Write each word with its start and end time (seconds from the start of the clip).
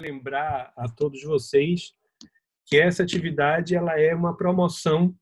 lembrar 0.00 0.72
a 0.76 0.88
todos 0.88 1.22
vocês 1.24 1.92
que 2.64 2.76
essa 2.76 3.02
atividade 3.02 3.74
ela 3.74 3.98
é 3.98 4.14
uma 4.14 4.36
promoção 4.36 5.12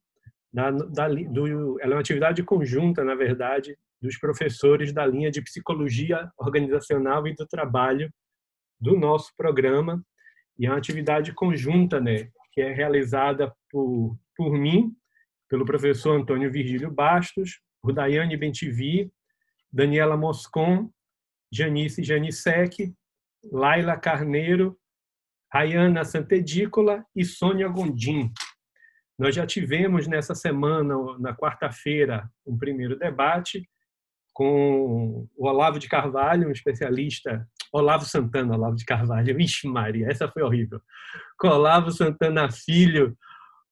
da, 0.53 0.71
da, 0.71 1.09
do, 1.09 1.81
ela 1.81 1.93
é 1.93 1.97
uma 1.97 2.01
atividade 2.01 2.43
conjunta, 2.43 3.03
na 3.03 3.15
verdade, 3.15 3.75
dos 4.03 4.19
professores 4.19 4.93
da 4.93 5.07
linha 5.07 5.31
de 5.31 5.41
psicologia 5.41 6.31
organizacional 6.37 7.27
e 7.27 7.35
do 7.35 7.47
trabalho 7.47 8.13
do 8.79 8.99
nosso 8.99 9.33
programa. 9.35 10.05
E 10.59 10.67
é 10.67 10.71
uma 10.71 10.77
atividade 10.77 11.33
conjunta, 11.33 11.99
né, 11.99 12.29
que 12.53 12.61
é 12.61 12.73
realizada 12.73 13.51
por 13.71 14.17
por 14.37 14.53
mim, 14.53 14.95
pelo 15.49 15.65
professor 15.65 16.13
Antônio 16.15 16.53
Virgílio 16.53 16.91
Bastos, 16.91 17.59
por 17.81 17.95
Daiane 17.95 18.37
Bentivi, 18.37 19.11
Daniela 19.73 20.15
Moscon, 20.15 20.91
Janice 21.51 22.05
Janisek, 22.05 22.93
Laila 23.53 23.97
Carneiro, 23.97 24.79
Ayana 25.53 26.05
Santedícola 26.05 27.05
e 27.15 27.25
Sônia 27.25 27.69
Gondim. 27.69 28.33
Nós 29.19 29.35
já 29.35 29.47
tivemos 29.47 30.07
nessa 30.07 30.35
semana, 30.35 30.95
na 31.19 31.35
quarta-feira, 31.35 32.29
um 32.47 32.57
primeiro 32.57 32.99
debate 32.99 33.69
com 34.35 35.27
o 35.35 35.47
Olavo 35.47 35.79
de 35.79 35.89
Carvalho, 35.89 36.49
um 36.49 36.53
especialista, 36.53 37.49
Olavo 37.73 38.05
Santana, 38.05 38.55
Olavo 38.55 38.77
de 38.77 38.85
Carvalho, 38.85 39.33
ixi 39.41 39.67
Maria, 39.67 40.09
essa 40.11 40.29
foi 40.29 40.43
horrível, 40.43 40.79
com 41.39 41.49
Olavo 41.49 41.91
Santana 41.91 42.51
Filho, 42.51 43.17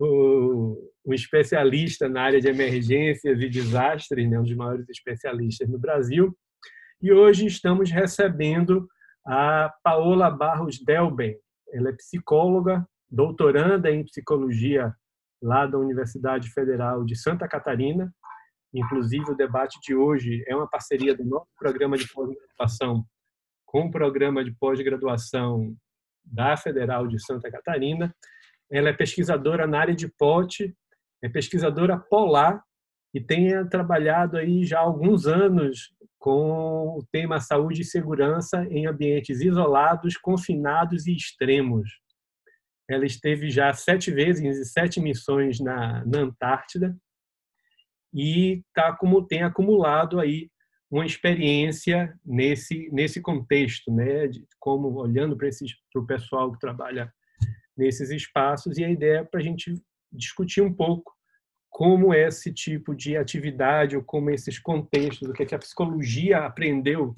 um 0.00 1.12
especialista 1.12 2.08
na 2.08 2.22
área 2.22 2.40
de 2.40 2.48
emergências 2.48 3.38
e 3.40 3.48
desastres, 3.48 4.28
né, 4.28 4.40
um 4.40 4.42
dos 4.42 4.56
maiores 4.56 4.88
especialistas 4.88 5.68
no 5.68 5.78
Brasil, 5.78 6.34
e 7.02 7.12
hoje 7.12 7.44
estamos 7.44 7.90
recebendo 7.90 8.88
a 9.26 9.72
Paola 9.82 10.30
Barros 10.30 10.78
Delben. 10.78 11.38
Ela 11.72 11.90
é 11.90 11.92
psicóloga, 11.92 12.86
doutoranda 13.10 13.90
em 13.90 14.04
psicologia 14.04 14.94
lá 15.42 15.66
da 15.66 15.78
Universidade 15.78 16.50
Federal 16.50 17.04
de 17.04 17.16
Santa 17.16 17.48
Catarina. 17.48 18.12
Inclusive, 18.72 19.30
o 19.30 19.36
debate 19.36 19.78
de 19.80 19.94
hoje 19.94 20.44
é 20.46 20.54
uma 20.54 20.68
parceria 20.68 21.14
do 21.14 21.24
nosso 21.24 21.48
programa 21.58 21.96
de 21.96 22.06
pós-graduação 22.12 23.04
com 23.64 23.86
o 23.86 23.90
programa 23.90 24.44
de 24.44 24.52
pós-graduação 24.52 25.76
da 26.24 26.56
Federal 26.56 27.06
de 27.06 27.20
Santa 27.20 27.50
Catarina. 27.50 28.14
Ela 28.70 28.90
é 28.90 28.92
pesquisadora 28.92 29.66
na 29.66 29.80
área 29.80 29.94
de 29.94 30.08
pote, 30.08 30.74
é 31.22 31.28
pesquisadora 31.28 31.98
polar 31.98 32.62
e 33.14 33.20
tem 33.20 33.64
trabalhado 33.68 34.36
aí 34.36 34.64
já 34.64 34.80
há 34.80 34.82
alguns 34.82 35.26
anos 35.26 35.94
com 36.18 36.98
o 36.98 37.06
tema 37.12 37.38
saúde 37.38 37.82
e 37.82 37.84
segurança 37.84 38.66
em 38.70 38.86
ambientes 38.86 39.40
isolados, 39.40 40.16
confinados 40.16 41.06
e 41.06 41.14
extremos. 41.14 41.88
Ela 42.90 43.06
esteve 43.06 43.50
já 43.50 43.72
sete 43.72 44.10
vezes 44.10 44.42
em 44.42 44.64
sete 44.64 45.00
missões 45.00 45.60
na, 45.60 46.04
na 46.04 46.18
Antártida 46.18 46.96
e 48.12 48.62
tá 48.74 48.92
como 48.92 49.26
tem 49.26 49.42
acumulado 49.42 50.18
aí 50.18 50.50
uma 50.90 51.06
experiência 51.06 52.18
nesse 52.24 52.88
nesse 52.92 53.20
contexto, 53.20 53.92
né, 53.92 54.26
de 54.26 54.46
como 54.58 54.88
olhando 54.96 55.36
para 55.36 55.48
esse 55.48 55.64
para 55.92 56.02
o 56.02 56.06
pessoal 56.06 56.52
que 56.52 56.58
trabalha 56.58 57.12
nesses 57.76 58.10
espaços 58.10 58.76
e 58.76 58.84
a 58.84 58.90
ideia 58.90 59.18
é 59.18 59.24
para 59.24 59.40
a 59.40 59.42
gente 59.42 59.74
discutir 60.12 60.62
um 60.62 60.72
pouco 60.72 61.13
como 61.74 62.14
esse 62.14 62.52
tipo 62.52 62.94
de 62.94 63.16
atividade 63.16 63.96
ou 63.96 64.04
como 64.04 64.30
esses 64.30 64.60
contextos, 64.60 65.28
o 65.28 65.32
que, 65.32 65.42
é 65.42 65.46
que 65.46 65.56
a 65.56 65.58
psicologia 65.58 66.46
aprendeu 66.46 67.16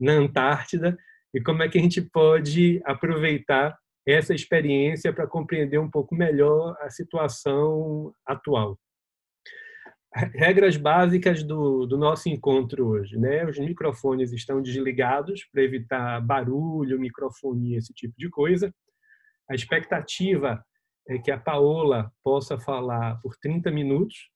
na 0.00 0.12
Antártida 0.12 0.96
e 1.34 1.42
como 1.42 1.62
é 1.62 1.68
que 1.68 1.76
a 1.76 1.82
gente 1.82 2.00
pode 2.00 2.80
aproveitar 2.86 3.78
essa 4.06 4.34
experiência 4.34 5.12
para 5.12 5.26
compreender 5.26 5.76
um 5.78 5.90
pouco 5.90 6.14
melhor 6.14 6.74
a 6.80 6.88
situação 6.88 8.10
atual. 8.24 8.78
Regras 10.14 10.78
básicas 10.78 11.42
do, 11.42 11.84
do 11.84 11.98
nosso 11.98 12.30
encontro 12.30 12.86
hoje, 12.86 13.18
né? 13.18 13.44
Os 13.44 13.58
microfones 13.58 14.32
estão 14.32 14.62
desligados 14.62 15.44
para 15.52 15.62
evitar 15.62 16.18
barulho, 16.22 16.98
microfonia, 16.98 17.76
esse 17.76 17.92
tipo 17.92 18.14
de 18.16 18.30
coisa. 18.30 18.74
A 19.50 19.54
expectativa 19.54 20.64
é 21.08 21.18
que 21.18 21.30
a 21.30 21.38
Paola 21.38 22.12
possa 22.22 22.58
falar 22.58 23.20
por 23.22 23.36
30 23.36 23.70
minutos. 23.70 24.30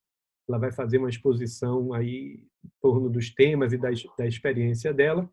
Ela 0.49 0.59
vai 0.59 0.73
fazer 0.73 0.99
uma 0.99 1.11
exposição 1.11 1.93
aí 1.93 2.45
em 2.65 2.71
torno 2.81 3.11
dos 3.11 3.33
temas 3.33 3.73
e 3.73 3.79
da, 3.79 3.91
da 4.19 4.27
experiência 4.27 4.93
dela. 4.93 5.29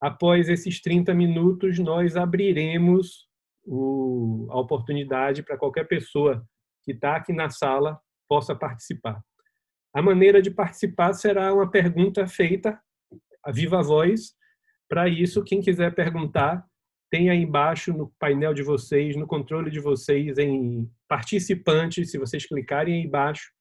Após 0.00 0.48
esses 0.48 0.80
30 0.82 1.14
minutos, 1.14 1.78
nós 1.78 2.16
abriremos 2.16 3.26
o, 3.64 4.46
a 4.50 4.58
oportunidade 4.58 5.42
para 5.42 5.56
qualquer 5.56 5.86
pessoa 5.86 6.46
que 6.82 6.92
está 6.92 7.16
aqui 7.16 7.32
na 7.32 7.48
sala 7.48 7.98
possa 8.28 8.54
participar. 8.54 9.22
A 9.94 10.02
maneira 10.02 10.42
de 10.42 10.50
participar 10.50 11.12
será 11.14 11.54
uma 11.54 11.70
pergunta 11.70 12.26
feita 12.26 12.78
a 13.46 13.52
viva 13.52 13.80
voz. 13.80 14.34
Para 14.88 15.08
isso, 15.08 15.44
quem 15.44 15.60
quiser 15.60 15.94
perguntar, 15.94 16.64
tem 17.10 17.30
aí 17.30 17.42
embaixo 17.42 17.92
no 17.92 18.12
painel 18.18 18.52
de 18.52 18.62
vocês, 18.62 19.16
no 19.16 19.26
controle 19.26 19.70
de 19.70 19.80
vocês, 19.80 20.38
em 20.38 20.90
participantes, 21.08 22.10
se 22.10 22.18
vocês 22.18 22.46
clicarem 22.46 22.94
aí 22.94 23.06
embaixo, 23.06 23.52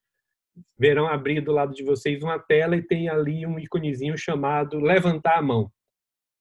verão 0.78 1.08
abrir 1.08 1.42
do 1.42 1.52
lado 1.52 1.74
de 1.74 1.84
vocês 1.84 2.24
uma 2.24 2.40
tela 2.40 2.76
e 2.76 2.82
tem 2.82 3.10
ali 3.10 3.46
um 3.46 3.60
íconezinho 3.60 4.18
chamado 4.18 4.80
levantar 4.80 5.38
a 5.38 5.42
mão. 5.42 5.72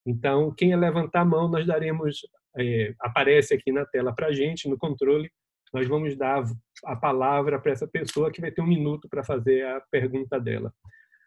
Então, 0.07 0.55
quem 0.55 0.73
é 0.73 0.77
levantar 0.77 1.21
a 1.21 1.25
mão, 1.25 1.49
nós 1.49 1.67
daremos, 1.67 2.21
é, 2.59 2.95
aparece 3.01 3.55
aqui 3.55 3.73
na 3.73 3.85
tela 3.85 4.15
para 4.15 4.29
a 4.29 4.33
gente, 4.33 4.69
no 4.69 4.79
controle, 4.79 5.31
nós 5.73 5.89
vamos 5.89 6.17
dar 6.17 6.45
a 6.85 6.95
palavra 6.95 7.59
para 7.61 7.73
essa 7.73 7.89
pessoa 7.89 8.31
que 8.31 8.41
vai 8.41 8.53
ter 8.53 8.63
um 8.63 8.67
minuto 8.67 9.09
para 9.09 9.25
fazer 9.25 9.67
a 9.67 9.81
pergunta 9.91 10.39
dela. 10.39 10.73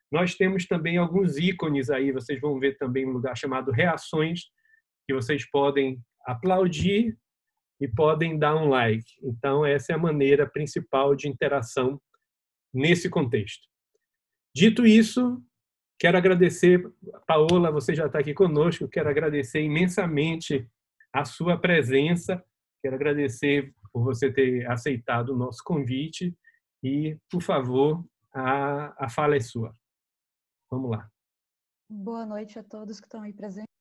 Nós 0.10 0.36
temos 0.36 0.66
também 0.66 0.98
alguns 0.98 1.38
ícones 1.38 1.90
aí, 1.90 2.14
vocês 2.14 2.40
vão 2.40 2.58
ver 2.58 2.78
também 2.78 3.06
um 3.06 3.12
lugar 3.12 3.36
chamado 3.36 3.72
reações, 3.72 4.44
que 5.08 5.14
vocês 5.14 5.50
podem 5.50 6.04
aplaudir 6.26 7.18
e 7.80 7.88
podem 7.88 8.38
dar 8.38 8.56
um 8.56 8.68
like. 8.68 9.06
Então, 9.24 9.66
essa 9.66 9.94
é 9.94 9.96
a 9.96 10.00
maneira 10.00 10.46
principal 10.46 11.16
de 11.16 11.30
interação 11.30 12.02
nesse 12.74 13.10
contexto. 13.10 13.66
Dito 14.54 14.86
isso, 14.86 15.42
quero 15.98 16.18
agradecer, 16.18 16.84
Paola, 17.26 17.72
você 17.72 17.96
já 17.96 18.08
está 18.08 18.20
aqui 18.20 18.34
conosco, 18.34 18.90
quero 18.90 19.10
agradecer 19.10 19.62
imensamente 19.62 20.70
a 21.14 21.24
sua 21.24 21.58
presença, 21.58 22.44
quero 22.82 22.96
agradecer 22.96 23.74
por 23.94 24.04
você 24.04 24.32
ter 24.32 24.70
aceitado 24.70 25.30
o 25.30 25.38
nosso 25.38 25.64
convite 25.64 26.36
e, 26.84 27.18
por 27.30 27.42
favor, 27.42 28.06
a, 28.34 29.06
a 29.06 29.10
fala 29.10 29.36
é 29.36 29.40
sua. 29.40 29.74
Vamos 30.70 30.92
lá. 30.92 31.10
Boa 31.90 32.26
noite 32.26 32.60
a 32.60 32.64
todos 32.64 33.00
que 33.00 33.06
estão 33.06 33.22
aí 33.22 33.32
presentes. 33.32 33.77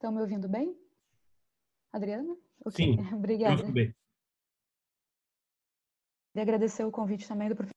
Estão 0.00 0.12
me 0.12 0.22
ouvindo 0.22 0.48
bem? 0.48 0.74
Adriana? 1.92 2.34
Okay. 2.64 2.96
Sim. 2.96 2.96
Obrigada. 3.14 3.56
Muito 3.56 3.70
bem. 3.70 3.94
Queria 6.32 6.42
agradecer 6.42 6.84
o 6.84 6.90
convite 6.90 7.28
também 7.28 7.50
do 7.50 7.54
professor 7.54 7.74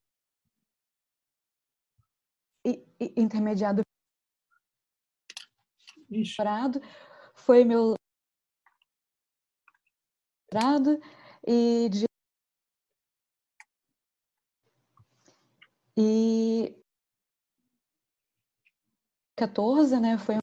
intermediado 3.17 3.81
doutorado. 6.09 6.79
Foi 7.35 7.65
meu 7.65 7.95
e 11.45 11.89
de 11.89 12.05
e 15.97 16.73
14, 19.35 19.99
né, 19.99 20.17
foi 20.17 20.42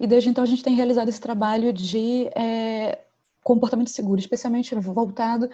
e 0.00 0.06
desde 0.06 0.28
então 0.28 0.44
a 0.44 0.46
gente 0.46 0.62
tem 0.62 0.74
realizado 0.74 1.08
esse 1.08 1.20
trabalho 1.20 1.72
de 1.72 2.26
é, 2.36 3.04
comportamento 3.42 3.90
seguro, 3.90 4.18
especialmente 4.18 4.74
voltado 4.74 5.50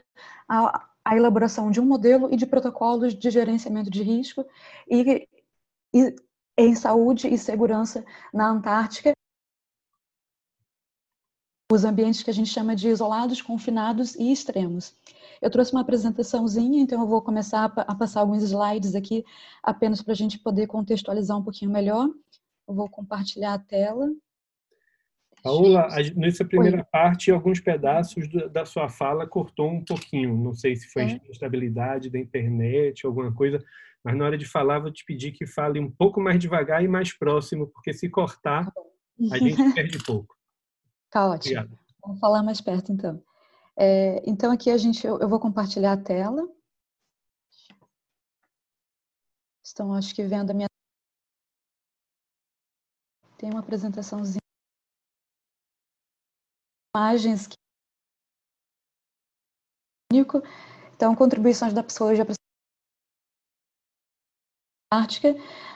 à, 0.49 0.89
à, 1.05 1.17
elaboração 1.17 1.71
de 1.71 1.81
um 1.81 1.85
modelo 1.85 2.33
e 2.33 2.37
de 2.37 2.47
protocolos 2.47 3.15
de 3.15 3.31
gerenciamento 3.31 3.91
de 3.91 4.03
risco 4.03 4.45
e, 4.89 5.29
e 5.93 6.15
em 6.57 6.75
saúde 6.75 7.29
e 7.29 7.39
segurança 7.39 8.05
na 8.33 8.49
Antártica, 8.49 9.13
os 11.73 11.85
ambientes 11.85 12.23
que 12.23 12.31
a 12.31 12.35
gente 12.35 12.51
chama 12.51 12.75
de 12.75 12.89
isolados, 12.89 13.41
confinados 13.41 14.15
e 14.17 14.33
extremos. 14.33 14.95
Eu 15.41 15.51
trouxe 15.51 15.73
uma 15.73 15.83
apresentaçãozinha, 15.83 16.83
então 16.83 17.01
eu 17.01 17.07
vou 17.07 17.23
começar 17.23 17.73
a 17.77 17.95
passar 17.95 18.21
alguns 18.21 18.43
slides 18.43 18.95
aqui, 18.95 19.25
apenas 19.63 20.03
para 20.03 20.13
a 20.13 20.17
gente 20.17 20.39
poder 20.39 20.67
contextualizar 20.67 21.39
um 21.39 21.43
pouquinho 21.43 21.71
melhor. 21.71 22.09
Eu 22.71 22.75
vou 22.75 22.89
compartilhar 22.89 23.55
a 23.55 23.59
tela. 23.59 24.09
Paula, 25.43 25.89
nessa 26.15 26.45
primeira 26.45 26.77
Oi. 26.77 26.85
parte, 26.85 27.29
alguns 27.33 27.59
pedaços 27.59 28.29
da 28.53 28.65
sua 28.65 28.89
fala 28.89 29.27
cortou 29.27 29.69
um 29.69 29.85
pouquinho. 29.85 30.37
Não 30.37 30.55
sei 30.55 30.77
se 30.77 30.87
foi 30.87 31.03
é. 31.03 31.21
instabilidade 31.29 32.09
da 32.09 32.19
internet, 32.19 33.05
alguma 33.05 33.35
coisa. 33.35 33.59
mas 34.05 34.17
na 34.17 34.25
hora 34.25 34.39
de 34.39 34.45
falar 34.45 34.79
vou 34.79 34.93
te 34.93 35.05
pedir 35.05 35.33
que 35.33 35.49
fale 35.49 35.81
um 35.81 35.91
pouco 35.91 36.21
mais 36.21 36.39
devagar 36.39 36.85
e 36.85 36.87
mais 36.87 37.13
próximo, 37.13 37.67
porque 37.67 37.93
se 37.93 38.09
cortar, 38.09 38.73
a 39.33 39.39
gente 39.39 39.57
perde 39.75 39.99
pouco. 40.05 40.37
Tá 41.11 41.29
ótimo. 41.29 41.59
Obrigado. 41.59 41.81
Vamos 42.03 42.21
falar 42.21 42.45
mais 42.45 42.61
perto, 42.61 42.93
então. 42.93 43.21
É, 43.77 44.23
então, 44.31 44.53
aqui 44.53 44.71
a 44.71 44.77
gente, 44.77 45.05
eu, 45.05 45.19
eu 45.19 45.29
vou 45.29 45.41
compartilhar 45.41 45.95
a 45.95 46.01
tela. 46.01 46.49
Estão, 49.65 49.93
acho 49.93 50.15
que, 50.15 50.23
vendo 50.23 50.53
a 50.53 50.55
minha. 50.55 50.70
Tem 53.41 53.49
uma 53.49 53.61
apresentaçãozinha. 53.61 54.39
Imagens 56.95 57.47
que. 57.47 57.55
Então, 60.95 61.17
contribuições 61.17 61.73
da 61.73 61.83
psicologia 61.83 62.27
para 62.27 62.35
Ártica. 64.93 65.29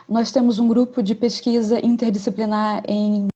Nós 0.06 0.30
temos 0.30 0.58
um 0.58 0.68
grupo 0.68 1.02
de 1.02 1.14
pesquisa 1.14 1.78
interdisciplinar 1.80 2.82
em 2.86 3.28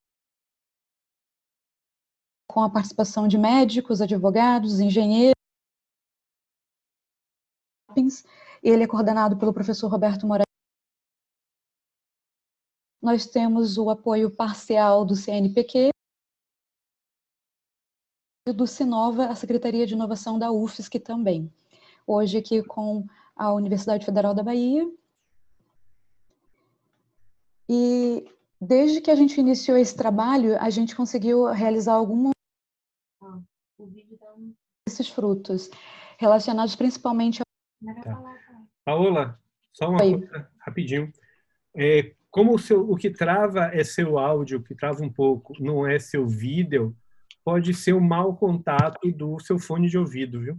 com 2.47 2.63
a 2.63 2.71
participação 2.71 3.27
de 3.27 3.39
médicos, 3.39 4.03
advogados, 4.03 4.79
engenheiros. 4.79 5.33
Ele 8.63 8.85
é 8.85 8.87
coordenado 8.87 9.39
pelo 9.39 9.55
professor 9.55 9.89
Roberto 9.89 10.27
Moraes. 10.27 10.58
Nós 13.09 13.25
temos 13.25 13.79
o 13.79 13.89
apoio 13.89 14.31
parcial 14.31 15.03
do 15.03 15.17
CNPq 15.17 15.89
e 18.47 18.53
do 18.53 18.67
Sinova, 18.67 19.29
a 19.29 19.35
Secretaria 19.35 19.87
de 19.87 19.95
Inovação 19.95 20.39
da 20.39 20.53
UFSC 20.53 21.01
também. 21.01 21.51
Hoje 22.07 22.37
aqui 22.37 22.63
com 22.63 23.07
a 23.35 23.51
Universidade 23.55 24.05
Federal 24.05 24.35
da 24.35 24.43
Bahia. 24.43 24.87
E 27.67 28.31
desde 28.61 29.01
que 29.01 29.11
a 29.11 29.15
gente 29.15 29.41
iniciou 29.41 29.79
esse 29.79 29.97
trabalho, 29.97 30.61
a 30.61 30.69
gente 30.69 30.95
conseguiu 30.95 31.47
realizar 31.47 31.95
algumas 31.95 32.35
esses 34.87 35.09
frutos, 35.09 35.71
relacionados 36.19 36.77
principalmente 36.77 37.41
ao... 37.41 37.95
Tá. 38.03 38.23
Paola, 38.85 39.41
só 39.73 39.89
uma 39.89 40.03
Oi. 40.03 40.19
coisa 40.19 40.51
rapidinho. 40.59 41.11
É, 41.75 42.15
como 42.31 42.55
o, 42.55 42.59
seu, 42.59 42.89
o 42.89 42.97
que 42.97 43.11
trava 43.11 43.71
é 43.73 43.83
seu 43.83 44.19
áudio, 44.19 44.59
o 44.59 44.63
que 44.63 44.75
trava 44.75 45.03
um 45.03 45.13
pouco, 45.13 45.55
não 45.61 45.87
é 45.87 45.99
seu 45.99 46.27
vídeo, 46.27 46.95
pode 47.45 47.73
ser 47.75 47.95
um 47.95 48.01
mau 48.01 48.37
contato 48.37 49.11
do 49.13 49.39
seu 49.41 49.59
fone 49.59 49.89
de 49.89 49.97
ouvido, 49.97 50.41
viu? 50.41 50.59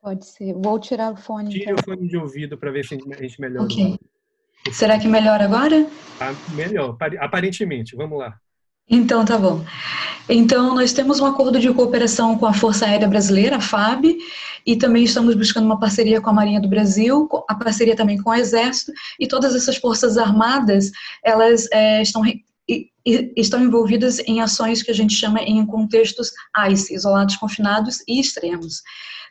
Pode 0.00 0.24
ser. 0.24 0.54
Vou 0.54 0.78
tirar 0.78 1.12
o 1.12 1.16
fone. 1.16 1.50
Tire 1.50 1.64
então. 1.64 1.74
o 1.74 1.84
fone 1.84 2.08
de 2.08 2.16
ouvido 2.16 2.56
para 2.56 2.70
ver 2.70 2.84
se 2.84 2.94
a 2.94 3.22
gente 3.22 3.40
melhora. 3.40 3.64
Ok. 3.64 3.98
Será 4.72 4.98
que 4.98 5.08
melhora 5.08 5.44
agora? 5.44 5.88
Tá 6.18 6.32
melhor, 6.54 6.96
aparentemente. 7.18 7.96
Vamos 7.96 8.18
lá. 8.18 8.38
Então, 8.88 9.24
tá 9.24 9.36
bom. 9.36 9.64
Então, 10.28 10.74
nós 10.74 10.92
temos 10.92 11.18
um 11.18 11.26
acordo 11.26 11.58
de 11.58 11.72
cooperação 11.72 12.38
com 12.38 12.46
a 12.46 12.52
Força 12.52 12.86
Aérea 12.86 13.08
Brasileira, 13.08 13.56
a 13.56 13.60
FAB, 13.60 14.16
e 14.64 14.76
também 14.76 15.04
estamos 15.04 15.34
buscando 15.34 15.64
uma 15.64 15.78
parceria 15.78 16.20
com 16.20 16.30
a 16.30 16.32
Marinha 16.32 16.60
do 16.60 16.68
Brasil, 16.68 17.28
a 17.48 17.54
parceria 17.54 17.96
também 17.96 18.20
com 18.20 18.30
o 18.30 18.34
Exército, 18.34 18.92
e 19.18 19.26
todas 19.26 19.54
essas 19.54 19.76
forças 19.76 20.16
armadas, 20.16 20.90
elas 21.24 21.68
é, 21.72 22.02
estão, 22.02 22.22
estão 23.36 23.62
envolvidas 23.62 24.20
em 24.20 24.40
ações 24.40 24.82
que 24.82 24.90
a 24.90 24.94
gente 24.94 25.14
chama 25.14 25.40
em 25.40 25.64
contextos 25.66 26.32
ICE, 26.68 26.94
isolados, 26.94 27.36
confinados 27.36 28.02
e 28.06 28.20
extremos. 28.20 28.82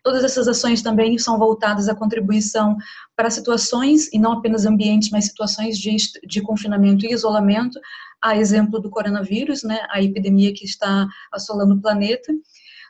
Todas 0.03 0.23
essas 0.23 0.47
ações 0.47 0.81
também 0.81 1.17
são 1.17 1.39
voltadas 1.39 1.89
à 1.89 1.95
contribuição 1.95 2.77
para 3.15 3.29
situações, 3.29 4.07
e 4.13 4.19
não 4.19 4.33
apenas 4.33 4.65
ambientes, 4.65 5.09
mas 5.09 5.25
situações 5.25 5.77
de, 5.77 5.95
de 6.25 6.41
confinamento 6.41 7.05
e 7.05 7.11
isolamento, 7.11 7.79
a 8.25 8.35
exemplo 8.35 8.79
do 8.79 8.89
coronavírus, 8.89 9.61
né, 9.61 9.85
a 9.91 10.01
epidemia 10.01 10.51
que 10.51 10.65
está 10.65 11.07
assolando 11.31 11.75
o 11.75 11.81
planeta. 11.81 12.33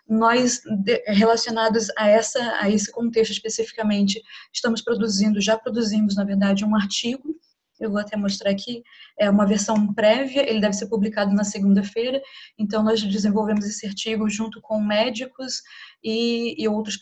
Nós, 0.08 0.62
relacionados 1.08 1.88
a, 1.98 2.08
essa, 2.08 2.40
a 2.62 2.70
esse 2.70 2.90
contexto 2.90 3.32
especificamente, 3.32 4.22
estamos 4.54 4.82
produzindo, 4.82 5.42
já 5.42 5.58
produzimos, 5.58 6.16
na 6.16 6.24
verdade, 6.24 6.64
um 6.64 6.74
artigo 6.74 7.36
eu 7.78 7.92
vou 7.92 8.00
até 8.00 8.16
mostrar 8.16 8.52
aqui, 8.52 8.82
é 9.20 9.30
uma 9.30 9.46
versão 9.46 9.94
prévia, 9.94 10.50
ele 10.50 10.62
deve 10.62 10.72
ser 10.72 10.88
publicado 10.88 11.34
na 11.34 11.44
segunda-feira, 11.44 12.22
então 12.58 12.82
nós 12.82 13.04
desenvolvemos 13.04 13.66
esse 13.66 13.86
artigo 13.86 14.30
junto 14.30 14.62
com 14.62 14.80
médicos 14.80 15.62
e, 16.02 16.56
e, 16.58 16.66
outros, 16.70 16.98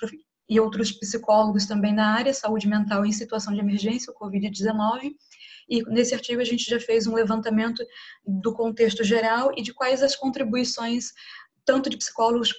e 0.49 0.59
outros 0.59 0.91
psicólogos 0.91 1.67
também 1.67 1.93
na 1.93 2.07
área, 2.15 2.33
saúde 2.33 2.67
mental 2.67 3.05
em 3.05 3.11
situação 3.11 3.53
de 3.53 3.59
emergência, 3.59 4.11
o 4.11 4.15
Covid-19, 4.17 5.13
e 5.69 5.83
nesse 5.83 6.13
artigo 6.13 6.41
a 6.41 6.45
gente 6.45 6.69
já 6.69 6.79
fez 6.79 7.07
um 7.07 7.13
levantamento 7.13 7.83
do 8.25 8.53
contexto 8.53 9.03
geral 9.03 9.51
e 9.57 9.61
de 9.61 9.73
quais 9.73 10.01
as 10.01 10.15
contribuições, 10.15 11.11
tanto 11.65 11.89
de 11.89 11.97
psicólogos 11.97 12.53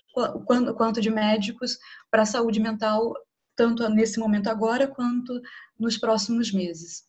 quanto 0.77 1.01
de 1.01 1.11
médicos, 1.11 1.79
para 2.11 2.23
a 2.23 2.27
saúde 2.27 2.61
mental, 2.61 3.15
tanto 3.57 3.89
nesse 3.89 4.19
momento 4.19 4.49
agora 4.49 4.87
quanto 4.87 5.41
nos 5.79 5.97
próximos 5.97 6.53
meses. 6.53 7.05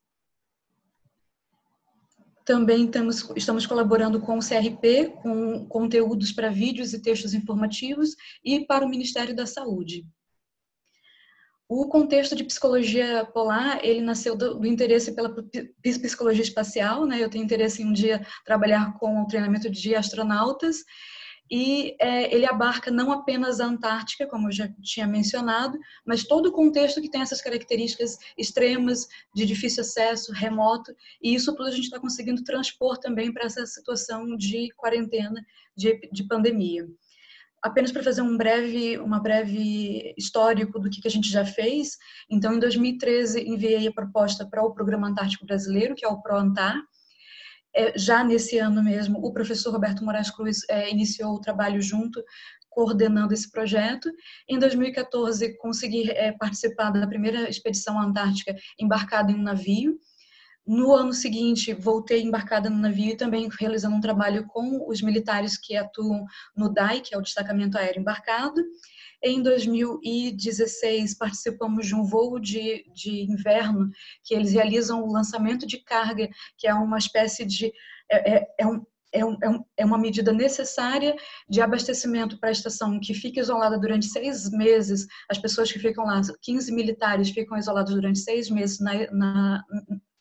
Também 2.46 2.88
temos, 2.88 3.28
estamos 3.36 3.66
colaborando 3.66 4.22
com 4.22 4.38
o 4.38 4.42
CRP, 4.42 5.16
com 5.24 5.66
conteúdos 5.68 6.32
para 6.32 6.52
vídeos 6.52 6.94
e 6.94 7.02
textos 7.02 7.34
informativos 7.34 8.16
e 8.44 8.64
para 8.66 8.86
o 8.86 8.90
Ministério 8.90 9.36
da 9.36 9.48
Saúde. 9.48 10.06
O 11.68 11.88
contexto 11.88 12.36
de 12.36 12.44
psicologia 12.44 13.26
polar, 13.26 13.84
ele 13.84 14.00
nasceu 14.00 14.36
do, 14.36 14.54
do, 14.54 14.68
interesse 14.68 15.14
pela 15.14 15.34
psicologia 15.82 16.44
espacial, 16.44 17.08
né? 17.08 17.24
Eu 17.24 17.30
tenho 17.30 17.44
interesse 17.44 17.82
em 17.82 17.88
um 17.88 17.94
dia 17.94 18.26
trabalhar 18.46 18.94
com 19.00 19.24
o 19.24 19.28
treinamento 19.28 19.68
de 19.68 19.96
astronautas. 19.96 20.84
E 21.50 21.96
é, 22.00 22.34
ele 22.34 22.46
abarca 22.46 22.92
não 22.92 23.12
apenas 23.12 23.60
a 23.60 23.66
Antártica, 23.66 24.28
como 24.28 24.48
eu 24.48 24.52
já 24.52 24.68
tinha 24.82 25.08
mencionado, 25.08 25.78
mas 26.06 26.24
todo 26.24 26.48
o 26.48 26.52
contexto 26.52 27.02
que 27.02 27.10
tem 27.10 27.22
essas 27.22 27.42
características 27.42 28.18
extremas, 28.38 29.08
de 29.34 29.46
difícil 29.46 29.82
acesso, 29.82 30.34
remoto, 30.34 30.96
e 31.22 31.36
isso 31.36 31.56
tudo 31.56 31.70
a 31.70 31.72
gente 31.72 31.86
está 31.86 32.00
conseguindo 32.00 32.44
transpor 32.44 32.98
também 32.98 33.32
para 33.32 33.46
essa 33.46 33.66
situação 33.66 34.36
de 34.36 34.70
quarentena, 34.76 35.44
de, 35.76 36.00
de 36.12 36.28
pandemia 36.28 36.88
apenas 37.66 37.92
para 37.92 38.04
fazer 38.04 38.22
um 38.22 38.38
breve, 38.38 39.00
uma 39.00 39.20
breve 39.20 40.14
histórico 40.16 40.80
do 40.80 40.88
que, 40.88 41.02
que 41.02 41.08
a 41.08 41.12
gente 41.12 41.28
já 41.28 41.44
fez. 41.44 41.98
Então, 42.30 42.54
em 42.54 42.60
2013, 42.60 43.42
enviei 43.42 43.88
a 43.88 43.92
proposta 43.92 44.48
para 44.48 44.64
o 44.64 44.72
Programa 44.72 45.08
Antártico 45.08 45.48
Brasileiro, 45.48 45.96
que 45.96 46.06
é 46.06 46.08
o 46.08 46.22
ProAntar. 46.22 46.80
É, 47.76 47.98
já 47.98 48.24
nesse 48.24 48.60
ano 48.60 48.84
mesmo, 48.84 49.18
o 49.18 49.34
professor 49.34 49.72
Roberto 49.72 50.06
Moraes 50.06 50.30
Cruz 50.30 50.60
é, 50.70 50.92
iniciou 50.92 51.34
o 51.34 51.42
trabalho 51.42 51.82
junto, 51.82 52.24
coordenando 52.70 53.34
esse 53.34 53.50
projeto. 53.50 54.12
Em 54.48 54.60
2014, 54.60 55.58
consegui 55.58 56.12
é, 56.12 56.34
participar 56.34 56.92
da 56.92 57.08
primeira 57.08 57.50
expedição 57.50 58.00
antártica 58.00 58.56
embarcada 58.80 59.32
em 59.32 59.36
um 59.36 59.42
navio. 59.42 59.98
No 60.65 60.93
ano 60.93 61.13
seguinte, 61.13 61.74
voltei 61.74 62.24
embarcada 62.24 62.69
no 62.69 62.77
navio 62.77 63.12
e 63.12 63.17
também 63.17 63.48
realizando 63.60 63.95
um 63.95 64.01
trabalho 64.01 64.48
com 64.48 64.89
os 64.89 65.00
militares 65.01 65.57
que 65.57 65.75
atuam 65.75 66.25
no 66.57 66.74
DAI, 66.74 67.01
que 67.01 67.13
é 67.13 67.17
o 67.17 67.22
Destacamento 67.22 67.77
Aéreo 67.77 68.01
Embarcado. 68.01 68.60
Em 69.22 69.41
2016, 69.43 71.17
participamos 71.17 71.86
de 71.86 71.93
um 71.93 72.03
voo 72.03 72.39
de, 72.39 72.84
de 72.93 73.31
inverno, 73.31 73.89
que 74.24 74.34
eles 74.34 74.53
realizam 74.53 75.03
o 75.03 75.12
lançamento 75.12 75.67
de 75.67 75.77
carga, 75.77 76.29
que 76.57 76.67
é 76.67 76.74
uma 76.74 76.98
espécie 76.98 77.45
de. 77.45 77.72
É, 78.10 78.38
é, 78.38 78.48
é 78.60 78.67
um, 78.67 78.84
é, 79.12 79.25
um, 79.25 79.65
é 79.77 79.86
uma 79.86 79.98
medida 79.98 80.34
necessária 80.34 81.15
de 81.50 81.62
abastecimento 81.62 82.39
para 82.39 82.50
a 82.50 82.51
estação 82.51 83.00
que 83.00 83.13
fica 83.13 83.39
isolada 83.39 83.79
durante 83.79 84.07
seis 84.07 84.50
meses. 84.51 85.07
As 85.29 85.38
pessoas 85.38 85.72
que 85.72 85.79
ficam 85.79 86.05
lá, 86.05 86.22
15 86.41 86.72
militares, 86.74 87.29
ficam 87.29 87.57
isolados 87.57 87.93
durante 87.93 88.19
seis 88.19 88.50
meses 88.50 88.79
na, 88.79 89.12
na, 89.12 89.63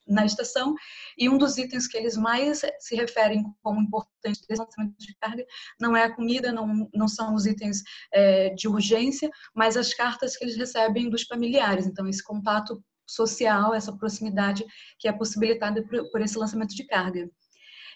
na 0.06 0.24
estação, 0.24 0.74
e 1.16 1.28
um 1.28 1.38
dos 1.38 1.56
itens 1.56 1.86
que 1.86 1.96
eles 1.96 2.16
mais 2.16 2.62
se 2.78 2.94
referem 2.94 3.44
como 3.62 3.80
importante 3.80 4.14
lançamento 4.50 4.94
de 4.98 5.14
carga 5.16 5.44
não 5.80 5.96
é 5.96 6.04
a 6.04 6.14
comida, 6.14 6.52
não, 6.52 6.88
não 6.94 7.08
são 7.08 7.34
os 7.34 7.46
itens 7.46 7.82
é, 8.12 8.50
de 8.50 8.68
urgência, 8.68 9.30
mas 9.54 9.76
as 9.76 9.92
cartas 9.94 10.36
que 10.36 10.44
eles 10.44 10.56
recebem 10.56 11.10
dos 11.10 11.22
familiares. 11.22 11.86
Então, 11.86 12.06
esse 12.06 12.22
contato 12.22 12.82
social, 13.06 13.74
essa 13.74 13.96
proximidade 13.96 14.64
que 14.98 15.08
é 15.08 15.12
possibilitada 15.12 15.82
por, 15.86 16.10
por 16.10 16.20
esse 16.20 16.38
lançamento 16.38 16.74
de 16.74 16.84
carga. 16.86 17.30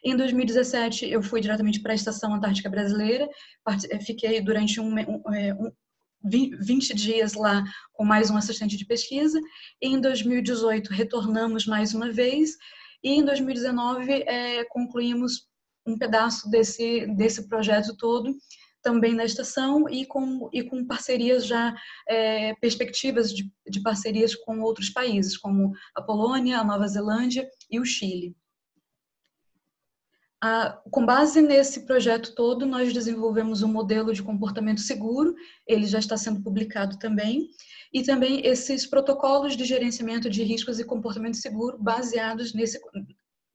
Em 0.04 0.16
2017, 0.16 1.10
eu 1.10 1.22
fui 1.22 1.40
diretamente 1.40 1.80
para 1.80 1.92
a 1.92 1.94
Estação 1.94 2.32
Antártica 2.32 2.70
Brasileira, 2.70 3.28
fiquei 4.06 4.40
durante 4.40 4.80
um, 4.80 4.94
um, 4.94 5.34
é, 5.34 5.56
20 6.22 6.94
dias 6.94 7.34
lá 7.34 7.62
com 7.92 8.04
mais 8.04 8.30
um 8.30 8.36
assistente 8.36 8.76
de 8.76 8.84
pesquisa. 8.84 9.40
Em 9.80 10.00
2018, 10.00 10.92
retornamos 10.92 11.66
mais 11.66 11.94
uma 11.94 12.10
vez. 12.10 12.56
E 13.02 13.10
em 13.10 13.24
2019, 13.24 14.12
é, 14.12 14.64
concluímos 14.64 15.46
um 15.86 15.96
pedaço 15.96 16.50
desse, 16.50 17.06
desse 17.14 17.48
projeto 17.48 17.96
todo 17.96 18.36
também 18.82 19.14
na 19.14 19.24
estação 19.24 19.88
e 19.88 20.06
com, 20.06 20.48
e 20.52 20.62
com 20.62 20.86
parcerias 20.86 21.46
já, 21.46 21.74
é, 22.08 22.54
perspectivas 22.54 23.32
de, 23.32 23.50
de 23.68 23.82
parcerias 23.82 24.34
com 24.34 24.60
outros 24.60 24.90
países, 24.90 25.36
como 25.36 25.72
a 25.94 26.02
Polônia, 26.02 26.58
a 26.58 26.64
Nova 26.64 26.86
Zelândia 26.86 27.48
e 27.70 27.80
o 27.80 27.84
Chile. 27.84 28.36
Ah, 30.40 30.80
com 30.90 31.04
base 31.04 31.40
nesse 31.40 31.84
projeto 31.84 32.32
todo, 32.34 32.64
nós 32.64 32.92
desenvolvemos 32.92 33.62
um 33.62 33.68
modelo 33.68 34.12
de 34.12 34.22
comportamento 34.22 34.80
seguro, 34.80 35.34
ele 35.66 35.84
já 35.84 35.98
está 35.98 36.16
sendo 36.16 36.42
publicado 36.42 36.96
também, 36.98 37.50
e 37.92 38.02
também 38.04 38.46
esses 38.46 38.86
protocolos 38.86 39.56
de 39.56 39.64
gerenciamento 39.64 40.30
de 40.30 40.44
riscos 40.44 40.78
e 40.78 40.84
comportamento 40.84 41.36
seguro 41.36 41.76
baseados 41.76 42.54
nesse, 42.54 42.78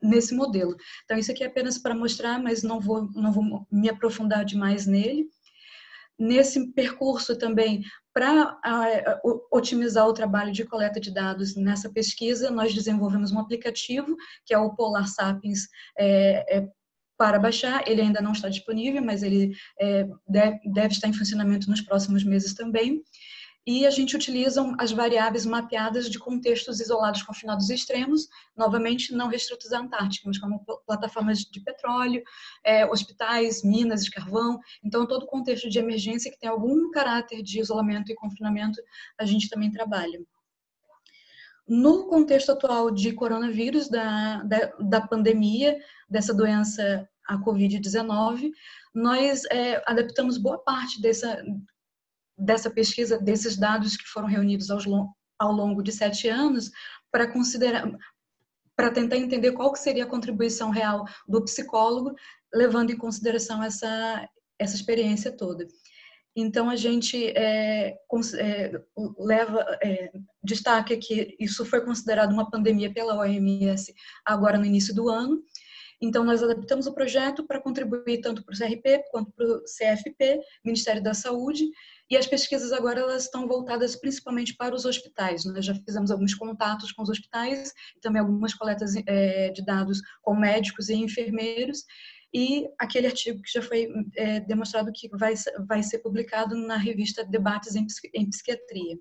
nesse 0.01 0.35
modelo. 0.35 0.75
Então, 1.05 1.17
isso 1.17 1.31
aqui 1.31 1.43
é 1.43 1.47
apenas 1.47 1.77
para 1.77 1.95
mostrar, 1.95 2.41
mas 2.41 2.63
não 2.63 2.81
vou, 2.81 3.09
não 3.13 3.31
vou 3.31 3.65
me 3.71 3.89
aprofundar 3.89 4.43
demais 4.43 4.85
nele. 4.85 5.29
Nesse 6.23 6.71
percurso 6.71 7.37
também, 7.37 7.83
para 8.13 8.57
otimizar 9.51 10.07
o 10.07 10.13
trabalho 10.13 10.53
de 10.53 10.63
coleta 10.63 10.97
de 10.97 11.13
dados 11.13 11.53
nessa 11.53 11.91
pesquisa, 11.91 12.49
nós 12.49 12.73
desenvolvemos 12.73 13.33
um 13.33 13.39
aplicativo, 13.39 14.15
que 14.45 14.53
é 14.53 14.57
o 14.57 14.73
Polar 14.73 15.05
Sapiens 15.05 15.67
é, 15.97 16.59
é, 16.59 16.67
para 17.17 17.37
baixar. 17.37 17.85
Ele 17.85 17.99
ainda 17.99 18.21
não 18.21 18.31
está 18.31 18.47
disponível, 18.47 19.03
mas 19.03 19.21
ele 19.21 19.53
é, 19.77 20.07
deve, 20.25 20.59
deve 20.71 20.93
estar 20.93 21.09
em 21.09 21.13
funcionamento 21.13 21.69
nos 21.69 21.81
próximos 21.81 22.23
meses 22.23 22.53
também 22.53 23.03
e 23.65 23.85
a 23.85 23.89
gente 23.89 24.15
utiliza 24.15 24.61
as 24.77 24.91
variáveis 24.91 25.45
mapeadas 25.45 26.09
de 26.09 26.19
contextos 26.19 26.81
isolados 26.81 27.23
confinados 27.23 27.69
extremos, 27.69 28.27
novamente 28.55 29.13
não 29.13 29.27
restritos 29.27 29.71
à 29.71 29.79
Antártica, 29.79 30.27
mas 30.27 30.37
como 30.37 30.63
plataformas 30.85 31.39
de 31.39 31.61
petróleo, 31.61 32.21
é, 32.63 32.85
hospitais, 32.85 33.63
minas 33.63 34.03
de 34.03 34.11
carvão. 34.11 34.59
Então, 34.83 35.07
todo 35.07 35.25
contexto 35.25 35.69
de 35.69 35.79
emergência 35.79 36.29
que 36.29 36.39
tem 36.39 36.49
algum 36.49 36.91
caráter 36.91 37.41
de 37.41 37.59
isolamento 37.59 38.11
e 38.11 38.15
confinamento, 38.15 38.81
a 39.17 39.25
gente 39.25 39.49
também 39.49 39.71
trabalha. 39.71 40.21
No 41.65 42.07
contexto 42.07 42.51
atual 42.51 42.91
de 42.91 43.13
coronavírus, 43.13 43.87
da, 43.87 44.43
da, 44.43 44.73
da 44.79 45.01
pandemia, 45.07 45.79
dessa 46.09 46.33
doença, 46.33 47.07
a 47.25 47.37
Covid-19, 47.37 48.51
nós 48.93 49.45
é, 49.45 49.81
adaptamos 49.85 50.37
boa 50.37 50.57
parte 50.57 51.01
dessa, 51.01 51.41
dessa 52.37 52.69
pesquisa, 52.69 53.19
desses 53.19 53.57
dados 53.57 53.95
que 53.95 54.07
foram 54.07 54.27
reunidos 54.27 54.69
ao 54.69 55.51
longo 55.51 55.81
de 55.81 55.91
sete 55.91 56.27
anos, 56.27 56.71
para 57.11 57.31
considerar, 57.31 57.89
para 58.75 58.91
tentar 58.91 59.17
entender 59.17 59.51
qual 59.51 59.71
que 59.71 59.79
seria 59.79 60.03
a 60.03 60.09
contribuição 60.09 60.69
real 60.69 61.05
do 61.27 61.43
psicólogo, 61.43 62.13
levando 62.53 62.91
em 62.91 62.97
consideração 62.97 63.63
essa, 63.63 64.27
essa 64.59 64.75
experiência 64.75 65.31
toda. 65.31 65.65
Então, 66.35 66.67
a 66.69 66.75
gente 66.75 67.27
é, 67.37 67.95
é, 68.39 68.71
leva, 69.19 69.63
é, 69.83 70.11
destaca 70.43 70.97
que 70.97 71.35
isso 71.39 71.63
foi 71.63 71.85
considerado 71.85 72.31
uma 72.31 72.49
pandemia 72.49 72.91
pela 72.91 73.15
OMS 73.19 73.93
agora 74.25 74.57
no 74.57 74.65
início 74.65 74.95
do 74.95 75.09
ano. 75.09 75.43
Então, 76.01 76.23
nós 76.23 76.43
adaptamos 76.43 76.87
o 76.87 76.93
projeto 76.93 77.45
para 77.45 77.61
contribuir 77.61 78.21
tanto 78.21 78.43
para 78.43 78.53
o 78.53 78.57
CRP 78.57 79.03
quanto 79.11 79.31
para 79.31 79.45
o 79.45 79.63
CFP, 79.63 80.41
Ministério 80.63 81.01
da 81.01 81.13
Saúde, 81.13 81.65
e 82.09 82.17
as 82.17 82.27
pesquisas 82.27 82.71
agora 82.71 82.99
elas 82.99 83.23
estão 83.23 83.47
voltadas 83.47 83.95
principalmente 83.95 84.55
para 84.55 84.75
os 84.75 84.85
hospitais. 84.85 85.45
Nós 85.45 85.65
já 85.65 85.73
fizemos 85.73 86.11
alguns 86.11 86.33
contatos 86.33 86.91
com 86.91 87.01
os 87.01 87.09
hospitais, 87.09 87.73
também 88.01 88.21
algumas 88.21 88.53
coletas 88.53 88.93
é, 89.07 89.49
de 89.49 89.63
dados 89.65 90.01
com 90.21 90.35
médicos 90.35 90.89
e 90.89 90.95
enfermeiros, 90.95 91.83
e 92.33 92.67
aquele 92.79 93.07
artigo 93.07 93.41
que 93.41 93.51
já 93.51 93.61
foi 93.61 93.87
é, 94.15 94.39
demonstrado 94.39 94.91
que 94.91 95.07
vai, 95.09 95.35
vai 95.67 95.83
ser 95.83 95.99
publicado 95.99 96.55
na 96.55 96.77
revista 96.77 97.23
Debates 97.23 97.75
em, 97.75 97.85
em 98.13 98.29
Psiquiatria. 98.29 98.97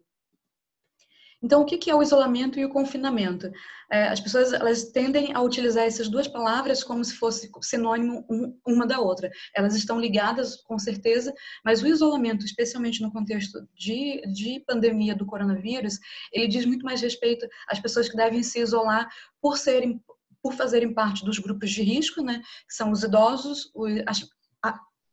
Então, 1.42 1.62
o 1.62 1.64
que 1.64 1.90
é 1.90 1.94
o 1.94 2.02
isolamento 2.02 2.58
e 2.58 2.64
o 2.64 2.68
confinamento? 2.68 3.50
É, 3.90 4.08
as 4.08 4.20
pessoas 4.20 4.52
elas 4.52 4.84
tendem 4.84 5.34
a 5.34 5.40
utilizar 5.40 5.84
essas 5.84 6.08
duas 6.08 6.28
palavras 6.28 6.84
como 6.84 7.04
se 7.04 7.14
fosse 7.14 7.50
sinônimo 7.60 8.24
uma 8.66 8.86
da 8.86 9.00
outra. 9.00 9.30
Elas 9.54 9.74
estão 9.74 9.98
ligadas, 9.98 10.56
com 10.62 10.78
certeza, 10.78 11.34
mas 11.64 11.82
o 11.82 11.86
isolamento, 11.86 12.46
especialmente 12.46 13.02
no 13.02 13.12
contexto 13.12 13.66
de, 13.74 14.22
de 14.32 14.60
pandemia 14.66 15.16
do 15.16 15.26
coronavírus, 15.26 15.98
ele 16.32 16.46
diz 16.46 16.64
muito 16.64 16.84
mais 16.84 17.00
respeito 17.00 17.46
às 17.68 17.80
pessoas 17.80 18.08
que 18.08 18.16
devem 18.16 18.42
se 18.42 18.60
isolar 18.60 19.08
por 19.40 19.58
serem 19.58 20.00
por 20.42 20.54
fazerem 20.54 20.92
parte 20.92 21.24
dos 21.24 21.38
grupos 21.38 21.70
de 21.70 21.82
risco, 21.82 22.20
né, 22.20 22.42
que 22.66 22.74
são 22.74 22.90
os 22.90 23.04
idosos, 23.04 23.70
as, 24.08 24.28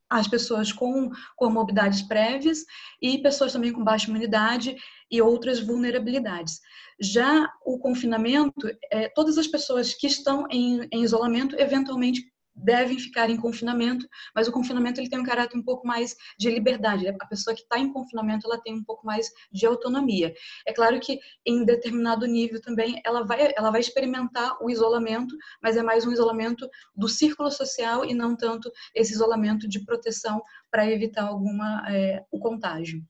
as 0.10 0.28
pessoas 0.28 0.72
com 0.72 1.12
comorbidades 1.36 2.01
prévias 2.01 2.66
e 3.01 3.18
pessoas 3.20 3.54
também 3.54 3.72
com 3.72 3.84
baixa 3.84 4.10
imunidade 4.10 4.75
e 5.12 5.22
outras 5.22 5.60
vulnerabilidades. 5.60 6.60
Já 7.00 7.50
o 7.66 7.80
confinamento, 7.80 8.68
é, 8.92 9.10
todas 9.10 9.38
as 9.38 9.48
pessoas 9.48 9.94
que 9.94 10.08
estão 10.08 10.48
em, 10.50 10.88
em 10.92 11.04
isolamento 11.04 11.56
eventualmente 11.60 12.24
devem 12.56 13.00
ficar 13.00 13.29
em 13.29 13.38
confinamento, 13.38 14.08
mas 14.36 14.48
o 14.48 14.51
confinamento 14.51 15.00
ele 15.00 15.10
tem 15.10 15.20
um 15.20 15.24
caráter 15.24 15.58
um 15.58 15.63
pouco 15.63 15.88
mais 15.88 16.15
de 16.38 16.50
liberdade. 16.50 17.08
A 17.08 17.25
pessoa 17.25 17.56
que 17.56 17.62
está 17.62 17.77
em 17.79 17.91
confinamento 17.91 18.48
ela 18.48 18.62
tem 18.62 18.75
um 18.75 18.84
pouco 18.84 19.06
mais 19.06 19.29
de 19.51 19.65
autonomia. 19.65 20.34
É 20.65 20.74
claro 20.74 21.00
que 21.00 21.20
em 21.46 21.63
determinado 21.63 22.25
nível 22.25 22.62
também 22.62 23.01
ela 23.06 23.24
vai 23.24 23.53
ela 23.56 23.72
vai 23.72 23.82
experimentar 23.82 24.58
o 24.62 24.70
isolamento, 24.70 25.36
mas 25.62 25.77
é 25.77 25.84
mais 25.84 26.06
um 26.06 26.12
isolamento 26.12 26.68
do 26.96 27.08
círculo 27.08 27.51
social 27.51 28.06
e 28.06 28.13
não 28.13 28.36
tanto 28.36 28.72
esse 28.94 29.13
isolamento 29.13 29.68
de 29.68 29.84
proteção 29.86 30.41
para 30.72 30.89
evitar 30.89 31.27
alguma 31.27 31.84
é, 31.89 32.24
o 32.32 32.39
contágio. 32.39 33.03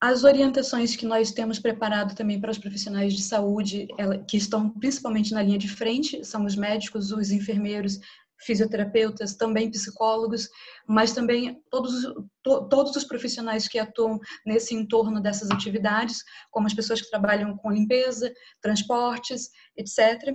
As 0.00 0.24
orientações 0.24 0.96
que 0.96 1.04
nós 1.04 1.30
temos 1.30 1.58
preparado 1.58 2.14
também 2.14 2.40
para 2.40 2.50
os 2.50 2.56
profissionais 2.56 3.12
de 3.12 3.22
saúde, 3.22 3.86
que 4.26 4.38
estão 4.38 4.70
principalmente 4.70 5.32
na 5.34 5.42
linha 5.42 5.58
de 5.58 5.68
frente, 5.68 6.24
são 6.24 6.46
os 6.46 6.56
médicos, 6.56 7.12
os 7.12 7.30
enfermeiros, 7.30 8.00
fisioterapeutas, 8.40 9.34
também 9.34 9.70
psicólogos, 9.70 10.48
mas 10.86 11.12
também 11.12 11.60
todos, 11.70 12.02
to, 12.42 12.66
todos 12.68 12.96
os 12.96 13.04
profissionais 13.04 13.68
que 13.68 13.78
atuam 13.78 14.18
nesse 14.46 14.74
entorno 14.74 15.20
dessas 15.20 15.50
atividades, 15.50 16.24
como 16.50 16.66
as 16.66 16.72
pessoas 16.72 17.02
que 17.02 17.10
trabalham 17.10 17.54
com 17.58 17.70
limpeza, 17.70 18.32
transportes, 18.62 19.50
etc., 19.76 20.34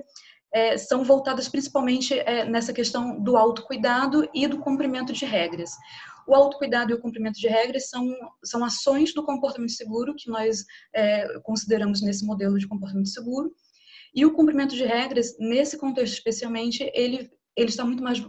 é, 0.54 0.78
são 0.78 1.04
voltadas 1.04 1.50
principalmente 1.50 2.18
é, 2.18 2.46
nessa 2.46 2.72
questão 2.72 3.22
do 3.22 3.36
autocuidado 3.36 4.30
e 4.34 4.48
do 4.48 4.60
cumprimento 4.60 5.12
de 5.12 5.26
regras. 5.26 5.72
O 6.28 6.34
autocuidado 6.34 6.92
e 6.92 6.96
o 6.96 7.00
cumprimento 7.00 7.40
de 7.40 7.48
regras 7.48 7.90
são, 7.90 8.08
são 8.44 8.64
ações 8.64 9.14
do 9.14 9.24
comportamento 9.24 9.72
seguro 9.72 10.16
que 10.16 10.30
nós 10.30 10.64
é, 10.94 11.40
consideramos 11.40 12.02
nesse 12.02 12.26
modelo 12.26 12.58
de 12.58 12.68
comportamento 12.68 13.10
seguro. 13.10 13.54
E 14.14 14.26
o 14.26 14.34
cumprimento 14.34 14.76
de 14.76 14.86
regras, 14.86 15.36
nesse 15.38 15.78
contexto 15.78 16.14
especialmente, 16.14 16.90
ele, 16.94 17.30
ele 17.56 17.70
está 17.70 17.84
muito 17.84 18.02
mais 18.02 18.20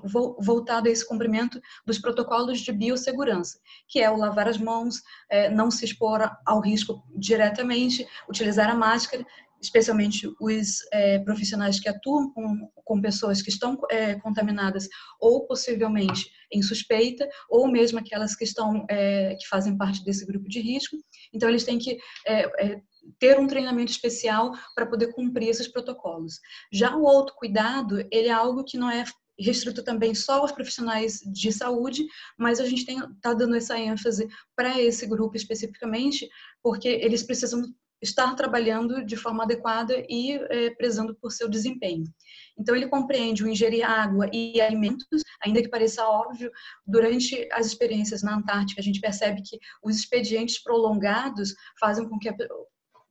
voltado 0.40 0.88
a 0.88 0.90
esse 0.90 1.06
cumprimento 1.06 1.60
dos 1.86 1.98
protocolos 1.98 2.60
de 2.60 2.72
biossegurança, 2.72 3.58
que 3.88 4.00
é 4.00 4.10
o 4.10 4.16
lavar 4.16 4.48
as 4.48 4.58
mãos, 4.58 5.00
é, 5.30 5.48
não 5.48 5.70
se 5.70 5.84
expor 5.84 6.28
ao 6.44 6.60
risco 6.60 7.02
diretamente, 7.16 8.06
utilizar 8.28 8.68
a 8.68 8.74
máscara 8.74 9.24
especialmente 9.66 10.28
os 10.40 10.78
é, 10.92 11.18
profissionais 11.18 11.78
que 11.78 11.88
atuam 11.88 12.30
com, 12.32 12.70
com 12.84 13.00
pessoas 13.00 13.42
que 13.42 13.50
estão 13.50 13.78
é, 13.90 14.14
contaminadas 14.16 14.88
ou 15.20 15.46
possivelmente 15.46 16.30
em 16.52 16.62
suspeita, 16.62 17.28
ou 17.50 17.68
mesmo 17.68 17.98
aquelas 17.98 18.34
que 18.34 18.44
estão 18.44 18.86
é, 18.88 19.34
que 19.34 19.46
fazem 19.48 19.76
parte 19.76 20.04
desse 20.04 20.24
grupo 20.24 20.48
de 20.48 20.60
risco. 20.60 20.96
Então 21.32 21.48
eles 21.48 21.64
têm 21.64 21.78
que 21.78 21.98
é, 22.26 22.64
é, 22.64 22.80
ter 23.18 23.38
um 23.38 23.46
treinamento 23.46 23.90
especial 23.90 24.52
para 24.74 24.86
poder 24.86 25.12
cumprir 25.12 25.48
esses 25.48 25.68
protocolos. 25.68 26.40
Já 26.72 26.96
o 26.96 27.06
autocuidado, 27.06 28.00
ele 28.10 28.28
é 28.28 28.32
algo 28.32 28.64
que 28.64 28.78
não 28.78 28.90
é 28.90 29.04
restrito 29.38 29.82
também 29.82 30.14
só 30.14 30.40
aos 30.40 30.52
profissionais 30.52 31.20
de 31.20 31.52
saúde, 31.52 32.06
mas 32.38 32.58
a 32.58 32.66
gente 32.66 32.90
está 32.90 33.34
dando 33.34 33.54
essa 33.54 33.78
ênfase 33.78 34.26
para 34.54 34.80
esse 34.80 35.06
grupo 35.06 35.36
especificamente, 35.36 36.26
porque 36.62 36.88
eles 36.88 37.22
precisam 37.22 37.62
estar 38.00 38.34
trabalhando 38.34 39.04
de 39.04 39.16
forma 39.16 39.44
adequada 39.44 40.04
e 40.08 40.32
é, 40.32 40.70
prezando 40.70 41.14
por 41.14 41.30
seu 41.30 41.48
desempenho. 41.48 42.04
Então, 42.58 42.74
ele 42.74 42.88
compreende 42.88 43.44
o 43.44 43.48
ingerir 43.48 43.88
água 43.88 44.28
e 44.32 44.60
alimentos, 44.60 45.22
ainda 45.44 45.62
que 45.62 45.68
pareça 45.68 46.06
óbvio, 46.06 46.50
durante 46.86 47.48
as 47.52 47.66
experiências 47.66 48.22
na 48.22 48.36
Antártica, 48.36 48.80
a 48.80 48.84
gente 48.84 49.00
percebe 49.00 49.42
que 49.42 49.58
os 49.82 49.96
expedientes 49.96 50.62
prolongados 50.62 51.54
fazem 51.78 52.08
com 52.08 52.18
que, 52.18 52.28
a, 52.28 52.34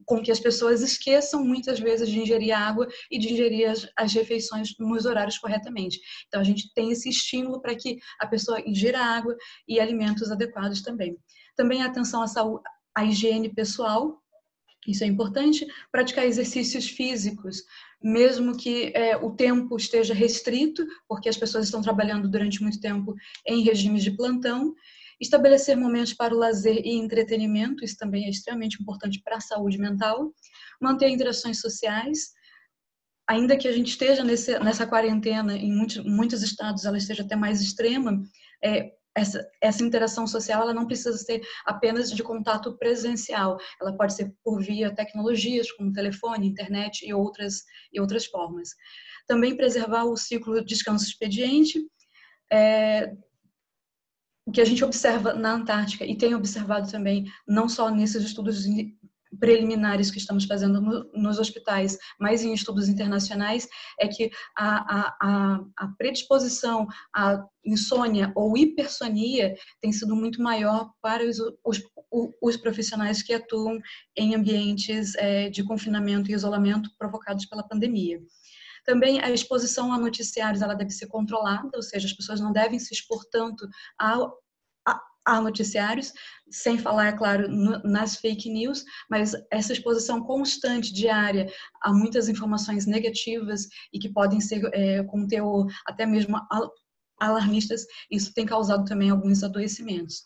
com 0.05 0.21
que 0.21 0.31
as 0.31 0.39
pessoas 0.39 0.81
esqueçam 0.81 1.43
muitas 1.43 1.79
vezes 1.79 2.09
de 2.09 2.19
ingerir 2.19 2.57
água 2.57 2.87
e 3.11 3.19
de 3.19 3.33
ingerir 3.33 3.69
as, 3.69 3.87
as 3.95 4.13
refeições 4.13 4.69
nos 4.79 5.05
horários 5.05 5.37
corretamente. 5.37 5.99
Então, 6.27 6.41
a 6.41 6.43
gente 6.43 6.71
tem 6.73 6.91
esse 6.91 7.09
estímulo 7.09 7.61
para 7.61 7.75
que 7.75 7.97
a 8.19 8.27
pessoa 8.27 8.59
ingira 8.61 8.99
água 8.99 9.35
e 9.67 9.79
alimentos 9.79 10.31
adequados 10.31 10.81
também. 10.81 11.17
Também 11.55 11.83
a 11.83 11.87
atenção 11.87 12.21
à 12.21 12.27
saúde, 12.27 12.63
à 12.95 13.05
higiene 13.05 13.53
pessoal, 13.53 14.21
Isso 14.87 15.03
é 15.03 15.07
importante. 15.07 15.65
Praticar 15.91 16.25
exercícios 16.25 16.87
físicos, 16.87 17.63
mesmo 18.01 18.55
que 18.55 18.91
é, 18.95 19.17
o 19.17 19.31
tempo 19.31 19.75
esteja 19.77 20.13
restrito, 20.13 20.85
porque 21.07 21.29
as 21.29 21.37
pessoas 21.37 21.65
estão 21.65 21.81
trabalhando 21.81 22.29
durante 22.29 22.61
muito 22.61 22.79
tempo 22.79 23.15
em 23.45 23.63
regimes 23.63 24.03
de 24.03 24.11
plantão. 24.11 24.73
Estabelecer 25.19 25.77
momentos 25.77 26.13
para 26.13 26.35
o 26.35 26.37
lazer 26.37 26.81
e 26.85 26.95
entretenimento, 26.95 27.83
isso 27.83 27.97
também 27.97 28.25
é 28.25 28.29
extremamente 28.29 28.81
importante 28.81 29.21
para 29.23 29.37
a 29.37 29.41
saúde 29.41 29.77
mental. 29.77 30.33
Manter 30.81 31.09
interações 31.09 31.61
sociais, 31.61 32.33
ainda 33.27 33.57
que 33.57 33.67
a 33.67 33.71
gente 33.71 33.89
esteja 33.89 34.23
nesse, 34.23 34.57
nessa 34.59 34.85
quarentena, 34.85 35.55
em 35.55 35.71
muitos, 35.71 36.03
muitos 36.03 36.43
estados 36.43 36.85
ela 36.85 36.97
esteja 36.97 37.23
até 37.23 37.35
mais 37.35 37.61
extrema, 37.61 38.21
é, 38.63 38.91
essa, 39.15 39.47
essa 39.61 39.83
interação 39.83 40.27
social 40.27 40.61
ela 40.61 40.73
não 40.73 40.85
precisa 40.85 41.17
ser 41.17 41.41
apenas 41.65 42.11
de 42.11 42.21
contato 42.21 42.77
presencial, 42.77 43.57
ela 43.81 43.95
pode 43.95 44.13
ser 44.13 44.33
por 44.43 44.61
via 44.61 44.93
tecnologias 44.93 45.71
como 45.71 45.93
telefone, 45.93 46.47
internet 46.47 47.07
e 47.07 47.13
outras, 47.13 47.63
e 47.93 47.99
outras 47.99 48.25
formas. 48.25 48.69
Também 49.25 49.55
preservar 49.55 50.03
o 50.03 50.17
ciclo 50.17 50.63
descanso 50.63 51.05
expediente, 51.05 51.81
é, 52.51 53.15
o 54.45 54.51
que 54.51 54.61
a 54.61 54.65
gente 54.65 54.83
observa 54.83 55.33
na 55.33 55.53
Antártica 55.53 56.05
e 56.05 56.15
tem 56.15 56.35
observado 56.35 56.91
também, 56.91 57.25
não 57.47 57.67
só 57.67 57.89
nesses 57.89 58.23
estudos 58.23 58.65
preliminares 59.39 60.11
que 60.11 60.17
estamos 60.17 60.45
fazendo 60.45 60.81
no, 60.81 61.11
nos 61.13 61.39
hospitais, 61.39 61.97
mas 62.19 62.43
em 62.43 62.53
estudos 62.53 62.87
internacionais, 62.87 63.67
é 63.99 64.07
que 64.07 64.31
a, 64.57 65.09
a, 65.21 65.59
a, 65.77 65.87
predisposição 65.97 66.87
à 67.13 67.43
insônia 67.65 68.31
ou 68.35 68.57
hipersonia 68.57 69.55
tem 69.81 69.91
sido 69.91 70.15
muito 70.15 70.41
maior 70.41 70.91
para 71.01 71.23
os, 71.23 71.37
os, 71.63 71.81
os 72.41 72.57
profissionais 72.57 73.21
que 73.21 73.33
atuam 73.33 73.79
em 74.15 74.35
ambientes 74.35 75.15
é, 75.15 75.49
de 75.49 75.63
confinamento 75.63 76.29
e 76.29 76.33
isolamento 76.33 76.89
provocados 76.97 77.45
pela 77.45 77.67
pandemia. 77.67 78.21
Também 78.85 79.19
a 79.19 79.31
exposição 79.31 79.91
a 79.91 79.97
noticiários 79.97 80.61
ela 80.61 80.75
deve 80.75 80.91
ser 80.91 81.07
controlada, 81.07 81.71
ou 81.73 81.81
seja, 81.81 82.05
as 82.05 82.13
pessoas 82.13 82.39
não 82.39 82.51
devem 82.51 82.77
se 82.77 82.93
expor 82.93 83.25
tanto 83.31 83.67
ao, 83.97 84.37
a 85.25 85.41
noticiários, 85.41 86.13
sem 86.49 86.77
falar, 86.77 87.07
é 87.07 87.11
claro, 87.11 87.47
nas 87.83 88.17
fake 88.17 88.49
news, 88.49 88.83
mas 89.09 89.33
essa 89.51 89.73
exposição 89.73 90.21
constante, 90.21 90.93
diária, 90.93 91.51
a 91.81 91.91
muitas 91.91 92.29
informações 92.29 92.85
negativas 92.85 93.67
e 93.91 93.99
que 93.99 94.09
podem 94.09 94.39
ser 94.39 94.69
é, 94.73 95.03
com 95.03 95.27
teor 95.27 95.65
até 95.85 96.05
mesmo 96.05 96.39
alarmistas, 97.19 97.85
isso 98.11 98.33
tem 98.33 98.45
causado 98.45 98.85
também 98.85 99.09
alguns 99.09 99.43
adoecimentos. 99.43 100.23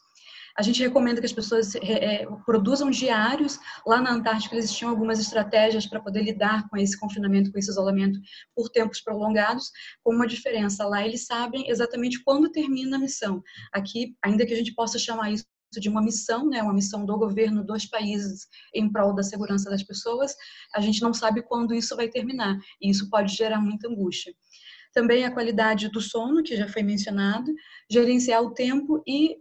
A 0.58 0.62
gente 0.62 0.82
recomenda 0.82 1.20
que 1.20 1.26
as 1.26 1.34
pessoas 1.34 1.76
é, 1.76 2.26
produzam 2.46 2.90
diários. 2.90 3.60
Lá 3.86 4.02
na 4.02 4.12
Antártica, 4.12 4.56
eles 4.56 4.74
tinham 4.74 4.92
algumas 4.92 5.20
estratégias 5.20 5.86
para 5.86 6.00
poder 6.00 6.24
lidar 6.24 6.68
com 6.70 6.78
esse 6.78 7.00
confinamento, 7.00 7.52
com 7.52 7.60
esse 7.60 7.70
isolamento 7.70 8.20
por 8.56 8.70
tempos 8.70 9.02
prolongados, 9.02 9.72
com 10.04 10.14
uma 10.14 10.28
diferença. 10.28 10.86
Lá 10.86 11.06
eles 11.06 11.26
sabem 11.26 11.70
exatamente 11.70 12.22
quando 12.24 12.52
termina 12.52 12.98
a 12.98 13.00
missão. 13.00 13.42
Aqui, 13.74 14.16
ainda 14.24 14.46
que 14.46 14.54
a 14.54 14.58
gente 14.58 14.74
possa 14.74 14.98
chamar 14.98 15.32
isso 15.32 15.46
de 15.78 15.88
uma 15.88 16.02
missão, 16.02 16.50
né, 16.50 16.64
uma 16.64 16.74
missão 16.74 17.06
do 17.06 17.16
governo 17.18 17.64
dos 17.64 17.86
países 17.86 18.48
em 18.74 18.92
prol 18.92 19.14
da 19.14 19.22
segurança 19.22 19.70
das 19.70 19.84
pessoas, 19.84 20.36
a 20.74 20.82
gente 20.82 21.02
não 21.02 21.14
sabe 21.14 21.44
quando 21.44 21.76
isso 21.76 21.96
vai 21.96 22.08
terminar, 22.08 22.58
e 22.82 22.90
isso 22.90 23.08
pode 23.08 23.36
gerar 23.36 23.62
muita 23.62 23.88
angústia. 23.88 24.34
Também 24.94 25.24
a 25.24 25.32
qualidade 25.32 25.90
do 25.90 26.02
sono, 26.02 26.42
que 26.42 26.56
já 26.56 26.68
foi 26.68 26.82
mencionado, 26.82 27.54
gerenciar 27.90 28.42
o 28.42 28.52
tempo 28.52 29.04
e 29.06 29.38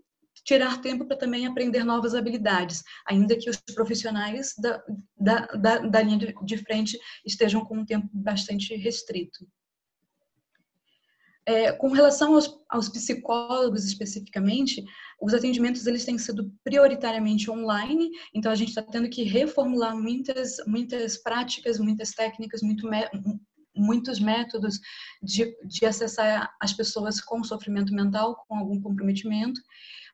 tirar 0.48 0.80
tempo 0.80 1.04
para 1.04 1.18
também 1.18 1.46
aprender 1.46 1.84
novas 1.84 2.14
habilidades, 2.14 2.82
ainda 3.06 3.36
que 3.36 3.50
os 3.50 3.58
profissionais 3.74 4.54
da, 4.56 4.82
da, 5.20 5.46
da, 5.48 5.78
da 5.80 6.02
linha 6.02 6.34
de 6.42 6.56
frente 6.56 6.98
estejam 7.24 7.62
com 7.66 7.80
um 7.80 7.84
tempo 7.84 8.08
bastante 8.10 8.74
restrito. 8.74 9.46
É, 11.44 11.72
com 11.72 11.88
relação 11.88 12.34
aos, 12.34 12.58
aos, 12.68 12.88
psicólogos 12.88 13.84
especificamente, 13.84 14.82
os 15.20 15.34
atendimentos 15.34 15.86
eles 15.86 16.04
têm 16.04 16.16
sido 16.16 16.50
prioritariamente 16.64 17.50
online, 17.50 18.10
então 18.34 18.50
a 18.50 18.54
gente 18.54 18.68
está 18.68 18.82
tendo 18.82 19.08
que 19.10 19.24
reformular 19.24 19.94
muitas, 19.96 20.56
muitas 20.66 21.18
práticas, 21.18 21.78
muitas 21.78 22.10
técnicas, 22.12 22.62
muito, 22.62 22.88
muitos 23.74 24.18
métodos 24.18 24.78
de, 25.22 25.54
de 25.66 25.86
acessar 25.86 26.54
as 26.60 26.72
pessoas 26.72 27.20
com 27.20 27.44
sofrimento 27.44 27.94
mental, 27.94 28.44
com 28.46 28.56
algum 28.56 28.80
comprometimento, 28.80 29.60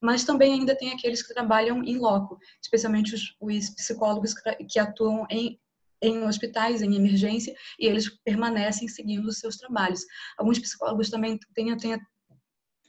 mas 0.05 0.23
também 0.23 0.53
ainda 0.53 0.77
tem 0.77 0.93
aqueles 0.93 1.23
que 1.23 1.33
trabalham 1.33 1.83
em 1.83 1.97
loco, 1.97 2.39
especialmente 2.63 3.15
os, 3.15 3.35
os 3.41 3.71
psicólogos 3.71 4.35
que 4.69 4.79
atuam 4.79 5.27
em, 5.31 5.59
em 6.03 6.25
hospitais, 6.25 6.83
em 6.83 6.95
emergência, 6.95 7.55
e 7.79 7.87
eles 7.87 8.11
permanecem 8.23 8.87
seguindo 8.87 9.27
os 9.27 9.39
seus 9.39 9.57
trabalhos. 9.57 10.05
Alguns 10.37 10.59
psicólogos 10.59 11.09
também 11.09 11.39
têm, 11.55 11.75
têm, 11.79 11.99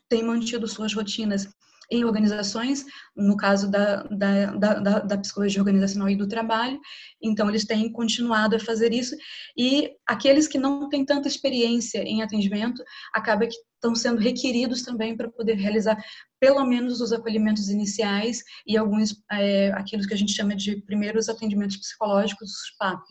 têm 0.09 0.23
mantido 0.23 0.67
suas 0.67 0.93
rotinas 0.93 1.47
em 1.91 2.03
organizações, 2.03 2.85
no 3.15 3.37
caso 3.37 3.69
da, 3.69 4.03
da, 4.03 4.45
da, 4.55 4.99
da, 4.99 5.17
psicologia 5.17 5.61
organizacional 5.61 6.09
e 6.09 6.15
do 6.15 6.27
trabalho, 6.27 6.79
então 7.21 7.49
eles 7.49 7.65
têm 7.65 7.91
continuado 7.91 8.55
a 8.55 8.59
fazer 8.59 8.93
isso, 8.93 9.15
e 9.57 9.91
aqueles 10.05 10.47
que 10.47 10.57
não 10.57 10.89
têm 10.89 11.05
tanta 11.05 11.27
experiência 11.27 12.03
em 12.03 12.21
atendimento, 12.21 12.83
acaba 13.13 13.47
que 13.47 13.55
estão 13.75 13.95
sendo 13.95 14.19
requeridos 14.19 14.81
também 14.81 15.15
para 15.15 15.29
poder 15.29 15.55
realizar 15.55 15.97
pelo 16.39 16.65
menos 16.65 17.01
os 17.01 17.13
acolhimentos 17.13 17.69
iniciais 17.69 18.43
e 18.65 18.77
alguns, 18.77 19.15
é, 19.31 19.71
aquilo 19.73 20.05
que 20.07 20.13
a 20.13 20.17
gente 20.17 20.33
chama 20.33 20.55
de 20.55 20.81
primeiros 20.81 21.29
atendimentos 21.29 21.77
psicológicos, 21.77 22.49
os 22.49 22.77
PAP. 22.77 23.03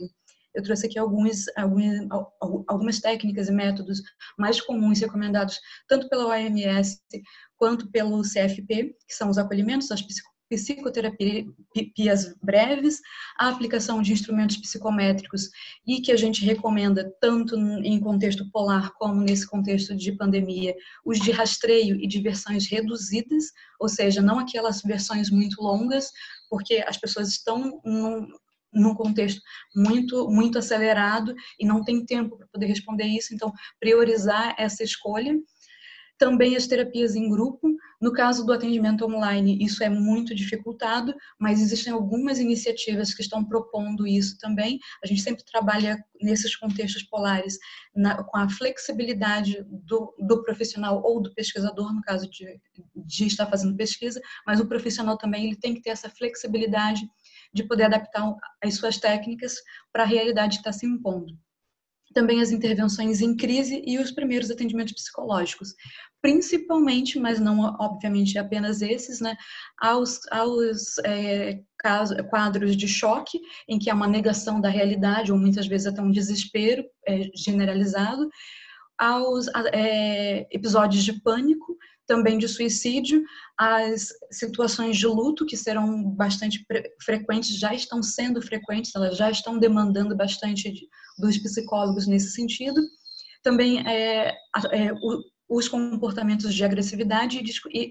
Eu 0.55 0.63
trouxe 0.63 0.87
aqui 0.87 0.99
alguns, 0.99 1.47
algumas, 2.69 3.01
técnicas 3.01 3.49
e 3.49 3.53
métodos 3.53 4.03
mais 4.39 4.61
comuns 4.61 5.01
recomendados 5.01 5.59
tanto 5.89 6.09
pela 6.09 6.27
OMS 6.27 7.01
quanto 7.57 7.91
pelo 7.91 8.23
CFP, 8.23 8.97
que 9.07 9.15
são 9.15 9.31
os 9.31 9.39
acolhimentos, 9.39 9.91
as 9.91 10.03
psicoterapias 10.51 12.35
breves, 12.43 13.01
a 13.39 13.49
aplicação 13.49 14.03
de 14.03 14.13
instrumentos 14.13 14.57
psicométricos 14.57 15.49
e 15.87 16.01
que 16.01 16.13
a 16.13 16.17
gente 16.17 16.45
recomenda 16.45 17.13
tanto 17.21 17.57
em 17.57 17.99
contexto 18.01 18.49
polar 18.51 18.93
como 18.95 19.21
nesse 19.21 19.47
contexto 19.49 19.97
de 19.97 20.13
pandemia, 20.13 20.75
os 21.05 21.19
de 21.19 21.31
rastreio 21.31 21.97
e 21.97 22.07
de 22.07 22.21
versões 22.21 22.69
reduzidas, 22.69 23.47
ou 23.81 23.89
seja, 23.89 24.21
não 24.21 24.39
aquelas 24.39 24.83
versões 24.83 25.31
muito 25.31 25.61
longas, 25.63 26.11
porque 26.49 26.85
as 26.87 26.97
pessoas 26.97 27.29
estão 27.29 27.81
num, 27.85 28.29
num 28.75 28.95
contexto 28.95 29.41
muito 29.75 30.29
muito 30.29 30.59
acelerado 30.59 31.35
e 31.59 31.67
não 31.67 31.83
tem 31.83 32.05
tempo 32.05 32.37
para 32.37 32.47
poder 32.49 32.67
responder 32.67 33.05
isso, 33.05 33.35
então 33.35 33.53
priorizar 33.81 34.55
essa 34.59 34.83
escolha 34.83 35.35
também 36.19 36.57
as 36.57 36.67
terapias 36.67 37.15
em 37.15 37.29
grupo. 37.29 37.69
No 38.01 38.13
caso 38.13 38.45
do 38.45 38.53
atendimento 38.53 39.05
online, 39.05 39.59
isso 39.63 39.83
é 39.83 39.89
muito 39.89 40.35
dificultado, 40.35 41.15
mas 41.39 41.61
existem 41.61 41.93
algumas 41.93 42.39
iniciativas 42.39 43.15
que 43.15 43.23
estão 43.23 43.45
propondo 43.45 44.07
isso 44.07 44.39
também. 44.39 44.79
A 45.03 45.07
gente 45.07 45.23
sempre 45.23 45.45
trabalha 45.45 46.03
nesses 46.21 46.55
contextos 46.57 47.03
polares 47.03 47.59
na, 47.95 48.23
com 48.23 48.37
a 48.37 48.49
flexibilidade 48.49 49.65
do, 49.69 50.15
do, 50.19 50.43
profissional 50.43 51.03
ou 51.05 51.21
do 51.21 51.35
pesquisador, 51.35 51.93
no 51.95 52.03
caso 52.03 52.29
de, 52.31 52.61
de 52.95 53.27
estar 53.27 53.47
fazendo 53.47 53.77
pesquisa, 53.77 54.21
mas 54.47 54.61
o 54.61 54.67
profissional 54.67 55.17
também 55.17 55.47
ele 55.47 55.57
tem 55.57 55.75
que 55.75 55.83
ter 55.83 55.91
essa 55.91 56.09
flexibilidade 56.09 57.09
de 57.55 57.63
poder 57.65 57.85
adaptar 57.85 58.35
as 58.63 58.75
suas 58.75 58.99
técnicas 58.99 59.55
para 59.93 60.03
a 60.03 60.07
realidade 60.07 60.59
que 60.59 60.61
está 60.61 60.73
se 60.73 60.85
impondo. 60.85 61.33
Também 62.13 62.41
as 62.41 62.53
intervenções 62.53 63.21
em 63.21 63.37
crise 63.37 63.83
e 63.85 63.99
os 63.99 64.13
primeiros 64.13 64.51
atendimentos 64.51 64.93
psicológicos, 64.93 65.75
principalmente, 66.23 67.19
mas 67.19 67.41
não 67.41 67.77
obviamente 67.81 68.39
apenas 68.39 68.83
esses, 68.83 69.21
né, 69.21 69.37
aos, 69.79 70.21
aos 70.31 70.99
é, 71.05 71.61
casos, 71.79 72.17
quadros 72.31 72.77
de 72.77 72.87
choque, 72.87 73.41
em 73.69 73.79
que 73.79 73.91
há 73.91 73.95
uma 73.95 74.07
negação 74.07 74.61
da 74.61 74.69
realidade, 74.69 75.33
ou 75.33 75.39
muitas 75.39 75.67
vezes 75.67 75.87
até 75.87 76.01
um 76.01 76.11
desespero 76.11 76.85
é, 77.07 77.31
generalizado, 77.35 78.29
aos 78.97 79.49
é, 79.73 80.47
episódios 80.55 81.03
de 81.03 81.21
pânico, 81.21 81.77
também 82.07 82.39
de 82.39 82.49
suicídio, 82.49 83.23
as 83.59 84.09
situações 84.31 84.97
de 84.97 85.07
luto, 85.07 85.47
que 85.47 85.57
serão 85.57 86.11
bastante 86.11 86.65
frequentes, 87.03 87.59
já 87.59 87.75
estão 87.75 88.03
sendo 88.03 88.43
frequentes, 88.43 88.95
elas 88.95 89.17
já 89.17 89.31
estão 89.31 89.59
demandando 89.59 90.17
bastante 90.17 90.73
dos 91.19 91.39
psicólogos 91.39 92.07
nesse 92.07 92.31
sentido. 92.33 92.81
Também 93.43 93.87
é, 93.87 94.35
é, 94.73 94.93
o, 94.93 95.23
os 95.49 95.69
comportamentos 95.69 96.55
de 96.55 96.65
agressividade 96.65 97.43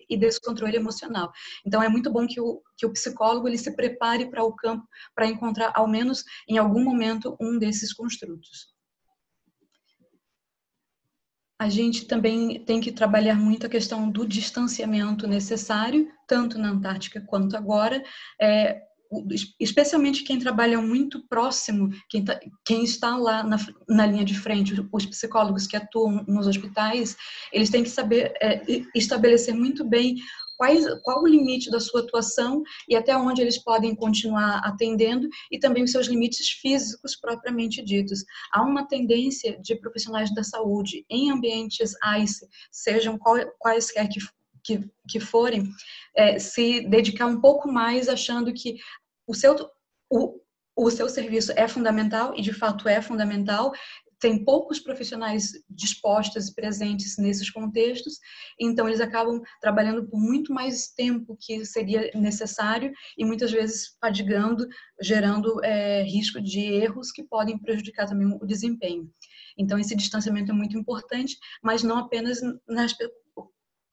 e 0.09 0.17
descontrole 0.17 0.75
emocional. 0.75 1.31
Então, 1.65 1.81
é 1.81 1.87
muito 1.87 2.11
bom 2.11 2.27
que 2.27 2.41
o, 2.41 2.61
que 2.77 2.85
o 2.85 2.91
psicólogo 2.91 3.47
ele 3.47 3.57
se 3.57 3.75
prepare 3.75 4.29
para 4.29 4.43
o 4.43 4.55
campo 4.55 4.85
para 5.15 5.27
encontrar, 5.27 5.71
ao 5.75 5.87
menos 5.87 6.23
em 6.49 6.57
algum 6.57 6.83
momento, 6.83 7.37
um 7.39 7.57
desses 7.57 7.93
construtos 7.93 8.72
a 11.63 11.69
gente 11.69 12.05
também 12.05 12.59
tem 12.59 12.81
que 12.81 12.91
trabalhar 12.91 13.35
muito 13.35 13.65
a 13.65 13.69
questão 13.69 14.09
do 14.09 14.27
distanciamento 14.27 15.25
necessário, 15.25 16.09
tanto 16.27 16.59
na 16.59 16.71
Antártica 16.71 17.21
quanto 17.21 17.55
agora. 17.55 18.03
É, 18.39 18.81
especialmente 19.57 20.23
quem 20.23 20.39
trabalha 20.39 20.81
muito 20.81 21.25
próximo, 21.27 21.89
quem, 22.09 22.25
tá, 22.25 22.37
quem 22.65 22.83
está 22.83 23.15
lá 23.15 23.43
na, 23.43 23.57
na, 23.87 24.05
linha 24.05 24.25
de 24.25 24.37
frente, 24.37 24.73
os 24.91 25.05
psicólogos 25.05 25.65
que 25.65 25.77
atuam 25.77 26.25
nos 26.27 26.47
hospitais, 26.47 27.15
eles 27.53 27.69
têm 27.69 27.83
que 27.83 27.89
saber 27.89 28.33
é, 28.41 28.61
estabelecer 28.93 29.53
muito 29.53 29.85
bem 29.85 30.17
quais, 30.57 30.85
qual 31.01 31.23
o 31.23 31.27
limite 31.27 31.69
da 31.69 31.79
sua 31.79 32.01
atuação 32.01 32.63
e 32.87 32.95
até 32.95 33.15
onde 33.15 33.41
eles 33.41 33.57
podem 33.57 33.95
continuar 33.95 34.59
atendendo 34.59 35.27
e 35.51 35.59
também 35.59 35.83
os 35.83 35.91
seus 35.91 36.07
limites 36.07 36.49
físicos 36.49 37.15
propriamente 37.15 37.83
ditos. 37.83 38.23
Há 38.51 38.61
uma 38.61 38.87
tendência 38.87 39.59
de 39.61 39.75
profissionais 39.75 40.33
da 40.33 40.43
saúde 40.43 41.05
em 41.09 41.31
ambientes 41.31 41.93
ICE, 42.19 42.47
sejam 42.71 43.17
quaisquer 43.59 44.07
que, 44.09 44.19
que, 44.63 44.89
que 45.07 45.19
forem, 45.19 45.69
é, 46.15 46.39
se 46.39 46.87
dedicar 46.87 47.27
um 47.27 47.41
pouco 47.41 47.71
mais 47.71 48.07
achando 48.09 48.53
que 48.53 48.77
o 49.27 49.33
seu, 49.33 49.55
o, 50.09 50.39
o 50.75 50.89
seu 50.89 51.07
serviço 51.07 51.51
é 51.55 51.67
fundamental 51.67 52.33
e 52.35 52.41
de 52.41 52.53
fato 52.53 52.87
é 52.89 53.01
fundamental, 53.01 53.71
tem 54.23 54.41
poucos 54.41 54.79
profissionais 54.79 55.51
dispostos 55.69 56.47
e 56.47 56.55
presentes 56.55 57.17
nesses 57.17 57.49
contextos, 57.49 58.19
então 58.57 58.87
eles 58.87 59.01
acabam 59.01 59.41
trabalhando 59.59 60.07
por 60.07 60.17
muito 60.17 60.53
mais 60.53 60.87
tempo 60.87 61.35
que 61.37 61.65
seria 61.65 62.09
necessário 62.15 62.93
e 63.17 63.25
muitas 63.25 63.51
vezes 63.51 63.97
fadigando, 63.99 64.65
gerando 65.01 65.61
é, 65.61 66.03
risco 66.03 66.41
de 66.41 66.61
erros 66.61 67.11
que 67.11 67.21
podem 67.21 67.57
prejudicar 67.57 68.07
também 68.07 68.25
o 68.41 68.45
desempenho. 68.45 69.11
Então 69.57 69.77
esse 69.77 69.93
distanciamento 69.93 70.53
é 70.53 70.55
muito 70.55 70.77
importante, 70.77 71.37
mas 71.61 71.83
não 71.83 71.97
apenas 71.97 72.39
nas 72.65 72.95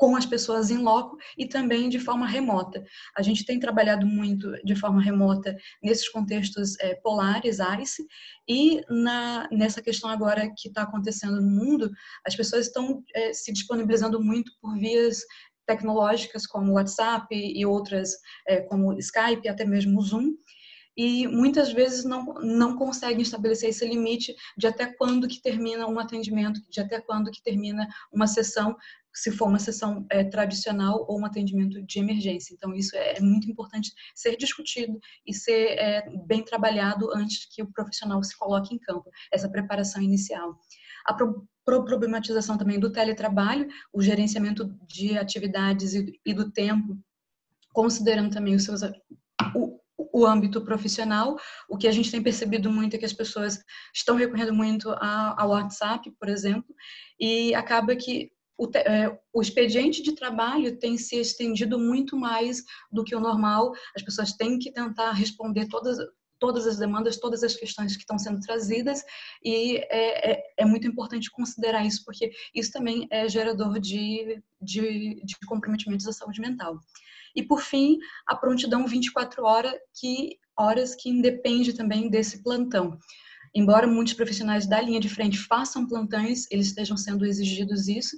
com 0.00 0.16
as 0.16 0.24
pessoas 0.24 0.70
em 0.70 0.78
loco 0.78 1.18
e 1.36 1.46
também 1.46 1.90
de 1.90 1.98
forma 1.98 2.26
remota. 2.26 2.82
A 3.14 3.20
gente 3.20 3.44
tem 3.44 3.60
trabalhado 3.60 4.06
muito 4.06 4.50
de 4.64 4.74
forma 4.74 4.98
remota 4.98 5.54
nesses 5.82 6.08
contextos 6.08 6.74
é, 6.80 6.94
polares, 6.94 7.58
ICE, 7.58 8.06
e 8.48 8.80
na, 8.88 9.46
nessa 9.52 9.82
questão 9.82 10.08
agora 10.08 10.50
que 10.56 10.68
está 10.68 10.84
acontecendo 10.84 11.42
no 11.42 11.50
mundo, 11.50 11.90
as 12.26 12.34
pessoas 12.34 12.68
estão 12.68 13.04
é, 13.14 13.34
se 13.34 13.52
disponibilizando 13.52 14.24
muito 14.24 14.50
por 14.58 14.74
vias 14.78 15.18
tecnológicas 15.66 16.46
como 16.46 16.72
WhatsApp 16.72 17.26
e 17.30 17.66
outras 17.66 18.12
é, 18.48 18.62
como 18.62 18.98
Skype, 18.98 19.46
até 19.50 19.66
mesmo 19.66 20.00
Zoom, 20.00 20.32
e 21.02 21.26
muitas 21.26 21.72
vezes 21.72 22.04
não, 22.04 22.34
não 22.42 22.76
conseguem 22.76 23.22
estabelecer 23.22 23.70
esse 23.70 23.86
limite 23.88 24.36
de 24.54 24.66
até 24.66 24.84
quando 24.84 25.26
que 25.26 25.40
termina 25.40 25.86
um 25.86 25.98
atendimento, 25.98 26.60
de 26.68 26.78
até 26.78 27.00
quando 27.00 27.30
que 27.30 27.42
termina 27.42 27.88
uma 28.12 28.26
sessão, 28.26 28.76
se 29.10 29.32
for 29.32 29.48
uma 29.48 29.58
sessão 29.58 30.04
é, 30.10 30.22
tradicional 30.24 31.06
ou 31.08 31.18
um 31.18 31.24
atendimento 31.24 31.80
de 31.80 31.98
emergência. 31.98 32.52
Então, 32.52 32.74
isso 32.74 32.94
é, 32.94 33.16
é 33.16 33.20
muito 33.22 33.50
importante 33.50 33.90
ser 34.14 34.36
discutido 34.36 35.00
e 35.26 35.32
ser 35.32 35.78
é, 35.78 36.04
bem 36.26 36.44
trabalhado 36.44 37.08
antes 37.14 37.46
que 37.46 37.62
o 37.62 37.72
profissional 37.72 38.22
se 38.22 38.36
coloque 38.36 38.74
em 38.74 38.78
campo, 38.78 39.10
essa 39.32 39.48
preparação 39.48 40.02
inicial. 40.02 40.60
A 41.06 41.14
pro, 41.14 41.48
problematização 41.64 42.58
também 42.58 42.78
do 42.78 42.92
teletrabalho, 42.92 43.66
o 43.90 44.02
gerenciamento 44.02 44.66
de 44.86 45.16
atividades 45.16 45.94
e, 45.94 46.34
do 46.34 46.50
tempo, 46.50 46.98
considerando 47.72 48.30
também 48.30 48.54
os 48.54 48.64
seus 48.64 48.82
o 50.12 50.26
âmbito 50.26 50.60
profissional, 50.60 51.38
o 51.68 51.76
que 51.76 51.88
a 51.88 51.92
gente 51.92 52.10
tem 52.10 52.22
percebido 52.22 52.70
muito 52.70 52.94
é 52.94 52.98
que 52.98 53.04
as 53.04 53.12
pessoas 53.12 53.58
estão 53.94 54.16
recorrendo 54.16 54.54
muito 54.54 54.90
ao 54.90 55.50
WhatsApp, 55.50 56.10
por 56.18 56.28
exemplo, 56.28 56.74
e 57.18 57.54
acaba 57.54 57.96
que 57.96 58.30
o, 58.56 58.70
é, 58.76 59.18
o, 59.32 59.40
expediente 59.40 60.02
de 60.02 60.14
trabalho 60.14 60.78
tem 60.78 60.98
se 60.98 61.16
estendido 61.16 61.78
muito 61.78 62.14
mais 62.14 62.62
do 62.92 63.02
que 63.02 63.16
o 63.16 63.20
normal. 63.20 63.72
As 63.96 64.02
pessoas 64.02 64.34
têm 64.34 64.58
que 64.58 64.70
tentar 64.70 65.12
responder 65.12 65.66
todas, 65.66 65.96
todas 66.38 66.66
as 66.66 66.78
demandas, 66.78 67.18
todas 67.18 67.42
as 67.42 67.54
questões 67.54 67.94
que 67.94 68.02
estão 68.02 68.18
sendo 68.18 68.40
trazidas, 68.40 69.02
e 69.42 69.78
é, 69.90 70.32
é, 70.32 70.42
é 70.58 70.64
muito 70.66 70.86
importante 70.86 71.30
considerar 71.30 71.86
isso, 71.86 72.02
porque 72.04 72.30
isso 72.54 72.70
também 72.70 73.06
é 73.10 73.28
gerador 73.28 73.80
de, 73.80 74.42
de, 74.60 75.22
de 75.24 75.36
comprometimentos 75.46 76.04
da 76.04 76.12
saúde 76.12 76.40
mental. 76.40 76.78
E, 77.34 77.42
por 77.42 77.62
fim, 77.62 77.98
a 78.26 78.34
prontidão 78.34 78.86
24 78.86 79.44
horas 79.44 79.74
que, 79.98 80.38
horas 80.56 80.94
que 80.94 81.08
independe 81.08 81.72
também 81.72 82.08
desse 82.08 82.42
plantão. 82.42 82.98
Embora 83.54 83.86
muitos 83.86 84.14
profissionais 84.14 84.66
da 84.66 84.80
linha 84.80 85.00
de 85.00 85.08
frente 85.08 85.38
façam 85.38 85.86
plantões, 85.86 86.46
eles 86.50 86.68
estejam 86.68 86.96
sendo 86.96 87.26
exigidos 87.26 87.88
isso, 87.88 88.16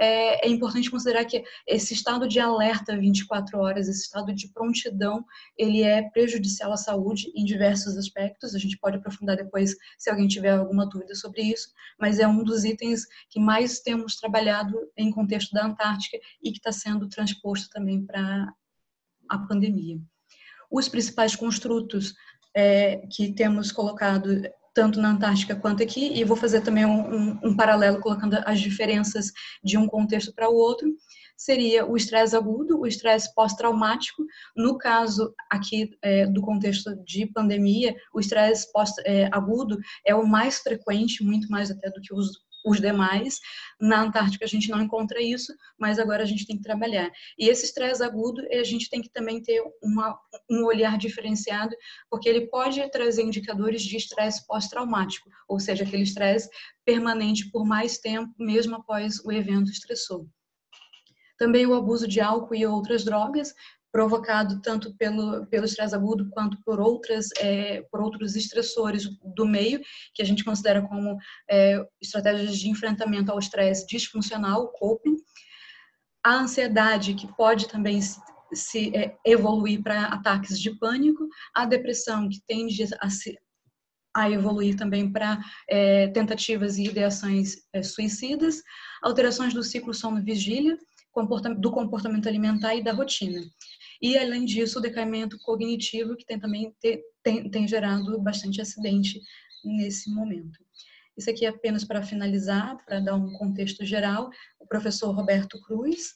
é, 0.00 0.46
é, 0.46 0.48
importante 0.48 0.90
considerar 0.90 1.24
que 1.24 1.44
esse 1.66 1.94
estado 1.94 2.26
de 2.26 2.40
alerta 2.40 2.96
24 2.96 3.58
horas, 3.58 3.88
esse 3.88 4.02
estado 4.02 4.32
de 4.34 4.48
prontidão, 4.48 5.24
ele 5.56 5.82
é 5.82 6.02
prejudicial 6.10 6.72
à 6.72 6.76
saúde 6.76 7.32
em 7.34 7.44
diversos 7.44 7.96
aspectos. 7.96 8.54
A 8.54 8.58
gente 8.58 8.78
pode 8.78 8.96
aprofundar 8.96 9.36
depois 9.36 9.76
se 9.98 10.10
alguém 10.10 10.28
tiver 10.28 10.50
alguma 10.50 10.86
dúvida 10.86 11.14
sobre 11.14 11.42
isso, 11.42 11.68
mas 11.98 12.18
é 12.18 12.26
um 12.26 12.42
dos 12.42 12.64
itens 12.64 13.06
que 13.28 13.40
mais 13.40 13.80
temos 13.80 14.16
trabalhado 14.16 14.78
em 14.96 15.10
contexto 15.10 15.52
da 15.52 15.66
Antártica 15.66 16.18
e 16.42 16.50
que 16.50 16.58
está 16.58 16.72
sendo 16.72 17.08
transposto 17.08 17.70
também 17.70 18.04
para 18.04 18.52
a 19.28 19.38
pandemia. 19.38 19.98
Os 20.70 20.88
principais 20.88 21.36
construtos 21.36 22.14
é, 22.54 23.06
que 23.10 23.32
temos 23.32 23.72
colocado 23.72 24.42
tanto 24.74 25.00
na 25.00 25.10
Antártica 25.10 25.56
quanto 25.56 25.82
aqui, 25.82 26.12
e 26.12 26.24
vou 26.24 26.36
fazer 26.36 26.60
também 26.60 26.84
um, 26.84 27.14
um, 27.14 27.38
um 27.42 27.56
paralelo 27.56 28.00
colocando 28.00 28.38
as 28.46 28.60
diferenças 28.60 29.32
de 29.62 29.76
um 29.76 29.86
contexto 29.86 30.32
para 30.34 30.48
o 30.48 30.54
outro, 30.54 30.88
seria 31.36 31.84
o 31.84 31.96
estresse 31.96 32.36
agudo, 32.36 32.78
o 32.78 32.86
estresse 32.86 33.34
pós-traumático. 33.34 34.24
No 34.56 34.78
caso 34.78 35.34
aqui 35.50 35.90
é, 36.00 36.26
do 36.26 36.40
contexto 36.40 36.94
de 37.04 37.26
pandemia, 37.26 37.94
o 38.14 38.20
estresse 38.20 38.70
pós-agudo 38.72 39.78
é, 40.06 40.12
é 40.12 40.14
o 40.14 40.26
mais 40.26 40.58
frequente, 40.58 41.24
muito 41.24 41.50
mais 41.50 41.70
até 41.70 41.90
do 41.90 42.00
que 42.00 42.14
os 42.14 42.30
os 42.64 42.80
demais. 42.80 43.40
Na 43.80 44.02
Antártica 44.02 44.44
a 44.44 44.48
gente 44.48 44.70
não 44.70 44.80
encontra 44.80 45.20
isso, 45.20 45.52
mas 45.78 45.98
agora 45.98 46.22
a 46.22 46.26
gente 46.26 46.46
tem 46.46 46.56
que 46.56 46.62
trabalhar. 46.62 47.10
E 47.38 47.48
esse 47.48 47.64
estresse 47.64 48.02
agudo, 48.02 48.42
a 48.50 48.64
gente 48.64 48.88
tem 48.88 49.02
que 49.02 49.10
também 49.10 49.42
ter 49.42 49.62
uma, 49.82 50.18
um 50.50 50.64
olhar 50.64 50.96
diferenciado, 50.98 51.74
porque 52.10 52.28
ele 52.28 52.48
pode 52.48 52.90
trazer 52.90 53.22
indicadores 53.22 53.82
de 53.82 53.96
estresse 53.96 54.46
pós-traumático, 54.46 55.28
ou 55.48 55.58
seja, 55.58 55.84
aquele 55.84 56.02
estresse 56.02 56.48
permanente 56.84 57.50
por 57.50 57.64
mais 57.64 57.98
tempo, 57.98 58.32
mesmo 58.38 58.76
após 58.76 59.18
o 59.24 59.32
evento 59.32 59.70
estressor. 59.70 60.26
Também 61.38 61.66
o 61.66 61.74
abuso 61.74 62.06
de 62.06 62.20
álcool 62.20 62.54
e 62.54 62.64
outras 62.66 63.04
drogas, 63.04 63.52
provocado 63.92 64.60
tanto 64.62 64.96
pelo, 64.96 65.46
pelo 65.46 65.66
estresse 65.66 65.94
agudo 65.94 66.30
quanto 66.30 66.58
por, 66.64 66.80
outras, 66.80 67.28
é, 67.38 67.82
por 67.90 68.00
outros 68.00 68.34
estressores 68.34 69.06
do 69.22 69.46
meio, 69.46 69.80
que 70.14 70.22
a 70.22 70.24
gente 70.24 70.42
considera 70.42 70.80
como 70.80 71.18
é, 71.48 71.78
estratégias 72.00 72.58
de 72.58 72.70
enfrentamento 72.70 73.30
ao 73.30 73.38
estresse 73.38 73.86
disfuncional, 73.86 74.72
coping. 74.72 75.16
A 76.24 76.36
ansiedade, 76.36 77.14
que 77.14 77.30
pode 77.36 77.68
também 77.68 78.00
se, 78.54 78.96
é, 78.96 79.14
evoluir 79.24 79.82
para 79.82 80.06
ataques 80.06 80.58
de 80.58 80.70
pânico. 80.78 81.28
A 81.54 81.66
depressão, 81.66 82.28
que 82.28 82.40
tende 82.46 82.84
a, 83.00 83.10
se, 83.10 83.36
a 84.16 84.30
evoluir 84.30 84.76
também 84.76 85.10
para 85.10 85.38
é, 85.68 86.08
tentativas 86.08 86.78
e 86.78 86.84
ideações 86.84 87.56
é, 87.72 87.82
suicidas. 87.82 88.62
Alterações 89.02 89.52
do 89.52 89.62
ciclo 89.62 89.92
sono-vigília, 89.92 90.78
do 91.58 91.70
comportamento 91.70 92.26
alimentar 92.26 92.74
e 92.74 92.82
da 92.82 92.92
rotina. 92.92 93.40
E, 94.02 94.18
além 94.18 94.44
disso, 94.44 94.80
o 94.80 94.82
decaimento 94.82 95.38
cognitivo, 95.38 96.16
que 96.16 96.26
tem 96.26 96.38
também 96.38 96.74
tem, 97.22 97.48
tem 97.48 97.68
gerado 97.68 98.20
bastante 98.20 98.60
acidente 98.60 99.20
nesse 99.64 100.10
momento. 100.10 100.58
Isso 101.16 101.30
aqui 101.30 101.46
é 101.46 101.50
apenas 101.50 101.84
para 101.84 102.02
finalizar, 102.02 102.76
para 102.84 102.98
dar 102.98 103.14
um 103.14 103.32
contexto 103.34 103.84
geral. 103.84 104.28
O 104.58 104.66
professor 104.66 105.12
Roberto 105.12 105.60
Cruz, 105.62 106.14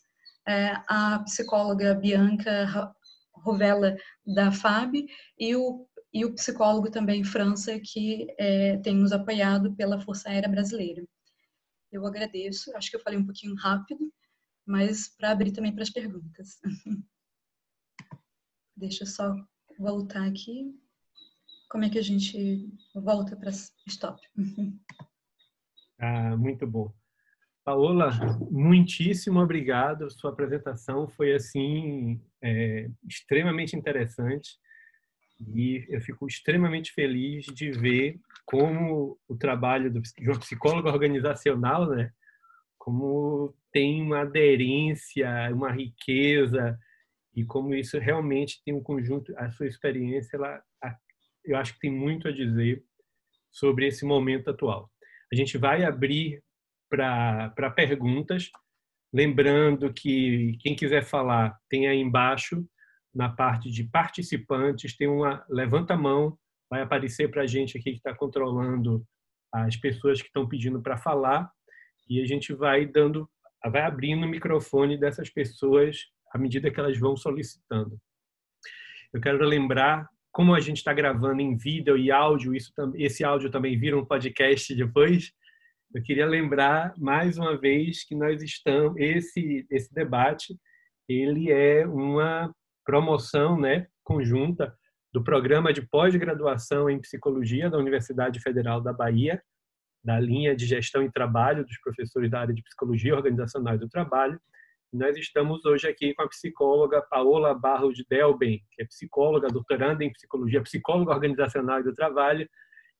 é, 0.49 0.73
a 0.89 1.21
psicóloga 1.21 1.95
Bianca 1.95 2.93
Rovella 3.33 3.97
da 4.27 4.51
FAB 4.51 5.07
e 5.39 5.55
o, 5.55 5.87
e 6.13 6.25
o 6.25 6.35
psicólogo 6.35 6.91
também 6.91 7.23
França, 7.23 7.79
que 7.79 8.27
é, 8.37 8.79
tem 8.79 8.97
nos 8.97 9.13
apoiado 9.13 9.77
pela 9.77 10.01
Força 10.01 10.29
Aérea 10.29 10.49
Brasileira. 10.49 11.07
Eu 11.93 12.05
agradeço, 12.05 12.75
acho 12.77 12.91
que 12.91 12.97
eu 12.97 13.01
falei 13.01 13.19
um 13.19 13.25
pouquinho 13.25 13.55
rápido, 13.55 14.13
mas 14.67 15.09
para 15.17 15.31
abrir 15.31 15.53
também 15.53 15.73
para 15.73 15.85
as 15.85 15.91
perguntas. 15.91 16.59
Deixa 18.77 19.05
eu 19.05 19.07
só 19.07 19.35
voltar 19.79 20.27
aqui. 20.27 20.75
Como 21.71 21.85
é 21.85 21.91
que 21.91 21.99
a 21.99 22.03
gente 22.03 22.69
volta 22.95 23.37
para 23.37 23.51
stop? 23.87 24.21
Ah, 25.99 26.37
muito 26.37 26.67
bom. 26.67 26.93
Paola, 27.65 28.11
muitíssimo 28.51 29.41
obrigado. 29.41 30.11
Sua 30.11 30.31
apresentação 30.31 31.09
foi 31.09 31.35
assim 31.35 32.21
é, 32.43 32.91
extremamente 33.09 33.75
interessante 33.75 34.59
e 35.41 35.87
eu 35.89 36.01
fico 36.03 36.27
extremamente 36.27 36.93
feliz 36.93 37.47
de 37.47 37.71
ver 37.71 38.21
como 38.45 39.19
o 39.27 39.37
trabalho 39.37 39.91
do, 39.91 40.03
de 40.03 40.29
uma 40.29 40.39
psicóloga 40.39 40.91
organizacional, 40.91 41.89
né, 41.89 42.13
como 42.79 43.55
tem 43.73 44.03
uma 44.03 44.21
aderência, 44.21 45.29
uma 45.51 45.73
riqueza 45.73 46.79
e 47.37 47.45
como 47.45 47.75
isso 47.75 47.99
realmente 47.99 48.63
tem 48.65 48.75
um 48.75 48.83
conjunto, 48.83 49.33
a 49.37 49.51
sua 49.51 49.67
experiência, 49.67 50.37
ela, 50.37 50.63
eu 51.45 51.57
acho 51.59 51.75
que 51.75 51.81
tem 51.81 51.93
muito 51.93 52.27
a 52.27 52.33
dizer 52.33 52.83
sobre 53.51 53.87
esse 53.87 54.07
momento 54.07 54.49
atual. 54.49 54.91
A 55.31 55.37
gente 55.37 55.59
vai 55.59 55.85
abrir 55.85 56.43
para 56.89 57.71
perguntas, 57.75 58.51
lembrando 59.13 59.93
que 59.93 60.57
quem 60.61 60.75
quiser 60.75 61.05
falar 61.05 61.59
tem 61.69 61.87
aí 61.87 61.99
embaixo, 61.99 62.67
na 63.15 63.29
parte 63.29 63.71
de 63.71 63.85
participantes, 63.85 64.97
tem 64.97 65.09
uma 65.09 65.45
levanta 65.49 65.95
a 65.95 65.97
mão, 65.97 66.39
vai 66.71 66.81
aparecer 66.81 67.31
para 67.31 67.43
a 67.43 67.47
gente 67.47 67.77
aqui 67.77 67.93
que 67.93 67.99
está 67.99 68.15
controlando 68.15 69.07
as 69.53 69.77
pessoas 69.77 70.21
que 70.21 70.29
estão 70.29 70.49
pedindo 70.49 70.83
para 70.83 70.97
falar 70.97 71.51
e 72.09 72.21
a 72.21 72.27
gente 72.27 72.53
vai 72.55 72.87
dando, 72.87 73.29
vai 73.71 73.83
abrindo 73.83 74.25
o 74.25 74.29
microfone 74.29 74.99
dessas 74.99 75.31
pessoas 75.31 75.99
à 76.37 76.39
medida 76.39 76.71
que 76.71 76.79
elas 76.79 76.99
vão 76.99 77.17
solicitando. 77.17 77.99
Eu 79.13 79.21
quero 79.21 79.45
lembrar, 79.45 80.09
como 80.31 80.55
a 80.55 80.61
gente 80.61 80.79
está 80.79 80.93
gravando 80.93 81.41
em 81.41 81.57
vídeo 81.57 81.97
e 81.97 82.11
áudio, 82.11 82.55
isso, 82.55 82.73
esse 82.95 83.25
áudio 83.25 83.51
também 83.51 83.79
vira 83.79 83.99
um 83.99 84.05
podcast 84.05 84.75
depois. 84.75 85.33
Eu 85.95 86.03
queria 86.03 86.27
lembrar 86.27 86.95
mais 86.99 87.39
uma 87.39 87.57
vez 87.57 88.05
que 88.05 88.15
nós 88.15 88.43
estamos 88.43 89.01
esse 89.01 89.67
esse 89.71 89.93
debate 89.95 90.55
ele 91.09 91.51
é 91.53 91.87
uma 91.87 92.53
promoção, 92.85 93.59
né, 93.59 93.87
conjunta 94.05 94.77
do 95.13 95.23
programa 95.23 95.73
de 95.73 95.83
pós-graduação 95.83 96.91
em 96.91 97.01
psicologia 97.01 97.71
da 97.71 97.79
Universidade 97.79 98.41
Federal 98.41 98.81
da 98.81 98.93
Bahia, 98.93 99.41
da 100.05 100.21
linha 100.21 100.55
de 100.55 100.67
gestão 100.67 101.03
e 101.03 101.11
trabalho 101.11 101.65
dos 101.65 101.79
professores 101.81 102.31
da 102.31 102.41
área 102.41 102.55
de 102.55 102.63
psicologia 102.63 103.15
organizacional 103.15 103.79
do 103.79 103.89
trabalho. 103.89 104.39
Nós 104.93 105.17
estamos 105.17 105.65
hoje 105.65 105.89
aqui 105.89 106.15
com 106.15 106.23
a 106.23 106.29
psicóloga 106.29 107.03
Paola 107.03 107.55
Barros 107.55 107.95
de 107.95 108.05
Delben, 108.09 108.63
que 108.73 108.83
é 108.83 108.87
psicóloga, 108.87 109.49
doutoranda 109.49 110.05
em 110.05 110.13
psicologia, 110.13 110.63
psicóloga 110.63 111.13
organizacional 111.13 111.83
do 111.83 111.93
trabalho, 111.93 112.49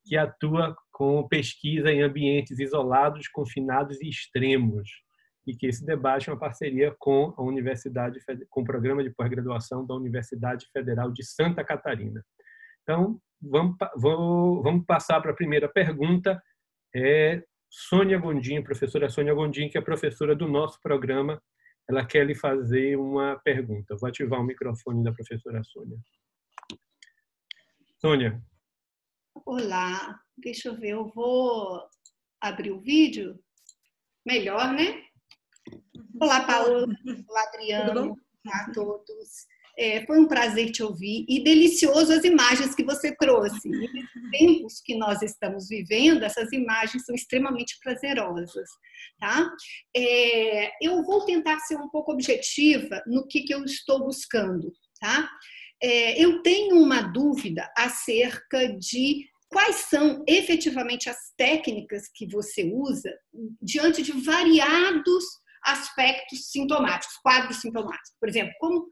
que 0.05 0.17
atua 0.17 0.77
com 0.93 1.27
pesquisa 1.27 1.91
em 1.91 2.03
ambientes 2.03 2.59
isolados, 2.59 3.29
confinados 3.29 4.01
e 4.01 4.09
extremos 4.09 4.89
e 5.47 5.55
que 5.55 5.67
esse 5.67 5.87
debate 5.87 6.29
é 6.29 6.33
uma 6.33 6.39
parceria 6.39 6.95
com 6.99 7.33
a 7.37 7.43
Universidade, 7.43 8.19
com 8.51 8.63
o 8.63 8.65
programa 8.65 9.03
de 9.03 9.11
pós-graduação 9.11 9.87
da 9.87 9.95
Universidade 9.95 10.67
Federal 10.73 11.13
de 11.13 11.25
Santa 11.25 11.63
Catarina. 11.63 12.25
Então, 12.83 13.21
vamos, 13.41 13.77
vamos, 13.97 14.63
vamos 14.65 14.85
passar 14.85 15.21
para 15.21 15.31
a 15.31 15.37
primeira 15.37 15.69
pergunta. 15.69 16.43
É 16.95 17.45
Sônia 17.71 18.19
Gondim, 18.19 18.61
professora 18.63 19.09
Sônia 19.09 19.35
Gondim, 19.35 19.69
que 19.69 19.79
é 19.79 19.81
professora 19.81 20.35
do 20.35 20.49
nosso 20.49 20.81
programa, 20.83 21.41
ela 21.89 22.05
quer 22.05 22.27
lhe 22.27 22.35
fazer 22.35 22.97
uma 22.97 23.39
pergunta. 23.39 23.97
Vou 23.97 24.09
ativar 24.09 24.41
o 24.41 24.45
microfone 24.45 25.05
da 25.05 25.13
professora 25.13 25.63
Sônia. 25.63 25.99
Sônia. 27.99 28.43
Olá, 29.45 30.21
deixa 30.37 30.69
eu 30.69 30.77
ver, 30.77 30.91
eu 30.91 31.09
vou 31.09 31.83
abrir 32.41 32.73
o 32.73 32.81
vídeo. 32.81 33.39
Melhor, 34.25 34.73
né? 34.73 35.05
Olá, 36.21 36.45
Paola. 36.45 36.87
Olá, 37.29 37.43
Adriano. 37.49 38.17
Olá 38.45 38.65
a 38.67 38.73
todos. 38.73 39.47
É, 39.79 40.07
foi 40.07 40.19
um 40.19 40.27
prazer 40.27 40.71
te 40.71 40.83
ouvir 40.83 41.27
e 41.29 41.45
delicioso 41.45 42.13
as 42.13 42.25
imagens 42.25 42.75
que 42.75 42.83
você 42.83 43.15
trouxe. 43.15 43.69
E 43.69 43.71
nos 43.71 44.31
tempos 44.31 44.81
que 44.83 44.97
nós 44.97 45.21
estamos 45.21 45.69
vivendo, 45.69 46.25
essas 46.25 46.51
imagens 46.53 47.05
são 47.05 47.15
extremamente 47.15 47.77
prazerosas, 47.83 48.69
tá? 49.21 49.51
É, 49.95 50.73
eu 50.81 51.03
vou 51.05 51.27
tentar 51.27 51.59
ser 51.61 51.77
um 51.77 51.91
pouco 51.91 52.13
objetiva 52.13 53.03
no 53.07 53.27
que, 53.27 53.43
que 53.43 53.55
eu 53.55 53.65
estou 53.65 54.05
buscando, 54.05 54.73
tá? 54.99 55.29
É, 55.83 56.19
eu 56.23 56.43
tenho 56.43 56.77
uma 56.81 57.03
dúvida 57.03 57.71
acerca 57.77 58.73
de 58.79 59.27
quais 59.49 59.77
são 59.77 60.25
efetivamente 60.27 61.09
as 61.09 61.19
técnicas 61.37 62.09
que 62.15 62.27
você 62.27 62.71
usa 62.75 63.13
diante 63.61 64.03
de 64.03 64.13
variados 64.13 65.25
aspectos 65.63 66.51
sintomáticos, 66.51 67.17
quadros 67.19 67.61
sintomáticos. 67.61 68.15
Por 68.19 68.29
exemplo, 68.29 68.55
como 68.59 68.87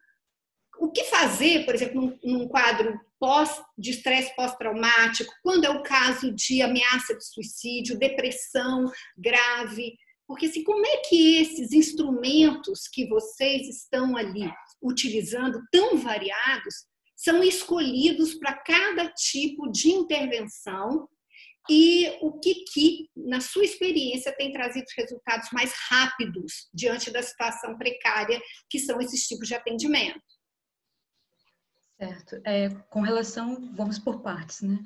o 0.79 0.91
que 0.91 1.05
fazer, 1.05 1.65
por 1.65 1.75
exemplo, 1.75 2.01
num, 2.01 2.19
num 2.23 2.49
quadro 2.49 2.99
pós, 3.19 3.51
de 3.79 3.91
estresse 3.91 4.35
pós-traumático, 4.37 5.33
quando 5.43 5.65
é 5.65 5.71
o 5.71 5.83
caso 5.83 6.33
de 6.33 6.61
ameaça 6.63 7.17
de 7.17 7.25
suicídio, 7.25 7.99
depressão 7.99 8.91
grave, 9.17 9.95
porque 10.27 10.47
assim, 10.47 10.65
como 10.65 10.85
é 10.87 10.99
que 10.99 11.37
esses 11.37 11.73
instrumentos 11.73 12.89
que 12.93 13.07
vocês 13.07 13.69
estão 13.69 14.17
ali 14.17 14.51
utilizando, 14.83 15.63
tão 15.71 15.97
variados, 15.97 16.87
são 17.17 17.43
escolhidos 17.43 18.35
para 18.35 18.55
cada 18.55 19.09
tipo 19.11 19.71
de 19.71 19.91
intervenção 19.91 21.09
e 21.71 22.19
o 22.21 22.39
que, 22.39 22.65
que, 22.65 23.09
na 23.17 23.41
sua 23.41 23.65
experiência, 23.65 24.37
tem 24.37 24.53
trazido 24.53 24.85
resultados 24.97 25.49
mais 25.51 25.73
rápidos 25.89 26.69
diante 26.75 27.11
da 27.11 27.23
situação 27.23 27.79
precária 27.79 28.41
que 28.69 28.79
são 28.79 29.01
esses 29.01 29.27
tipos 29.27 29.49
de 29.49 29.55
atendimento. 29.55 30.21
Certo. 32.05 32.41
É, 32.45 32.69
com 32.91 33.01
relação, 33.01 33.71
vamos 33.75 33.99
por 33.99 34.21
partes, 34.21 34.61
né? 34.61 34.79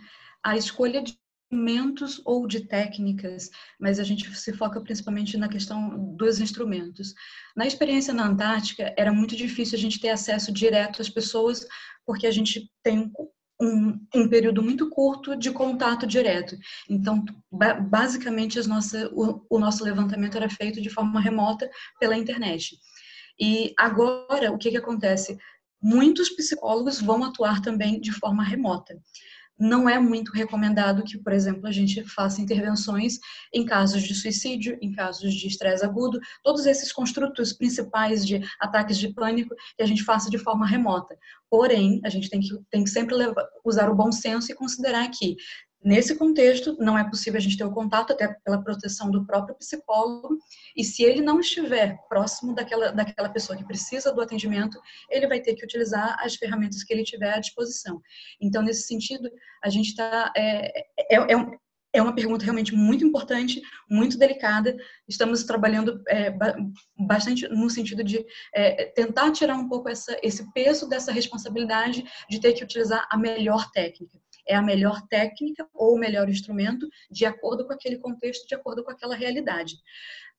A 0.42 0.56
escolha 0.56 1.02
de 1.02 1.18
instrumentos 1.50 2.20
ou 2.24 2.46
de 2.46 2.60
técnicas, 2.60 3.50
mas 3.80 3.98
a 3.98 4.04
gente 4.04 4.32
se 4.36 4.52
foca 4.52 4.80
principalmente 4.80 5.36
na 5.36 5.48
questão 5.48 6.14
dos 6.14 6.40
instrumentos. 6.40 7.14
Na 7.56 7.66
experiência 7.66 8.12
na 8.12 8.26
Antártica, 8.26 8.94
era 8.96 9.12
muito 9.12 9.34
difícil 9.34 9.76
a 9.76 9.80
gente 9.80 9.98
ter 9.98 10.10
acesso 10.10 10.52
direto 10.52 11.00
às 11.00 11.08
pessoas, 11.08 11.66
porque 12.06 12.26
a 12.26 12.30
gente 12.30 12.70
tem 12.82 13.10
um, 13.60 13.98
um, 14.14 14.28
período 14.28 14.62
muito 14.62 14.88
curto 14.90 15.34
de 15.34 15.50
contato 15.50 16.06
direto. 16.06 16.56
Então, 16.88 17.24
basicamente, 17.88 18.60
o, 19.12 19.44
o 19.50 19.58
nosso 19.58 19.82
levantamento 19.82 20.36
era 20.36 20.48
feito 20.48 20.80
de 20.80 20.90
forma 20.90 21.20
remota 21.20 21.68
pela 21.98 22.16
internet. 22.16 22.78
E 23.40 23.72
agora, 23.78 24.52
o 24.52 24.58
que, 24.58 24.70
que 24.70 24.76
acontece? 24.76 25.38
Muitos 25.80 26.30
psicólogos 26.30 27.00
vão 27.00 27.24
atuar 27.24 27.60
também 27.60 28.00
de 28.00 28.12
forma 28.12 28.42
remota 28.42 28.94
não 29.58 29.88
é 29.88 29.98
muito 29.98 30.30
recomendado 30.32 31.02
que, 31.02 31.18
por 31.18 31.32
exemplo, 31.32 31.66
a 31.66 31.72
gente 31.72 32.04
faça 32.04 32.40
intervenções 32.40 33.18
em 33.52 33.64
casos 33.64 34.02
de 34.02 34.14
suicídio, 34.14 34.78
em 34.80 34.92
casos 34.92 35.34
de 35.34 35.48
estresse 35.48 35.84
agudo, 35.84 36.20
todos 36.44 36.64
esses 36.64 36.92
construtos 36.92 37.52
principais 37.52 38.24
de 38.24 38.40
ataques 38.60 38.96
de 38.96 39.12
pânico 39.12 39.54
que 39.76 39.82
a 39.82 39.86
gente 39.86 40.04
faça 40.04 40.30
de 40.30 40.38
forma 40.38 40.66
remota. 40.66 41.16
Porém, 41.50 42.00
a 42.04 42.08
gente 42.08 42.30
tem 42.30 42.40
que, 42.40 42.48
tem 42.70 42.84
que 42.84 42.90
sempre 42.90 43.16
levar, 43.16 43.44
usar 43.64 43.90
o 43.90 43.96
bom 43.96 44.12
senso 44.12 44.52
e 44.52 44.54
considerar 44.54 45.08
que 45.10 45.36
Nesse 45.82 46.16
contexto, 46.16 46.76
não 46.80 46.98
é 46.98 47.08
possível 47.08 47.38
a 47.38 47.40
gente 47.40 47.56
ter 47.56 47.64
o 47.64 47.72
contato, 47.72 48.12
até 48.12 48.26
pela 48.44 48.62
proteção 48.62 49.10
do 49.10 49.24
próprio 49.24 49.54
psicólogo, 49.56 50.36
e 50.76 50.82
se 50.82 51.04
ele 51.04 51.20
não 51.20 51.38
estiver 51.38 51.96
próximo 52.08 52.52
daquela, 52.52 52.90
daquela 52.90 53.28
pessoa 53.28 53.56
que 53.56 53.64
precisa 53.64 54.12
do 54.12 54.20
atendimento, 54.20 54.80
ele 55.08 55.28
vai 55.28 55.40
ter 55.40 55.54
que 55.54 55.64
utilizar 55.64 56.16
as 56.20 56.34
ferramentas 56.34 56.82
que 56.82 56.92
ele 56.92 57.04
tiver 57.04 57.32
à 57.32 57.38
disposição. 57.38 58.02
Então, 58.40 58.60
nesse 58.60 58.88
sentido, 58.88 59.30
a 59.62 59.68
gente 59.68 59.90
está. 59.90 60.32
É, 60.36 60.80
é, 61.10 61.32
é, 61.32 61.58
é 61.90 62.02
uma 62.02 62.14
pergunta 62.14 62.44
realmente 62.44 62.74
muito 62.74 63.04
importante, 63.04 63.62
muito 63.90 64.18
delicada. 64.18 64.76
Estamos 65.08 65.44
trabalhando 65.44 66.02
é, 66.06 66.30
bastante 66.98 67.48
no 67.48 67.70
sentido 67.70 68.04
de 68.04 68.24
é, 68.54 68.86
tentar 68.86 69.32
tirar 69.32 69.54
um 69.54 69.68
pouco 69.68 69.88
essa, 69.88 70.18
esse 70.22 70.52
peso 70.52 70.86
dessa 70.86 71.10
responsabilidade 71.10 72.04
de 72.28 72.40
ter 72.40 72.52
que 72.52 72.62
utilizar 72.62 73.06
a 73.10 73.16
melhor 73.16 73.70
técnica 73.70 74.18
é 74.48 74.54
a 74.54 74.62
melhor 74.62 75.02
técnica 75.08 75.68
ou 75.74 75.94
o 75.94 75.98
melhor 75.98 76.28
instrumento 76.28 76.88
de 77.10 77.26
acordo 77.26 77.66
com 77.66 77.72
aquele 77.72 77.98
contexto, 77.98 78.48
de 78.48 78.54
acordo 78.54 78.82
com 78.82 78.90
aquela 78.90 79.14
realidade. 79.14 79.76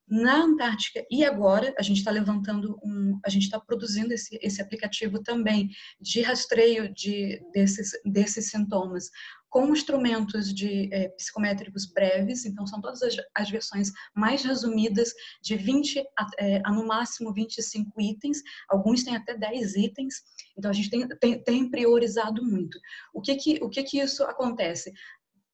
Na 0.10 0.43
Antártica 0.43 1.06
e 1.10 1.24
agora 1.24 1.74
a 1.78 1.84
gente 1.84 1.98
está 1.98 2.10
levantando 2.10 2.80
um, 2.84 3.19
a 3.24 3.30
gente 3.30 3.43
está 3.43 3.60
produzindo 3.60 4.13
esse, 4.13 4.39
esse 4.41 4.62
aplicativo 4.62 5.22
também 5.22 5.69
de 6.02 6.22
rastreio 6.22 6.91
de 6.93 7.39
desses 7.54 7.91
desses 8.06 8.50
sintomas 8.50 9.12
com 9.50 9.74
instrumentos 9.74 10.54
de 10.54 10.89
é, 10.93 11.10
psicométricos 11.10 11.86
breves, 11.88 12.45
então 12.45 12.65
são 12.67 12.80
todas 12.80 13.02
as, 13.02 13.15
as 13.36 13.50
versões 13.50 13.91
mais 14.15 14.43
resumidas 14.43 15.12
de 15.41 15.56
20 15.56 16.00
a, 16.17 16.28
é, 16.38 16.62
a, 16.63 16.72
no 16.72 16.86
máximo 16.86 17.34
25 17.34 18.00
itens, 18.00 18.41
alguns 18.69 19.04
têm 19.04 19.15
até 19.15 19.36
10 19.36 19.76
itens, 19.76 20.15
então 20.58 20.69
a 20.69 20.74
gente 20.74 20.89
tem, 20.89 21.08
tem, 21.08 21.43
tem 21.43 21.69
priorizado 21.69 22.43
muito. 22.45 22.78
O 23.13 23.22
que 23.22 23.36
que, 23.36 23.60
o 23.62 23.69
que 23.69 23.84
que 23.84 24.00
isso 24.00 24.24
acontece? 24.24 24.93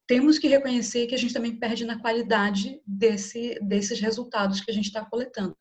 Temos 0.06 0.38
que 0.38 0.46
reconhecer 0.46 1.06
que 1.06 1.14
a 1.14 1.18
gente 1.18 1.34
também 1.34 1.56
perde 1.56 1.84
na 1.84 1.98
qualidade 1.98 2.80
desse, 2.86 3.58
desses 3.60 3.98
resultados 4.00 4.60
que 4.60 4.70
a 4.70 4.74
gente 4.74 4.86
está 4.86 5.04
coletando. 5.04 5.56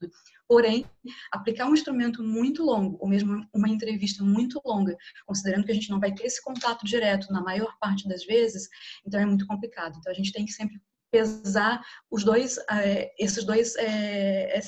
Porém, 0.48 0.86
aplicar 1.32 1.68
um 1.68 1.74
instrumento 1.74 2.22
muito 2.22 2.64
longo, 2.64 2.98
ou 3.00 3.08
mesmo 3.08 3.44
uma 3.52 3.68
entrevista 3.68 4.24
muito 4.24 4.62
longa, 4.64 4.96
considerando 5.26 5.66
que 5.66 5.72
a 5.72 5.76
gente 5.76 5.90
não 5.90 6.00
vai 6.00 6.14
ter 6.14 6.26
esse 6.26 6.42
contato 6.44 6.86
direto 6.86 7.32
na 7.34 7.42
maior 7.42 7.76
parte 7.80 8.08
das 8.08 8.24
vezes, 8.24 8.70
então 9.06 9.20
é 9.20 9.26
muito 9.26 9.48
complicado. 9.48 9.98
Então 9.98 10.12
a 10.12 10.16
gente 10.16 10.32
tem 10.32 10.46
que 10.46 10.52
sempre 10.52 10.80
pesar 11.12 11.84
os 12.12 12.24
dois, 12.24 12.58
eh, 12.70 13.12
esses 13.18 13.44
dois 13.44 13.76
é, 13.78 14.60
é, 14.60 14.62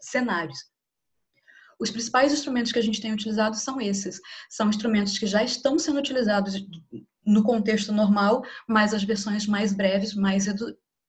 cenários. 0.00 0.58
Os 1.78 1.90
principais 1.90 2.32
instrumentos 2.32 2.72
que 2.72 2.78
a 2.78 2.82
gente 2.82 3.00
tem 3.00 3.12
utilizado 3.12 3.56
são 3.56 3.80
esses. 3.80 4.20
São 4.50 4.68
instrumentos 4.68 5.18
que 5.18 5.26
já 5.26 5.42
estão 5.42 5.78
sendo 5.78 5.98
utilizados 5.98 6.54
no 7.24 7.42
contexto 7.42 7.92
normal, 7.92 8.42
mas 8.66 8.94
as 8.94 9.04
versões 9.04 9.46
mais 9.46 9.72
breves, 9.72 10.14
mais 10.14 10.46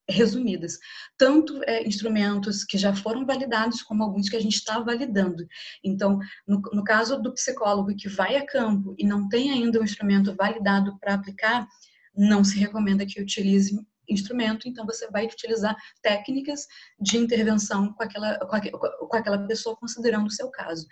resumidas. 0.10 0.78
Tanto 1.18 1.64
é, 1.64 1.88
instrumentos 1.88 2.64
que 2.64 2.78
já 2.78 2.94
foram 2.94 3.26
validados, 3.26 3.82
como 3.82 4.04
alguns 4.04 4.30
que 4.30 4.36
a 4.36 4.42
gente 4.42 4.56
está 4.56 4.80
validando. 4.80 5.46
Então, 5.84 6.20
no, 6.48 6.62
no 6.74 6.84
caso 6.84 7.22
do 7.22 7.34
psicólogo 7.34 7.96
que 7.96 8.10
vai 8.10 8.36
a 8.36 8.46
campo 8.46 8.96
e 8.98 9.06
não 9.06 9.30
tem 9.30 9.52
ainda 9.52 9.80
um 9.80 9.84
instrumento 9.84 10.36
validado 10.36 10.98
para 11.00 11.14
aplicar, 11.14 11.68
não 12.16 12.44
se 12.44 12.60
recomenda 12.60 13.06
que 13.06 13.22
utilize 13.22 13.80
instrumento, 14.10 14.68
então 14.68 14.86
você 14.86 15.10
vai 15.10 15.26
utilizar 15.26 15.76
técnicas 16.02 16.68
de 17.00 17.18
intervenção 17.18 17.94
com 17.94 18.04
aquela, 18.04 18.38
com 18.40 19.16
aquela 19.16 19.48
pessoa, 19.48 19.78
considerando 19.78 20.28
o 20.28 20.32
seu 20.32 20.50
caso. 20.50 20.86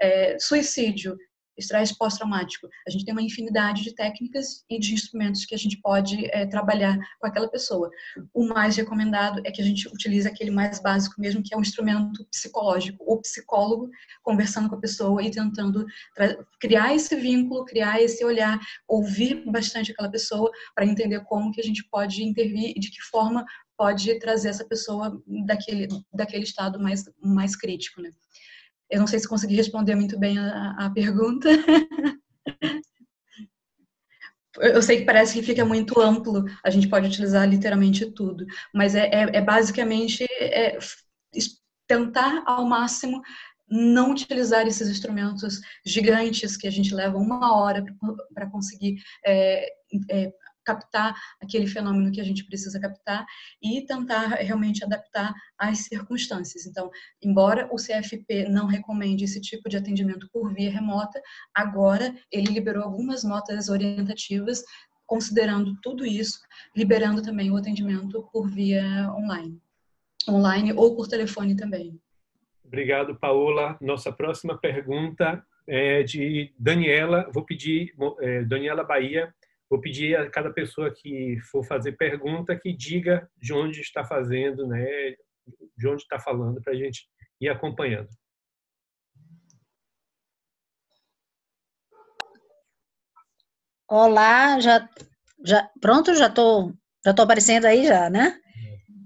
É, 0.00 0.38
suicídio, 0.38 1.18
estresse 1.62 1.96
pós-traumático. 1.96 2.68
A 2.86 2.90
gente 2.90 3.04
tem 3.04 3.12
uma 3.12 3.22
infinidade 3.22 3.82
de 3.82 3.94
técnicas 3.94 4.64
e 4.68 4.78
de 4.78 4.92
instrumentos 4.92 5.44
que 5.44 5.54
a 5.54 5.58
gente 5.58 5.80
pode 5.80 6.26
é, 6.26 6.46
trabalhar 6.46 6.98
com 7.20 7.26
aquela 7.26 7.48
pessoa. 7.48 7.90
O 8.34 8.46
mais 8.46 8.76
recomendado 8.76 9.40
é 9.44 9.50
que 9.50 9.62
a 9.62 9.64
gente 9.64 9.88
utilize 9.88 10.28
aquele 10.28 10.50
mais 10.50 10.80
básico 10.80 11.20
mesmo, 11.20 11.42
que 11.42 11.54
é 11.54 11.56
um 11.56 11.62
instrumento 11.62 12.26
psicológico, 12.30 13.02
o 13.06 13.20
psicólogo 13.20 13.90
conversando 14.22 14.68
com 14.68 14.76
a 14.76 14.80
pessoa 14.80 15.22
e 15.22 15.30
tentando 15.30 15.86
criar 16.60 16.94
esse 16.94 17.14
vínculo, 17.16 17.64
criar 17.64 18.00
esse 18.00 18.24
olhar, 18.24 18.58
ouvir 18.86 19.44
bastante 19.50 19.92
aquela 19.92 20.10
pessoa 20.10 20.50
para 20.74 20.86
entender 20.86 21.20
como 21.24 21.52
que 21.52 21.60
a 21.60 21.64
gente 21.64 21.84
pode 21.88 22.22
intervir 22.22 22.72
e 22.76 22.80
de 22.80 22.90
que 22.90 23.00
forma 23.02 23.44
pode 23.76 24.18
trazer 24.20 24.48
essa 24.48 24.64
pessoa 24.64 25.20
daquele, 25.44 25.88
daquele 26.12 26.44
estado 26.44 26.78
mais, 26.78 27.04
mais 27.20 27.56
crítico, 27.56 28.00
né? 28.00 28.10
Eu 28.92 29.00
não 29.00 29.06
sei 29.06 29.18
se 29.18 29.26
consegui 29.26 29.56
responder 29.56 29.94
muito 29.94 30.18
bem 30.18 30.38
a, 30.38 30.76
a 30.78 30.90
pergunta. 30.90 31.48
Eu 34.60 34.82
sei 34.82 34.98
que 34.98 35.06
parece 35.06 35.32
que 35.32 35.42
fica 35.42 35.64
muito 35.64 35.98
amplo, 35.98 36.44
a 36.62 36.68
gente 36.68 36.86
pode 36.86 37.06
utilizar 37.06 37.48
literalmente 37.48 38.10
tudo, 38.10 38.44
mas 38.74 38.94
é, 38.94 39.06
é, 39.06 39.38
é 39.38 39.40
basicamente 39.40 40.26
é, 40.38 40.78
tentar 41.86 42.42
ao 42.46 42.66
máximo 42.66 43.22
não 43.66 44.10
utilizar 44.10 44.66
esses 44.66 44.90
instrumentos 44.90 45.60
gigantes 45.86 46.54
que 46.56 46.66
a 46.66 46.70
gente 46.70 46.94
leva 46.94 47.16
uma 47.16 47.56
hora 47.56 47.82
para 48.34 48.50
conseguir 48.50 49.02
é, 49.24 49.72
é, 50.10 50.32
captar 50.64 51.14
aquele 51.40 51.66
fenômeno 51.66 52.10
que 52.10 52.20
a 52.20 52.24
gente 52.24 52.44
precisa 52.44 52.80
captar 52.80 53.24
e 53.62 53.82
tentar 53.82 54.28
realmente 54.28 54.84
adaptar 54.84 55.34
às 55.58 55.78
circunstâncias. 55.86 56.66
Então, 56.66 56.90
embora 57.22 57.68
o 57.72 57.76
CFP 57.76 58.48
não 58.48 58.66
recomende 58.66 59.24
esse 59.24 59.40
tipo 59.40 59.68
de 59.68 59.76
atendimento 59.76 60.28
por 60.32 60.52
via 60.52 60.70
remota, 60.70 61.20
agora 61.54 62.14
ele 62.30 62.52
liberou 62.52 62.82
algumas 62.82 63.24
notas 63.24 63.68
orientativas 63.68 64.62
considerando 65.06 65.76
tudo 65.82 66.06
isso, 66.06 66.40
liberando 66.74 67.22
também 67.22 67.50
o 67.50 67.56
atendimento 67.56 68.26
por 68.32 68.48
via 68.48 68.82
online, 69.12 69.60
online 70.28 70.72
ou 70.72 70.96
por 70.96 71.06
telefone 71.06 71.54
também. 71.54 72.00
Obrigado, 72.64 73.14
Paola. 73.16 73.76
Nossa 73.82 74.10
próxima 74.10 74.56
pergunta 74.56 75.44
é 75.66 76.02
de 76.02 76.50
Daniela. 76.58 77.28
Vou 77.30 77.44
pedir, 77.44 77.92
é, 78.20 78.42
Daniela 78.44 78.82
Bahia, 78.82 79.34
Vou 79.72 79.80
pedir 79.80 80.14
a 80.14 80.28
cada 80.28 80.52
pessoa 80.52 80.92
que 80.94 81.40
for 81.50 81.64
fazer 81.64 81.92
pergunta 81.92 82.54
que 82.54 82.76
diga 82.76 83.26
de 83.38 83.54
onde 83.54 83.80
está 83.80 84.04
fazendo, 84.04 84.66
né, 84.66 84.84
de 85.74 85.88
onde 85.88 86.02
está 86.02 86.18
falando, 86.18 86.60
para 86.60 86.74
a 86.74 86.76
gente 86.76 87.08
ir 87.40 87.48
acompanhando. 87.48 88.10
Olá, 93.88 94.60
já, 94.60 94.86
já 95.42 95.70
pronto? 95.80 96.14
Já 96.14 96.26
estou 96.26 96.74
já 97.02 97.14
tô 97.14 97.22
aparecendo 97.22 97.64
aí 97.64 97.86
já, 97.86 98.10
né? 98.10 98.38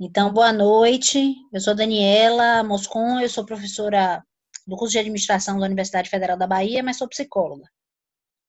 Então, 0.01 0.33
boa 0.33 0.53
noite. 0.53 1.33
Eu 1.53 1.61
sou 1.61 1.77
Daniela 1.77 2.65
Moscon, 2.65 3.21
eu 3.21 3.29
sou 3.29 3.47
professora 3.47 4.21
do 4.67 4.77
curso 4.77 4.95
de 4.95 4.99
administração 4.99 5.61
da 5.61 5.67
Universidade 5.67 6.11
Federal 6.11 6.37
da 6.37 6.49
Bahia, 6.49 6.83
mas 6.83 6.99
sou 6.99 7.09
psicóloga 7.09 7.71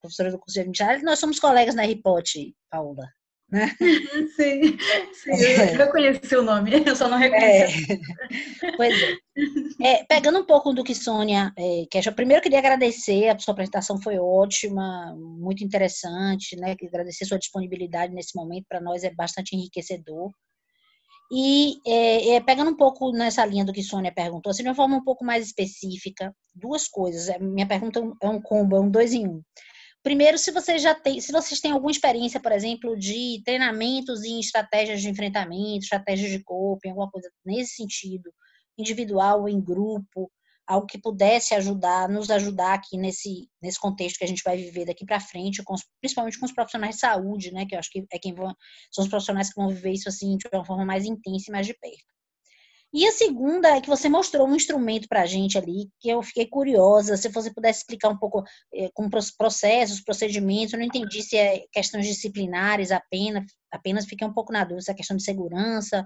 professora 0.01 0.31
do 0.31 0.39
curso 0.39 0.53
de 0.53 0.59
administração. 0.61 1.03
Nós 1.03 1.19
somos 1.19 1.39
colegas 1.39 1.75
na 1.75 1.83
RIPOT, 1.83 2.55
Paula. 2.69 3.05
Né? 3.49 3.73
Sim, 4.35 4.77
sim 5.13 5.31
é. 5.31 5.73
eu 5.73 5.77
reconheci 5.77 6.35
o 6.35 6.41
nome, 6.41 6.71
eu 6.85 6.95
só 6.97 7.07
não 7.07 7.17
reconheci. 7.17 7.93
É. 7.93 8.71
Pois 8.75 8.93
é. 9.01 9.17
é. 9.81 10.03
Pegando 10.03 10.39
um 10.39 10.45
pouco 10.45 10.73
do 10.73 10.83
que 10.83 10.93
Sônia 10.93 11.53
é, 11.57 11.85
quer, 11.89 12.13
primeiro 12.13 12.43
queria 12.43 12.59
agradecer, 12.59 13.29
a 13.29 13.39
sua 13.39 13.53
apresentação 13.53 14.01
foi 14.01 14.19
ótima, 14.19 15.15
muito 15.15 15.63
interessante, 15.63 16.57
né? 16.57 16.75
Agradecer 16.83 17.23
sua 17.23 17.39
disponibilidade 17.39 18.13
nesse 18.13 18.35
momento, 18.35 18.65
para 18.67 18.81
nós 18.81 19.05
é 19.05 19.11
bastante 19.11 19.55
enriquecedor. 19.55 20.29
E 21.31 21.79
é, 21.85 22.35
é, 22.35 22.41
pegando 22.41 22.71
um 22.71 22.77
pouco 22.77 23.11
nessa 23.11 23.45
linha 23.45 23.65
do 23.65 23.73
que 23.73 23.83
Sônia 23.83 24.13
perguntou, 24.13 24.49
assim, 24.49 24.63
de 24.63 24.69
uma 24.69 24.75
forma 24.75 24.97
um 24.97 25.03
pouco 25.03 25.25
mais 25.25 25.45
específica, 25.45 26.33
duas 26.55 26.87
coisas. 26.87 27.27
É, 27.27 27.37
minha 27.37 27.67
pergunta 27.67 28.01
é 28.21 28.27
um 28.27 28.41
combo, 28.41 28.77
é 28.77 28.79
um 28.79 28.89
dois 28.89 29.13
em 29.13 29.27
um. 29.27 29.41
Primeiro, 30.07 30.37
se 30.37 30.51
você 30.51 30.79
já 30.79 30.95
tem, 30.95 31.19
se 31.19 31.33
vocês 31.33 31.59
têm 31.59 31.73
alguma 31.73 31.91
experiência, 31.91 32.39
por 32.39 32.53
exemplo, 32.53 32.97
de 32.97 33.41
treinamentos 33.43 34.23
em 34.23 34.39
estratégias 34.39 35.01
de 35.01 35.09
enfrentamento, 35.09 35.83
estratégias 35.83 36.31
de 36.31 36.41
coping, 36.45 36.91
alguma 36.91 37.11
coisa 37.11 37.29
nesse 37.45 37.75
sentido, 37.75 38.31
individual 38.77 39.41
ou 39.41 39.49
em 39.49 39.59
grupo, 39.59 40.31
algo 40.65 40.87
que 40.87 40.97
pudesse 40.97 41.53
ajudar, 41.55 42.07
nos 42.07 42.31
ajudar 42.31 42.75
aqui 42.75 42.95
nesse, 42.95 43.49
nesse 43.61 43.77
contexto 43.77 44.19
que 44.19 44.23
a 44.23 44.27
gente 44.29 44.43
vai 44.45 44.55
viver 44.55 44.85
daqui 44.85 45.05
para 45.05 45.19
frente, 45.19 45.61
com 45.61 45.75
principalmente 45.99 46.39
com 46.39 46.45
os 46.45 46.53
profissionais 46.53 46.95
de 46.95 47.01
saúde, 47.01 47.51
né, 47.51 47.65
que 47.65 47.75
eu 47.75 47.79
acho 47.79 47.91
que 47.91 48.05
é 48.09 48.17
quem 48.17 48.33
vão, 48.33 48.55
são 48.89 49.03
os 49.03 49.09
profissionais 49.09 49.49
que 49.49 49.59
vão 49.59 49.67
viver 49.67 49.91
isso 49.91 50.07
assim 50.07 50.37
de 50.37 50.47
uma 50.53 50.63
forma 50.63 50.85
mais 50.85 51.03
intensa 51.03 51.47
e 51.49 51.51
mais 51.51 51.67
de 51.67 51.73
perto. 51.73 52.16
E 52.93 53.05
a 53.05 53.11
segunda 53.11 53.75
é 53.75 53.81
que 53.81 53.89
você 53.89 54.07
mostrou 54.07 54.47
um 54.47 54.55
instrumento 54.55 55.07
para 55.07 55.21
a 55.21 55.25
gente 55.25 55.57
ali, 55.57 55.89
que 55.99 56.09
eu 56.09 56.23
fiquei 56.23 56.47
curiosa, 56.47 57.17
se 57.17 57.27
você 57.27 57.53
pudesse 57.53 57.79
explicar 57.79 58.09
um 58.09 58.17
pouco 58.17 58.43
é, 58.73 58.89
com 58.93 59.09
processos, 59.37 60.01
procedimentos, 60.01 60.73
eu 60.73 60.79
não 60.79 60.85
entendi 60.85 61.21
se 61.21 61.35
é 61.35 61.65
questões 61.71 62.07
disciplinares 62.07 62.91
apenas, 62.91 63.43
apenas 63.71 64.05
fiquei 64.05 64.25
um 64.25 64.33
pouco 64.33 64.53
na 64.53 64.63
dúvida, 64.63 64.81
se 64.81 64.91
é 64.91 64.93
questão 64.93 65.17
de 65.17 65.23
segurança, 65.23 66.05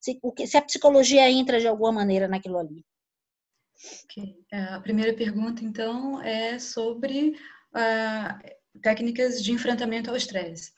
se, 0.00 0.18
o 0.22 0.32
que, 0.32 0.46
se 0.46 0.56
a 0.56 0.62
psicologia 0.62 1.30
entra 1.30 1.60
de 1.60 1.68
alguma 1.68 1.92
maneira 1.92 2.26
naquilo 2.26 2.58
ali. 2.58 2.82
Okay. 4.04 4.36
É, 4.50 4.62
a 4.64 4.80
primeira 4.80 5.12
pergunta, 5.12 5.64
então, 5.64 6.22
é 6.22 6.58
sobre 6.58 7.36
uh, 7.74 8.80
técnicas 8.80 9.42
de 9.42 9.52
enfrentamento 9.52 10.08
ao 10.08 10.16
estresse 10.16 10.72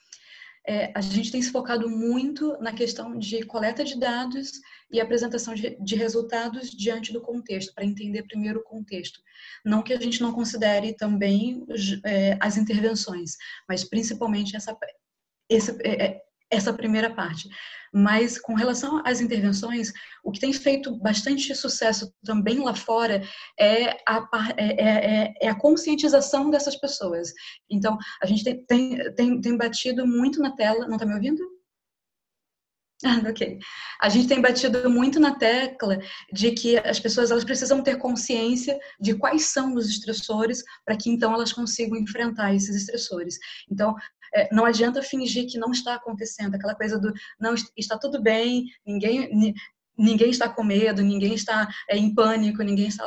é, 0.67 0.91
a 0.95 1.01
gente 1.01 1.31
tem 1.31 1.41
se 1.41 1.51
focado 1.51 1.89
muito 1.89 2.57
na 2.59 2.73
questão 2.73 3.17
de 3.17 3.43
coleta 3.43 3.83
de 3.83 3.99
dados 3.99 4.59
e 4.91 4.99
apresentação 4.99 5.53
de, 5.53 5.77
de 5.79 5.95
resultados 5.95 6.69
diante 6.69 7.11
do 7.11 7.21
contexto, 7.21 7.73
para 7.73 7.85
entender 7.85 8.23
primeiro 8.23 8.59
o 8.59 8.63
contexto. 8.63 9.19
Não 9.63 9.81
que 9.81 9.93
a 9.93 9.99
gente 9.99 10.21
não 10.21 10.31
considere 10.31 10.93
também 10.93 11.65
é, 12.05 12.37
as 12.39 12.57
intervenções, 12.57 13.35
mas 13.67 13.83
principalmente 13.83 14.55
essa, 14.55 14.77
esse, 15.49 15.71
é, 15.83 16.05
é 16.05 16.21
essa 16.49 16.73
primeira 16.73 17.13
parte. 17.13 17.49
Mas 17.93 18.37
com 18.37 18.53
relação 18.53 19.01
às 19.05 19.21
intervenções, 19.21 19.93
o 20.23 20.31
que 20.31 20.39
tem 20.39 20.51
feito 20.51 20.97
bastante 20.99 21.55
sucesso 21.55 22.13
também 22.25 22.59
lá 22.59 22.75
fora 22.75 23.23
é 23.57 23.91
a, 24.07 24.27
é, 24.57 24.65
é, 24.65 25.23
é, 25.23 25.33
é 25.41 25.47
a 25.47 25.55
conscientização 25.55 26.49
dessas 26.49 26.75
pessoas. 26.75 27.31
Então, 27.69 27.97
a 28.21 28.25
gente 28.25 28.43
tem, 28.43 28.65
tem, 28.65 29.13
tem, 29.15 29.41
tem 29.41 29.57
batido 29.57 30.05
muito 30.05 30.41
na 30.41 30.51
tela. 30.51 30.87
Não 30.87 30.95
está 30.95 31.05
me 31.05 31.13
ouvindo? 31.13 31.41
Ok. 33.29 33.59
A 34.01 34.09
gente 34.09 34.27
tem 34.27 34.41
batido 34.41 34.89
muito 34.89 35.19
na 35.19 35.35
tecla 35.35 35.99
de 36.31 36.51
que 36.51 36.77
as 36.77 36.99
pessoas 36.99 37.31
elas 37.31 37.43
precisam 37.43 37.83
ter 37.83 37.97
consciência 37.97 38.77
de 38.99 39.13
quais 39.15 39.47
são 39.47 39.75
os 39.75 39.89
estressores 39.89 40.63
para 40.85 40.95
que 40.95 41.09
então 41.09 41.33
elas 41.33 41.51
consigam 41.51 41.97
enfrentar 41.97 42.53
esses 42.53 42.75
estressores. 42.75 43.37
Então, 43.69 43.95
é, 44.33 44.53
não 44.53 44.65
adianta 44.65 45.01
fingir 45.01 45.47
que 45.49 45.57
não 45.57 45.71
está 45.71 45.95
acontecendo, 45.95 46.55
aquela 46.55 46.75
coisa 46.75 46.99
do 46.99 47.13
não 47.39 47.55
está 47.77 47.97
tudo 47.97 48.21
bem, 48.21 48.65
ninguém 48.85 49.53
ninguém 49.97 50.29
está 50.29 50.49
com 50.49 50.63
medo, 50.63 51.01
ninguém 51.01 51.33
está 51.33 51.69
é, 51.89 51.97
em 51.97 52.13
pânico, 52.13 52.61
ninguém 52.61 52.87
está 52.87 53.05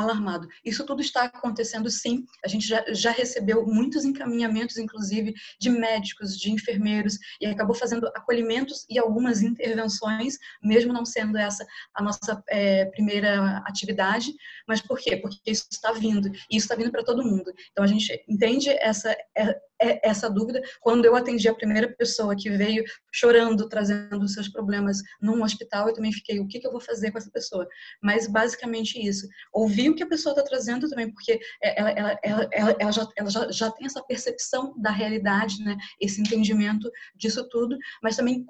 alarmado. 0.00 0.48
Isso 0.64 0.84
tudo 0.84 1.00
está 1.00 1.24
acontecendo 1.24 1.88
sim. 1.90 2.24
A 2.44 2.48
gente 2.48 2.66
já, 2.66 2.84
já 2.88 3.10
recebeu 3.10 3.64
muitos 3.66 4.04
encaminhamentos, 4.04 4.76
inclusive, 4.76 5.34
de 5.60 5.70
médicos, 5.70 6.38
de 6.38 6.50
enfermeiros, 6.50 7.18
e 7.40 7.46
acabou 7.46 7.74
fazendo 7.74 8.08
acolhimentos 8.08 8.84
e 8.90 8.98
algumas 8.98 9.42
intervenções, 9.42 10.36
mesmo 10.62 10.92
não 10.92 11.04
sendo 11.04 11.38
essa 11.38 11.64
a 11.94 12.02
nossa 12.02 12.42
é, 12.48 12.86
primeira 12.86 13.58
atividade. 13.66 14.32
Mas 14.66 14.80
por 14.80 14.98
quê? 14.98 15.16
Porque 15.16 15.38
isso 15.46 15.66
está 15.70 15.92
vindo, 15.92 16.28
e 16.50 16.56
isso 16.56 16.64
está 16.64 16.74
vindo 16.74 16.90
para 16.90 17.04
todo 17.04 17.24
mundo. 17.24 17.52
Então, 17.70 17.84
a 17.84 17.86
gente 17.86 18.24
entende 18.28 18.70
essa, 18.70 19.16
é, 19.36 19.60
essa 19.80 20.28
dúvida. 20.30 20.62
Quando 20.80 21.04
eu 21.04 21.14
atendi 21.16 21.48
a 21.48 21.54
primeira 21.54 21.88
pessoa 21.88 22.36
que 22.36 22.50
veio 22.50 22.84
chorando, 23.12 23.68
trazendo 23.68 24.26
seus 24.28 24.48
problemas 24.48 24.98
num 25.20 25.42
hospital, 25.42 25.88
eu 25.88 25.94
também 25.94 26.12
fiquei, 26.12 26.40
o 26.40 26.46
que, 26.46 26.60
que 26.60 26.66
eu 26.66 26.72
vou 26.72 26.80
fazer 26.80 27.10
com 27.10 27.18
essa 27.18 27.30
pessoa? 27.30 27.66
Mas 28.02 28.26
basicamente 28.26 28.98
isso. 28.98 29.26
Ouvir 29.52 29.90
o 29.90 29.94
que 29.94 30.02
a 30.02 30.08
pessoa 30.08 30.32
está 30.32 30.42
trazendo 30.42 30.88
também, 30.88 31.10
porque 31.10 31.40
ela, 31.62 31.90
ela, 31.90 32.18
ela, 32.22 32.76
ela, 32.78 32.92
já, 32.92 33.08
ela 33.16 33.30
já, 33.30 33.50
já 33.50 33.70
tem 33.70 33.86
essa 33.86 34.02
percepção 34.02 34.74
da 34.78 34.90
realidade, 34.90 35.62
né? 35.62 35.76
esse 36.00 36.20
entendimento 36.20 36.90
disso 37.14 37.48
tudo, 37.48 37.76
mas 38.02 38.16
também 38.16 38.44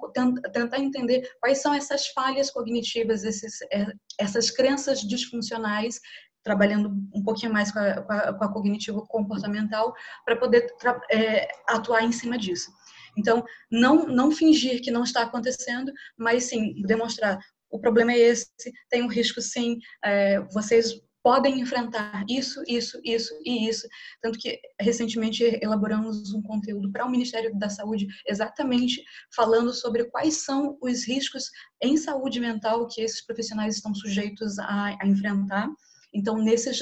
tentar 0.53 0.79
entender 0.79 1.29
quais 1.39 1.59
são 1.59 1.73
essas 1.73 2.07
falhas 2.07 2.51
cognitivas, 2.51 3.23
esses, 3.23 3.61
é, 3.71 3.85
essas 4.19 4.49
crenças 4.49 5.01
disfuncionais 5.01 5.99
trabalhando 6.45 6.89
um 7.13 7.23
pouquinho 7.23 7.51
mais 7.51 7.71
com 7.71 7.79
a, 7.79 8.01
com 8.01 8.13
a, 8.13 8.33
com 8.33 8.43
a 8.43 8.53
cognitivo 8.53 9.05
comportamental 9.07 9.93
para 10.23 10.37
poder 10.37 10.67
é, 11.11 11.47
atuar 11.67 12.03
em 12.03 12.11
cima 12.11 12.37
disso. 12.37 12.71
Então, 13.17 13.43
não, 13.71 14.05
não 14.05 14.31
fingir 14.31 14.81
que 14.81 14.91
não 14.91 15.03
está 15.03 15.23
acontecendo, 15.23 15.91
mas 16.17 16.45
sim 16.45 16.81
demonstrar 16.83 17.39
o 17.71 17.79
problema 17.79 18.13
é 18.13 18.19
esse, 18.19 18.47
tem 18.89 19.01
um 19.03 19.07
risco 19.07 19.41
sim, 19.41 19.79
é, 20.03 20.39
vocês 20.53 21.01
podem 21.23 21.59
enfrentar 21.59 22.23
isso, 22.29 22.61
isso, 22.67 22.99
isso 23.03 23.33
e 23.43 23.67
isso. 23.67 23.87
Tanto 24.21 24.37
que 24.37 24.59
recentemente 24.79 25.43
elaboramos 25.59 26.31
um 26.31 26.41
conteúdo 26.43 26.91
para 26.91 27.03
o 27.03 27.09
Ministério 27.09 27.57
da 27.57 27.67
Saúde 27.67 28.05
exatamente 28.27 29.03
falando 29.35 29.73
sobre 29.73 30.05
quais 30.05 30.45
são 30.45 30.77
os 30.79 31.07
riscos 31.07 31.49
em 31.81 31.97
saúde 31.97 32.39
mental 32.39 32.87
que 32.87 33.01
esses 33.01 33.25
profissionais 33.25 33.77
estão 33.77 33.95
sujeitos 33.95 34.59
a, 34.59 34.95
a 35.01 35.07
enfrentar 35.07 35.67
então, 36.15 36.37
nesses, 36.37 36.79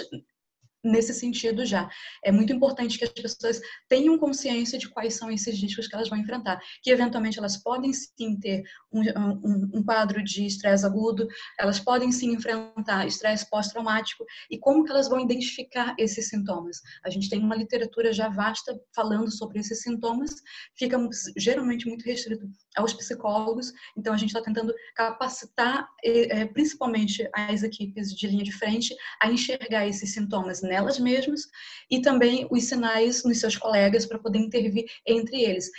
nesse 0.84 1.14
sentido 1.14 1.66
já. 1.66 1.90
É 2.24 2.32
muito 2.32 2.52
importante 2.52 2.98
que 2.98 3.06
as 3.06 3.12
pessoas 3.12 3.62
tenham 3.88 4.18
consciência 4.18 4.78
de 4.78 4.90
quais 4.90 5.14
são 5.16 5.32
esses 5.32 5.60
riscos 5.60 5.88
que 5.88 5.96
elas 5.96 6.10
vão 6.10 6.18
enfrentar, 6.18 6.60
que 6.82 6.92
eventualmente 6.92 7.40
elas 7.40 7.58
podem 7.58 7.94
sim 7.94 8.38
ter 8.40 8.64
um, 8.92 9.02
um, 9.02 9.72
um 9.76 9.84
quadro 9.84 10.24
de 10.24 10.46
estresse 10.46 10.86
agudo, 10.86 11.28
elas 11.58 11.80
podem 11.80 12.12
sim 12.12 12.34
enfrentar 12.34 13.08
estresse 13.08 13.50
pós-traumático 13.50 14.26
e 14.50 14.58
como 14.60 14.84
que 14.84 14.92
elas 14.92 15.08
vão 15.08 15.20
identificar 15.20 15.96
esses 15.98 16.30
sintomas. 16.30 16.82
A 17.04 17.10
gente 17.10 17.30
tem 17.30 17.40
uma 17.40 17.56
literatura 17.56 18.12
já 18.12 18.30
vasta 18.30 18.80
falando 18.94 19.32
sobre 19.32 19.60
esses 19.60 19.82
sintomas, 19.82 20.32
fica 20.76 20.98
geralmente 21.38 21.88
muito 21.88 22.04
restrito 22.06 22.46
aos 22.76 22.94
psicólogos, 22.94 23.72
então 23.96 24.14
a 24.14 24.18
gente 24.18 24.30
está 24.30 24.42
tentando 24.42 24.74
capacitar 24.96 25.88
é, 26.04 26.46
principalmente 26.46 27.28
as 27.34 27.64
equipes 27.64 28.14
de 28.14 28.28
linha 28.28 28.44
de 28.44 28.52
frente 28.52 28.96
a 29.22 29.32
enxergar 29.32 29.88
esses 29.88 30.14
sintomas 30.14 30.62
nelas 30.74 31.00
mesmas 31.00 31.42
e 31.90 32.02
também 32.02 32.48
os 32.50 32.64
sinais 32.64 33.24
nos 33.24 33.40
seus 33.40 33.56
colegas 33.56 34.06
para 34.06 34.18
poder 34.18 34.40
intervir 34.40 34.86
entre 35.06 35.42
eles, 35.42 35.70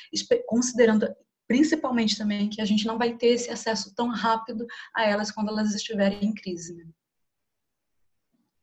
considerando 0.47 1.09
principalmente 1.49 2.17
também 2.17 2.49
que 2.49 2.61
a 2.61 2.65
gente 2.65 2.87
não 2.87 2.97
vai 2.97 3.17
ter 3.17 3.29
esse 3.29 3.51
acesso 3.51 3.95
tão 3.95 4.09
rápido 4.09 4.67
a 4.95 5.05
elas 5.05 5.31
quando 5.31 5.49
elas 5.49 5.75
estiverem 5.75 6.25
em 6.25 6.35
crise. 6.35 6.75
Né? 6.75 6.85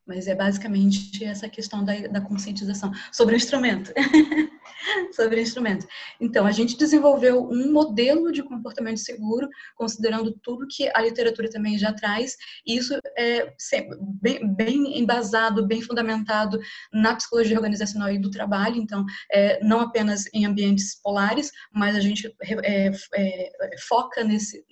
Mas 0.08 0.28
é 0.28 0.34
basicamente 0.34 1.24
essa 1.24 1.48
questão 1.48 1.86
da, 1.86 1.94
da 2.08 2.22
conscientização 2.22 2.92
sobre 3.12 3.36
o 3.36 3.38
instrumento. 3.38 3.94
sobre 5.14 5.40
o 5.40 5.42
instrumento. 5.42 5.86
Então, 6.20 6.46
a 6.46 6.52
gente 6.52 6.78
desenvolveu 6.78 7.48
um 7.50 7.72
modelo 7.72 8.32
de 8.32 8.42
comportamento 8.42 9.00
seguro, 9.00 9.48
considerando 9.76 10.32
tudo 10.42 10.68
que 10.68 10.90
a 10.94 11.02
literatura 11.02 11.50
também 11.50 11.78
já 11.78 11.94
traz, 11.94 12.36
e 12.66 12.78
isso 12.78 13.00
é 13.18 13.54
bem, 14.22 14.54
bem 14.54 15.00
embasado, 15.00 15.68
bem 15.68 15.82
fundamentado 15.82 16.60
na 16.92 17.16
psicologia 17.16 17.58
organizacional 17.58 18.12
e 18.12 18.20
do 18.20 18.32
trabalho, 18.32 18.78
então, 18.78 19.06
é, 19.32 19.64
não 19.64 19.80
apenas 19.80 20.26
em 20.34 20.46
ambientes 20.46 20.96
polares, 21.02 21.52
mas 21.74 21.96
a 21.96 22.00
gente 22.00 22.34
é, 22.64 22.92
é, 23.16 23.52
foca 23.88 24.24
nesse, 24.24 24.64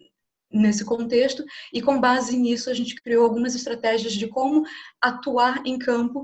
nesse 0.51 0.83
contexto 0.83 1.43
e 1.73 1.81
com 1.81 1.99
base 1.99 2.35
nisso 2.37 2.69
a 2.69 2.73
gente 2.73 2.95
criou 2.95 3.23
algumas 3.23 3.55
estratégias 3.55 4.13
de 4.13 4.27
como 4.27 4.63
atuar 5.01 5.61
em 5.65 5.77
campo 5.77 6.23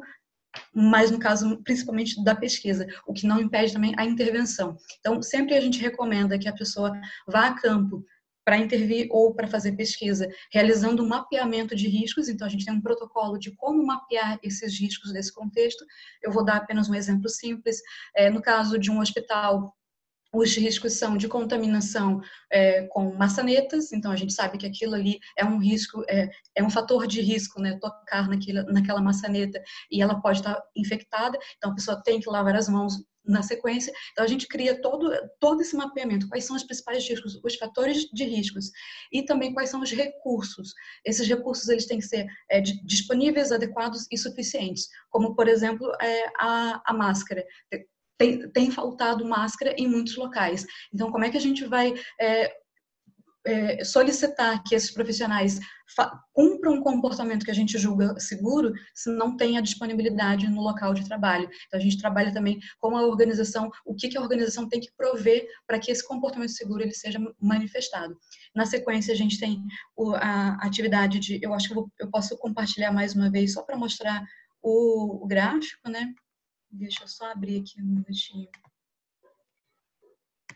mas 0.73 1.11
no 1.11 1.19
caso 1.19 1.61
principalmente 1.63 2.23
da 2.23 2.35
pesquisa, 2.35 2.87
o 3.05 3.13
que 3.13 3.27
não 3.27 3.41
impede 3.41 3.73
também 3.73 3.93
a 3.97 4.05
intervenção. 4.05 4.77
Então, 4.99 5.21
sempre 5.21 5.53
a 5.53 5.59
gente 5.59 5.81
recomenda 5.81 6.39
que 6.39 6.47
a 6.47 6.53
pessoa 6.53 6.91
vá 7.27 7.47
a 7.47 7.53
campo 7.53 8.05
para 8.45 8.57
intervir 8.57 9.07
ou 9.09 9.33
para 9.33 9.47
fazer 9.47 9.71
pesquisa, 9.71 10.29
realizando 10.51 11.03
um 11.03 11.07
mapeamento 11.07 11.75
de 11.75 11.87
riscos. 11.87 12.29
Então, 12.29 12.45
a 12.45 12.49
gente 12.49 12.63
tem 12.63 12.73
um 12.73 12.81
protocolo 12.81 13.39
de 13.39 13.51
como 13.55 13.83
mapear 13.83 14.39
esses 14.43 14.79
riscos 14.79 15.11
desse 15.11 15.33
contexto. 15.33 15.83
Eu 16.21 16.31
vou 16.31 16.45
dar 16.45 16.57
apenas 16.57 16.87
um 16.87 16.93
exemplo 16.93 17.27
simples. 17.27 17.81
É, 18.15 18.29
no 18.29 18.41
caso 18.41 18.77
de 18.77 18.91
um 18.91 18.99
hospital 18.99 19.75
os 20.35 20.55
riscos 20.55 20.93
são 20.93 21.17
de 21.17 21.27
contaminação 21.27 22.21
é, 22.51 22.83
com 22.87 23.13
maçanetas, 23.15 23.91
então 23.93 24.11
a 24.11 24.15
gente 24.15 24.33
sabe 24.33 24.57
que 24.57 24.65
aquilo 24.65 24.95
ali 24.95 25.19
é 25.37 25.45
um 25.45 25.57
risco, 25.57 26.03
é, 26.09 26.29
é 26.55 26.63
um 26.63 26.69
fator 26.69 27.07
de 27.07 27.21
risco, 27.21 27.61
né? 27.61 27.77
Tocar 27.79 28.27
naquela, 28.27 28.63
naquela 28.63 29.01
maçaneta 29.01 29.61
e 29.91 30.01
ela 30.01 30.21
pode 30.21 30.39
estar 30.39 30.61
infectada, 30.75 31.37
então 31.57 31.71
a 31.71 31.75
pessoa 31.75 32.01
tem 32.03 32.19
que 32.19 32.29
lavar 32.29 32.55
as 32.55 32.69
mãos 32.69 32.95
na 33.27 33.41
sequência. 33.41 33.91
Então 34.11 34.23
a 34.23 34.27
gente 34.27 34.47
cria 34.47 34.79
todo, 34.81 35.11
todo 35.39 35.61
esse 35.61 35.75
mapeamento, 35.75 36.27
quais 36.29 36.45
são 36.45 36.55
os 36.55 36.63
principais 36.63 37.07
riscos, 37.07 37.39
os 37.43 37.55
fatores 37.55 38.03
de 38.13 38.23
riscos 38.23 38.71
e 39.11 39.23
também 39.23 39.53
quais 39.53 39.69
são 39.69 39.81
os 39.81 39.91
recursos. 39.91 40.73
Esses 41.03 41.27
recursos 41.27 41.67
eles 41.69 41.85
têm 41.85 41.99
que 41.99 42.05
ser 42.05 42.27
é, 42.49 42.61
disponíveis, 42.61 43.51
adequados 43.51 44.05
e 44.11 44.17
suficientes, 44.17 44.87
como 45.09 45.35
por 45.35 45.47
exemplo 45.47 45.91
é, 46.01 46.25
a, 46.39 46.81
a 46.85 46.93
máscara 46.93 47.43
tem, 48.17 48.49
tem 48.51 48.71
faltado 48.71 49.25
máscara 49.25 49.75
em 49.77 49.87
muitos 49.87 50.15
locais. 50.15 50.65
Então, 50.93 51.11
como 51.11 51.23
é 51.25 51.29
que 51.29 51.37
a 51.37 51.41
gente 51.41 51.65
vai 51.65 51.93
é, 52.19 52.51
é, 53.45 53.83
solicitar 53.83 54.63
que 54.63 54.73
esses 54.73 54.91
profissionais 54.91 55.59
cumpram 56.33 56.73
um 56.73 56.81
comportamento 56.81 57.45
que 57.45 57.51
a 57.51 57.55
gente 57.55 57.77
julga 57.77 58.19
seguro 58.19 58.73
se 58.93 59.09
não 59.11 59.37
tem 59.37 59.57
a 59.57 59.61
disponibilidade 59.61 60.49
no 60.49 60.61
local 60.61 60.95
de 60.95 61.05
trabalho. 61.05 61.47
Então, 61.67 61.79
a 61.79 61.83
gente 61.83 61.99
trabalha 61.99 62.33
também 62.33 62.59
com 62.79 62.97
a 62.97 63.05
organização, 63.05 63.69
o 63.85 63.93
que, 63.93 64.09
que 64.09 64.17
a 64.17 64.21
organização 64.21 64.67
tem 64.67 64.79
que 64.79 64.91
prover 64.97 65.47
para 65.67 65.77
que 65.77 65.91
esse 65.91 66.05
comportamento 66.05 66.51
seguro 66.51 66.81
ele 66.81 66.93
seja 66.93 67.19
manifestado. 67.39 68.17
Na 68.55 68.65
sequência, 68.65 69.13
a 69.13 69.17
gente 69.17 69.39
tem 69.39 69.63
a 70.15 70.65
atividade 70.65 71.19
de, 71.19 71.39
eu 71.41 71.53
acho 71.53 71.69
que 71.69 71.77
eu, 71.99 72.09
posso 72.09 72.35
compartilhar 72.37 72.91
mais 72.91 73.15
uma 73.15 73.29
vez, 73.29 73.53
só 73.53 73.61
para 73.61 73.77
mostrar 73.77 74.23
o 74.61 75.23
gráfico, 75.27 75.87
né? 75.87 76.11
Deixa 76.77 77.03
eu 77.03 77.07
só 77.07 77.31
abrir 77.31 77.61
aqui 77.61 77.81
um 77.81 77.85
minutinho. 77.85 78.49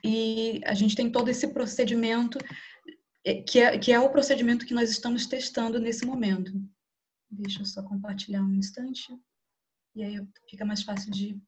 E 0.04 0.62
a 0.66 0.74
gente 0.74 0.96
tem 0.96 1.10
todo 1.10 1.30
esse 1.30 1.48
procedimento, 1.54 2.38
é, 3.24 3.42
que 3.42 3.60
é, 3.60 3.78
que 3.78 3.92
é 3.92 4.00
o 4.00 4.10
procedimento 4.10 4.66
que 4.66 4.74
nós 4.74 4.90
estamos 4.90 5.26
testando 5.26 5.80
nesse 5.80 6.06
momento. 6.06 6.52
Deixa 7.32 7.62
eu 7.62 7.66
só 7.66 7.82
compartilhar 7.84 8.44
um 8.44 8.54
instante. 8.54 9.08
E 9.96 10.04
aí 10.04 10.28
fica 10.50 10.66
mais 10.66 10.84
fácil 10.84 11.10
de 11.12 11.42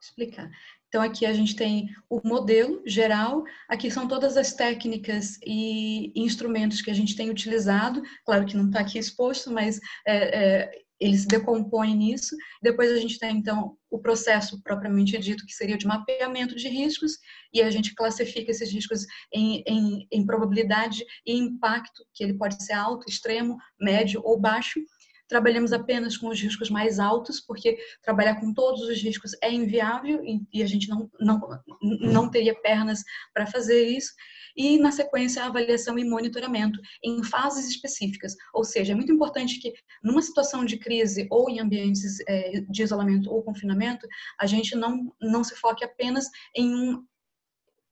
explicar. 0.00 0.50
Então, 0.88 1.00
aqui 1.00 1.24
a 1.24 1.32
gente 1.32 1.54
tem 1.54 1.94
o 2.10 2.20
modelo 2.26 2.82
geral, 2.84 3.44
aqui 3.68 3.88
são 3.90 4.08
todas 4.08 4.36
as 4.36 4.52
técnicas 4.52 5.38
e 5.46 6.12
instrumentos 6.20 6.82
que 6.82 6.90
a 6.90 6.94
gente 6.94 7.14
tem 7.16 7.30
utilizado, 7.30 8.02
claro 8.24 8.44
que 8.44 8.56
não 8.56 8.66
está 8.66 8.80
aqui 8.80 8.98
exposto, 8.98 9.50
mas 9.50 9.78
é, 10.04 10.16
é, 10.16 10.82
ele 11.02 11.18
se 11.18 11.26
decompõe 11.26 11.96
nisso. 11.96 12.36
Depois 12.62 12.90
a 12.92 12.96
gente 12.96 13.18
tem, 13.18 13.36
então, 13.36 13.76
o 13.90 13.98
processo 13.98 14.62
propriamente 14.62 15.18
dito, 15.18 15.44
que 15.44 15.52
seria 15.52 15.76
de 15.76 15.86
mapeamento 15.86 16.54
de 16.54 16.68
riscos, 16.68 17.18
e 17.52 17.60
a 17.60 17.70
gente 17.70 17.94
classifica 17.94 18.52
esses 18.52 18.72
riscos 18.72 19.04
em, 19.32 19.64
em, 19.66 20.06
em 20.12 20.24
probabilidade 20.24 21.04
e 21.26 21.36
impacto, 21.36 22.04
que 22.14 22.22
ele 22.22 22.34
pode 22.34 22.62
ser 22.64 22.74
alto, 22.74 23.08
extremo, 23.08 23.56
médio 23.80 24.22
ou 24.24 24.38
baixo. 24.38 24.80
Trabalhamos 25.32 25.72
apenas 25.72 26.14
com 26.14 26.28
os 26.28 26.38
riscos 26.38 26.68
mais 26.68 26.98
altos, 26.98 27.40
porque 27.40 27.78
trabalhar 28.02 28.38
com 28.38 28.52
todos 28.52 28.82
os 28.82 29.02
riscos 29.02 29.32
é 29.42 29.50
inviável 29.50 30.22
e 30.52 30.62
a 30.62 30.66
gente 30.66 30.90
não, 30.90 31.10
não, 31.18 31.40
não 31.80 32.30
teria 32.30 32.54
pernas 32.54 33.02
para 33.32 33.46
fazer 33.46 33.82
isso 33.88 34.12
e, 34.54 34.78
na 34.78 34.92
sequência, 34.92 35.42
a 35.42 35.46
avaliação 35.46 35.98
e 35.98 36.04
monitoramento 36.04 36.78
em 37.02 37.24
fases 37.24 37.66
específicas. 37.66 38.34
Ou 38.52 38.62
seja, 38.62 38.92
é 38.92 38.94
muito 38.94 39.10
importante 39.10 39.58
que, 39.58 39.72
numa 40.04 40.20
situação 40.20 40.66
de 40.66 40.76
crise 40.76 41.26
ou 41.30 41.48
em 41.48 41.60
ambientes 41.60 42.20
é, 42.28 42.60
de 42.68 42.82
isolamento 42.82 43.30
ou 43.30 43.42
confinamento, 43.42 44.06
a 44.38 44.44
gente 44.44 44.76
não, 44.76 45.14
não 45.18 45.42
se 45.42 45.56
foque 45.56 45.82
apenas 45.82 46.26
em 46.54 46.74
um 46.74 47.06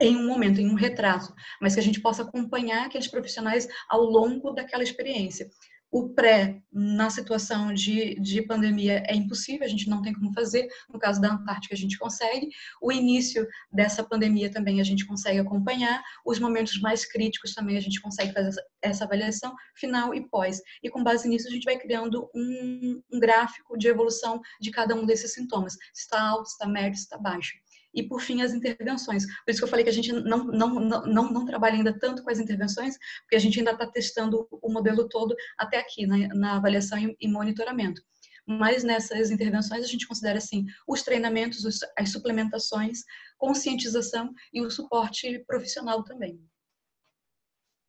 em 0.03 0.17
um 0.17 0.27
momento, 0.27 0.59
em 0.59 0.67
um 0.67 0.75
retrato, 0.75 1.35
mas 1.61 1.75
que 1.75 1.81
a 1.81 1.83
gente 1.83 2.01
possa 2.01 2.23
acompanhar 2.23 2.87
aqueles 2.87 3.07
profissionais 3.07 3.69
ao 3.89 4.01
longo 4.03 4.51
daquela 4.51 4.83
experiência. 4.83 5.51
O 5.91 6.09
pré 6.11 6.63
na 6.73 7.11
situação 7.11 7.75
de, 7.75 8.15
de 8.21 8.43
pandemia 8.43 9.03
é 9.07 9.15
impossível, 9.15 9.67
a 9.67 9.69
gente 9.69 9.89
não 9.89 10.01
tem 10.01 10.13
como 10.13 10.33
fazer. 10.33 10.69
No 10.89 10.99
caso 10.99 11.21
da 11.21 11.33
Antártica, 11.33 11.75
a 11.75 11.79
gente 11.79 11.99
consegue. 11.99 12.49
O 12.81 12.93
início 12.93 13.47
dessa 13.73 14.05
pandemia 14.05 14.51
também 14.51 14.81
a 14.81 14.85
gente 14.85 15.05
consegue 15.05 15.41
acompanhar. 15.41 16.03
Os 16.25 16.39
momentos 16.39 16.81
mais 16.81 17.05
críticos 17.05 17.55
também 17.55 17.77
a 17.77 17.81
gente 17.81 18.01
consegue 18.01 18.33
fazer 18.33 18.63
essa 18.81 19.05
avaliação 19.05 19.55
final 19.75 20.15
e 20.15 20.29
pós. 20.29 20.61
E 20.83 20.89
com 20.89 21.03
base 21.03 21.29
nisso, 21.29 21.49
a 21.49 21.51
gente 21.51 21.65
vai 21.65 21.77
criando 21.77 22.31
um, 22.35 23.03
um 23.13 23.19
gráfico 23.19 23.77
de 23.77 23.89
evolução 23.89 24.41
de 24.61 24.71
cada 24.71 24.95
um 24.95 25.05
desses 25.05 25.35
sintomas: 25.35 25.75
se 25.93 26.03
está 26.03 26.23
alto, 26.23 26.47
se 26.47 26.53
está 26.53 26.69
médio, 26.69 26.97
se 26.97 27.05
está 27.05 27.19
baixo 27.19 27.55
e, 27.95 28.03
por 28.03 28.21
fim, 28.21 28.43
as 28.43 28.53
intervenções. 28.53 29.27
Por 29.27 29.51
isso 29.51 29.61
que 29.61 29.65
eu 29.65 29.69
falei 29.69 29.85
que 29.85 29.91
a 29.91 29.95
gente 29.95 30.13
não, 30.13 30.45
não, 30.45 30.75
não, 30.81 31.07
não, 31.07 31.33
não 31.33 31.45
trabalha 31.45 31.77
ainda 31.77 31.99
tanto 31.99 32.23
com 32.23 32.31
as 32.31 32.39
intervenções, 32.39 32.97
porque 33.23 33.37
a 33.37 33.39
gente 33.39 33.59
ainda 33.59 33.73
está 33.73 33.87
testando 33.87 34.47
o 34.51 34.73
modelo 34.73 35.09
todo 35.09 35.35
até 35.59 35.79
aqui, 35.79 36.07
na, 36.07 36.29
na 36.29 36.57
avaliação 36.57 36.99
e, 37.19 37.29
monitoramento. 37.29 38.03
Mas 38.47 38.83
nessas 38.83 39.31
intervenções 39.31 39.85
a 39.85 39.87
gente 39.87 40.09
considera 40.09 40.39
assim 40.39 40.67
os 40.87 41.03
treinamentos, 41.03 41.65
os, 41.65 41.81
as 41.97 42.11
suplementações, 42.11 43.05
conscientização 43.39 44.33
e 44.53 44.61
o 44.61 44.71
suporte 44.71 45.39
profissional 45.47 46.03
também. 46.03 46.41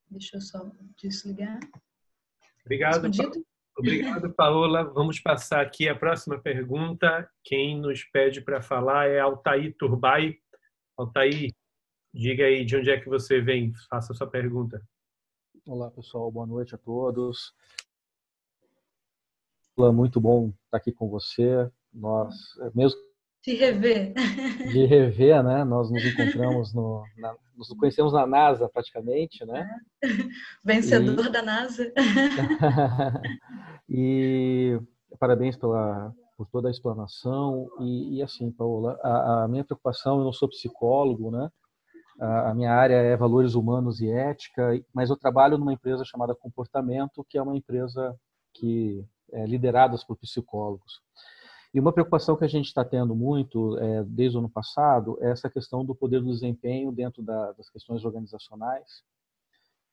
Deixa 0.09 0.37
eu 0.37 0.41
só 0.41 0.71
desligar. 1.01 1.59
Obrigado. 2.63 3.07
Respondido? 3.07 3.45
Obrigado, 3.77 4.33
Paola. 4.33 4.83
Vamos 4.83 5.19
passar 5.19 5.61
aqui 5.61 5.87
a 5.87 5.95
próxima 5.95 6.37
pergunta. 6.39 7.29
Quem 7.43 7.79
nos 7.79 8.03
pede 8.03 8.41
para 8.41 8.61
falar 8.61 9.07
é 9.07 9.19
Altair 9.19 9.75
Turbay. 9.77 10.37
Altair, 10.97 11.53
diga 12.13 12.45
aí 12.45 12.65
de 12.65 12.75
onde 12.75 12.91
é 12.91 12.99
que 12.99 13.09
você 13.09 13.41
vem. 13.41 13.73
Faça 13.89 14.13
a 14.13 14.15
sua 14.15 14.27
pergunta. 14.27 14.81
Olá, 15.65 15.89
pessoal. 15.89 16.31
Boa 16.31 16.45
noite 16.45 16.75
a 16.75 16.77
todos. 16.77 17.53
Muito 19.77 20.19
bom 20.19 20.53
estar 20.65 20.77
aqui 20.77 20.91
com 20.91 21.09
você. 21.09 21.71
Nós, 21.93 22.35
mesmo 22.75 22.99
de 23.43 23.55
rever. 23.55 24.13
De 24.71 24.85
rever, 24.85 25.43
né? 25.43 25.63
Nós 25.63 25.89
nos 25.89 26.03
encontramos 26.05 26.73
no, 26.73 27.03
na, 27.17 27.35
nos 27.57 27.69
conhecemos 27.69 28.13
na 28.13 28.25
NASA 28.27 28.69
praticamente, 28.69 29.43
né? 29.45 29.67
Vencedor 30.63 31.25
e... 31.25 31.31
da 31.31 31.41
NASA. 31.41 31.91
e 33.89 34.79
parabéns 35.19 35.57
pela 35.57 36.13
por 36.37 36.47
toda 36.47 36.69
a 36.69 36.71
explanação 36.71 37.69
e, 37.79 38.15
e 38.15 38.23
assim, 38.23 38.51
Paola, 38.51 38.99
a, 39.03 39.43
a, 39.43 39.47
minha 39.47 39.63
preocupação, 39.63 40.17
eu 40.17 40.23
não 40.23 40.33
sou 40.33 40.49
psicólogo, 40.49 41.29
né? 41.29 41.51
A, 42.19 42.49
a 42.49 42.53
minha 42.55 42.73
área 42.73 42.95
é 42.95 43.15
valores 43.15 43.53
humanos 43.53 44.01
e 44.01 44.09
ética, 44.09 44.83
mas 44.91 45.11
eu 45.11 45.15
trabalho 45.15 45.57
numa 45.57 45.73
empresa 45.73 46.03
chamada 46.03 46.33
Comportamento, 46.33 47.23
que 47.29 47.37
é 47.37 47.41
uma 47.43 47.55
empresa 47.55 48.15
que 48.55 49.05
é 49.31 49.45
liderada 49.45 49.95
por 50.07 50.17
psicólogos. 50.17 50.99
E 51.73 51.79
uma 51.79 51.93
preocupação 51.93 52.35
que 52.35 52.43
a 52.43 52.49
gente 52.49 52.65
está 52.65 52.83
tendo 52.83 53.15
muito 53.15 53.77
é, 53.77 54.03
desde 54.03 54.37
o 54.37 54.39
ano 54.39 54.49
passado 54.49 55.17
é 55.21 55.31
essa 55.31 55.49
questão 55.49 55.85
do 55.85 55.95
poder 55.95 56.21
do 56.21 56.31
desempenho 56.31 56.91
dentro 56.91 57.23
da, 57.23 57.53
das 57.53 57.69
questões 57.69 58.03
organizacionais. 58.03 59.03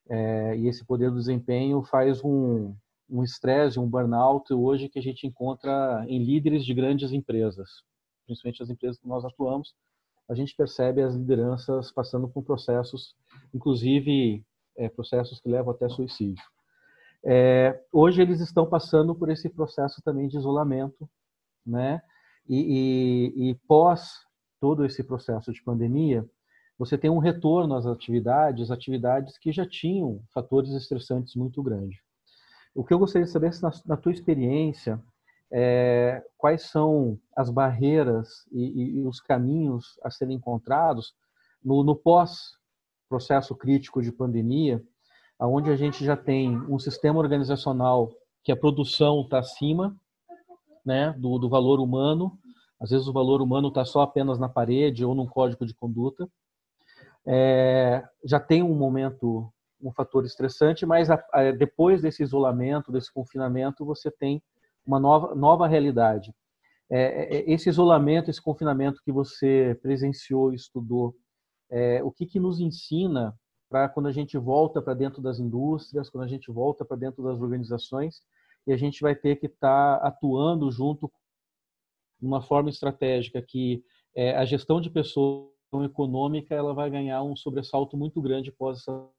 É, 0.09 0.57
e 0.57 0.67
esse 0.67 0.83
poder 0.83 1.09
do 1.09 1.17
desempenho 1.17 1.81
faz 1.83 2.23
um 2.23 2.75
um 3.09 3.23
estresse, 3.23 3.79
um 3.79 3.89
burnout 3.89 4.53
hoje 4.53 4.87
que 4.87 4.99
a 4.99 5.01
gente 5.01 5.25
encontra 5.25 6.05
em 6.07 6.23
líderes 6.23 6.63
de 6.63 6.73
grandes 6.73 7.11
empresas, 7.11 7.83
principalmente 8.25 8.61
as 8.61 8.69
empresas 8.69 8.99
que 8.99 9.07
nós 9.07 9.25
atuamos. 9.25 9.73
A 10.29 10.35
gente 10.35 10.55
percebe 10.55 11.01
as 11.01 11.15
lideranças 11.15 11.91
passando 11.91 12.27
por 12.29 12.43
processos, 12.43 13.15
inclusive 13.53 14.45
é, 14.77 14.87
processos 14.87 15.41
que 15.41 15.49
levam 15.49 15.73
até 15.73 15.89
suicídio. 15.89 16.43
É, 17.25 17.81
hoje 17.91 18.21
eles 18.21 18.39
estão 18.39 18.69
passando 18.69 19.15
por 19.15 19.29
esse 19.29 19.49
processo 19.49 20.01
também 20.03 20.27
de 20.27 20.37
isolamento 20.37 21.09
né? 21.69 22.01
E, 22.47 23.33
e, 23.37 23.49
e 23.49 23.55
pós 23.67 24.25
todo 24.59 24.85
esse 24.85 25.03
processo 25.03 25.53
de 25.53 25.63
pandemia, 25.63 26.27
você 26.77 26.97
tem 26.97 27.09
um 27.09 27.17
retorno 27.19 27.75
às 27.75 27.85
atividades, 27.85 28.71
atividades 28.71 29.37
que 29.37 29.51
já 29.51 29.65
tinham 29.65 30.21
fatores 30.33 30.71
estressantes 30.71 31.35
muito 31.35 31.61
grandes. 31.61 31.99
O 32.73 32.83
que 32.83 32.93
eu 32.93 32.99
gostaria 32.99 33.25
de 33.25 33.31
saber 33.31 33.47
é 33.47 33.51
se 33.51 33.61
na, 33.61 33.71
na 33.85 33.97
tua 33.97 34.11
experiência, 34.11 35.01
é, 35.51 36.23
quais 36.37 36.63
são 36.63 37.19
as 37.35 37.49
barreiras 37.49 38.45
e, 38.51 38.99
e, 38.99 39.07
os 39.07 39.19
caminhos 39.19 39.99
a 40.03 40.09
serem 40.09 40.37
encontrados 40.37 41.13
no, 41.63 41.83
no 41.83 41.95
pós 41.95 42.57
processo 43.09 43.55
crítico 43.55 44.01
de 44.01 44.11
pandemia, 44.11 44.81
aonde 45.39 45.71
a 45.71 45.75
gente 45.75 46.05
já 46.05 46.15
tem 46.15 46.55
um 46.69 46.77
sistema 46.77 47.19
organizacional 47.19 48.11
que 48.43 48.51
a 48.51 48.57
produção 48.57 49.21
está 49.21 49.39
acima 49.39 49.97
né, 50.85 51.13
do, 51.17 51.37
do 51.37 51.49
valor 51.49 51.79
humano. 51.79 52.37
Às 52.79 52.91
vezes 52.91 53.07
o 53.07 53.13
valor 53.13 53.41
humano 53.41 53.67
está 53.67 53.83
só 53.83 54.01
apenas 54.01 54.39
na 54.39 54.47
parede 54.47 55.03
ou 55.03 55.13
num 55.13 55.27
código 55.27 55.65
de 55.65 55.73
conduta. 55.73 56.27
É, 57.25 58.03
já 58.23 58.39
tem 58.39 58.63
um 58.63 58.73
momento, 58.73 59.51
um 59.81 59.91
fator 59.91 60.25
estressante, 60.25 60.85
mas 60.85 61.09
a, 61.09 61.23
a, 61.33 61.51
depois 61.51 62.01
desse 62.01 62.23
isolamento, 62.23 62.91
desse 62.91 63.11
confinamento, 63.11 63.85
você 63.85 64.09
tem 64.09 64.41
uma 64.85 64.99
nova, 64.99 65.35
nova 65.35 65.67
realidade. 65.67 66.33
É, 66.89 67.37
é 67.37 67.51
esse 67.51 67.69
isolamento, 67.69 68.29
esse 68.29 68.41
confinamento 68.41 69.01
que 69.03 69.11
você 69.11 69.77
presenciou 69.81 70.53
estudou, 70.53 71.13
é, 71.69 72.01
o 72.03 72.11
que, 72.11 72.25
que 72.25 72.39
nos 72.39 72.59
ensina 72.59 73.37
para 73.69 73.87
quando 73.87 74.07
a 74.07 74.11
gente 74.11 74.37
volta 74.37 74.81
para 74.81 74.95
dentro 74.95 75.21
das 75.21 75.39
indústrias, 75.39 76.09
quando 76.09 76.23
a 76.23 76.27
gente 76.27 76.51
volta 76.51 76.83
para 76.83 76.97
dentro 76.97 77.23
das 77.23 77.39
organizações, 77.39 78.21
e 78.69 78.71
a 78.71 78.77
gente 78.77 79.01
vai 79.01 79.15
ter 79.15 79.37
que 79.37 79.47
estar 79.47 79.99
tá 79.99 80.07
atuando 80.07 80.71
junto 80.71 81.11
de 82.19 82.27
uma 82.27 82.39
forma 82.39 82.69
estratégica 82.69 83.41
que 83.41 83.83
é, 84.15 84.35
a 84.35 84.45
gestão 84.45 84.79
de 84.79 84.91
pessoas 84.91 85.49
econômica 85.83 86.53
ela 86.53 86.71
vai 86.71 86.87
ganhar 86.89 87.23
um 87.23 87.35
sobressalto 87.35 87.97
muito 87.97 88.21
grande 88.21 88.49
após 88.49 88.77
essa 88.77 89.09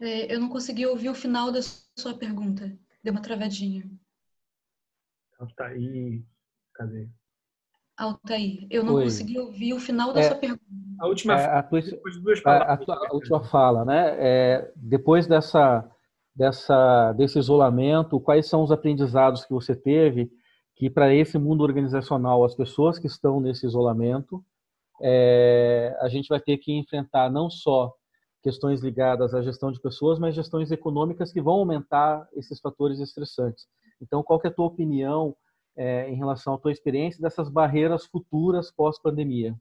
é, 0.00 0.34
eu 0.34 0.40
não 0.40 0.48
consegui 0.48 0.84
ouvir 0.86 1.08
o 1.08 1.14
final 1.14 1.52
da 1.52 1.60
sua 1.62 2.18
pergunta. 2.18 2.76
Deu 3.00 3.12
uma 3.12 3.22
travadinha. 3.22 3.88
Altair, 5.38 6.14
então 6.14 6.26
cadê? 6.72 7.08
Altair, 7.96 8.66
eu 8.70 8.82
não 8.82 8.94
Oi. 8.94 9.04
consegui 9.04 9.38
ouvir 9.38 9.72
o 9.72 9.78
final 9.78 10.12
da 10.12 10.20
é, 10.20 10.28
sua 10.28 10.36
pergunta. 10.36 10.83
A 11.00 11.06
última, 11.06 11.34
é, 11.34 11.44
a 11.46 11.62
tua, 11.62 11.80
a, 12.44 12.74
a, 12.74 12.78
a 13.10 13.14
última 13.14 13.42
fala, 13.44 13.84
né? 13.84 14.16
É, 14.18 14.72
depois 14.76 15.26
dessa, 15.26 15.88
dessa, 16.34 17.12
desse 17.12 17.38
isolamento, 17.38 18.20
quais 18.20 18.46
são 18.48 18.62
os 18.62 18.72
aprendizados 18.72 19.44
que 19.44 19.52
você 19.52 19.74
teve 19.74 20.30
que 20.76 20.90
para 20.90 21.14
esse 21.14 21.38
mundo 21.38 21.62
organizacional, 21.62 22.44
as 22.44 22.54
pessoas 22.54 22.98
que 22.98 23.06
estão 23.06 23.40
nesse 23.40 23.64
isolamento, 23.64 24.44
é, 25.00 25.96
a 26.00 26.08
gente 26.08 26.28
vai 26.28 26.40
ter 26.40 26.58
que 26.58 26.72
enfrentar 26.72 27.30
não 27.30 27.48
só 27.48 27.92
questões 28.42 28.82
ligadas 28.82 29.34
à 29.34 29.40
gestão 29.40 29.72
de 29.72 29.80
pessoas, 29.80 30.18
mas 30.18 30.34
gestões 30.34 30.70
econômicas 30.70 31.32
que 31.32 31.40
vão 31.40 31.54
aumentar 31.54 32.28
esses 32.34 32.60
fatores 32.60 32.98
estressantes. 32.98 33.66
Então, 34.02 34.22
qual 34.22 34.40
é 34.44 34.48
a 34.48 34.50
tua 34.52 34.66
opinião 34.66 35.34
é, 35.76 36.10
em 36.10 36.16
relação 36.16 36.54
à 36.54 36.58
tua 36.58 36.72
experiência 36.72 37.22
dessas 37.22 37.48
barreiras 37.48 38.04
futuras 38.04 38.70
pós-pandemia? 38.70 39.56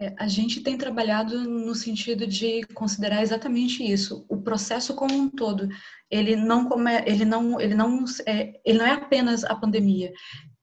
É, 0.00 0.14
a 0.16 0.28
gente 0.28 0.60
tem 0.60 0.78
trabalhado 0.78 1.42
no 1.42 1.74
sentido 1.74 2.24
de 2.24 2.62
considerar 2.72 3.20
exatamente 3.20 3.82
isso, 3.82 4.24
o 4.28 4.40
processo 4.40 4.94
como 4.94 5.12
um 5.12 5.28
todo. 5.28 5.68
Ele 6.08 6.36
não 6.36 6.68
come, 6.68 7.02
ele 7.04 7.24
não, 7.24 7.60
ele 7.60 7.74
não, 7.74 8.04
é, 8.24 8.52
ele 8.64 8.78
não 8.78 8.86
é 8.86 8.92
apenas 8.92 9.44
a 9.44 9.56
pandemia. 9.56 10.12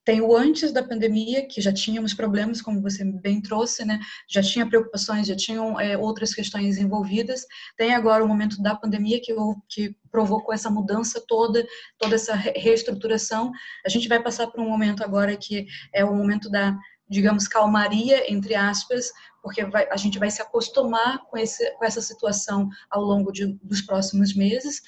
Tem 0.06 0.22
o 0.22 0.38
antes 0.38 0.72
da 0.72 0.84
pandemia, 0.84 1.48
que 1.48 1.60
já 1.60 1.74
tínhamos 1.74 2.14
problemas, 2.14 2.62
como 2.62 2.80
você 2.80 3.04
bem 3.04 3.42
trouxe, 3.42 3.84
né? 3.84 4.00
Já 4.30 4.42
tinha 4.42 4.66
preocupações, 4.66 5.28
já 5.28 5.36
tinham 5.36 5.80
é, 5.80 5.98
outras 5.98 6.34
questões 6.34 6.78
envolvidas. 6.78 7.42
Tem 7.76 7.94
agora 7.94 8.24
o 8.24 8.28
momento 8.28 8.62
da 8.62 8.76
pandemia 8.76 9.20
que, 9.20 9.34
que 9.68 9.96
provocou 10.12 10.54
essa 10.54 10.70
mudança 10.70 11.22
toda, 11.28 11.66
toda 11.98 12.16
essa 12.16 12.36
reestruturação. 12.36 13.52
A 13.84 13.90
gente 13.90 14.08
vai 14.08 14.22
passar 14.22 14.46
por 14.48 14.62
um 14.62 14.70
momento 14.70 15.04
agora 15.04 15.36
que 15.36 15.66
é 15.92 16.06
o 16.06 16.16
momento 16.16 16.52
da 16.52 16.78
digamos, 17.10 17.48
calmaria, 17.48 18.32
entre 18.32 18.56
aspas, 18.56 19.12
porque 19.42 19.64
vai, 19.66 19.88
a 19.90 19.98
gente 19.98 20.18
vai 20.18 20.32
se 20.32 20.42
acostumar 20.42 21.24
com, 21.26 21.38
esse, 21.38 21.70
com 21.78 21.86
essa 21.86 22.02
situação 22.02 22.68
ao 22.90 23.04
longo 23.04 23.32
de, 23.32 23.46
dos 23.62 23.82
próximos 23.82 24.36
meses. 24.36 24.82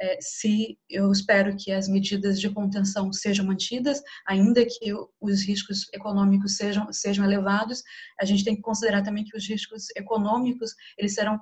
É, 0.00 0.18
se 0.20 0.78
eu 0.90 1.10
espero 1.12 1.56
que 1.56 1.70
as 1.70 1.88
medidas 1.88 2.40
de 2.40 2.50
contenção 2.50 3.12
sejam 3.12 3.46
mantidas, 3.46 4.02
ainda 4.26 4.66
que 4.66 4.92
os 5.20 5.42
riscos 5.46 5.86
econômicos 5.94 6.56
sejam, 6.56 6.92
sejam 6.92 7.24
elevados, 7.24 7.82
a 8.20 8.24
gente 8.24 8.44
tem 8.44 8.56
que 8.56 8.62
considerar 8.62 9.02
também 9.02 9.24
que 9.24 9.36
os 9.36 9.48
riscos 9.48 9.86
econômicos 9.96 10.74
eles 10.98 11.14
serão 11.14 11.40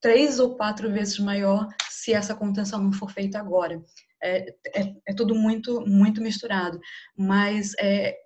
três 0.00 0.38
ou 0.38 0.56
quatro 0.56 0.90
vezes 0.92 1.18
maior 1.18 1.68
se 1.90 2.14
essa 2.14 2.34
contenção 2.34 2.80
não 2.80 2.92
for 2.92 3.10
feita 3.10 3.38
agora. 3.38 3.82
É, 4.22 4.54
é, 4.74 4.94
é 5.08 5.14
tudo 5.14 5.34
muito 5.34 5.80
muito 5.86 6.20
misturado, 6.20 6.78
mas 7.16 7.72
é, 7.78 8.16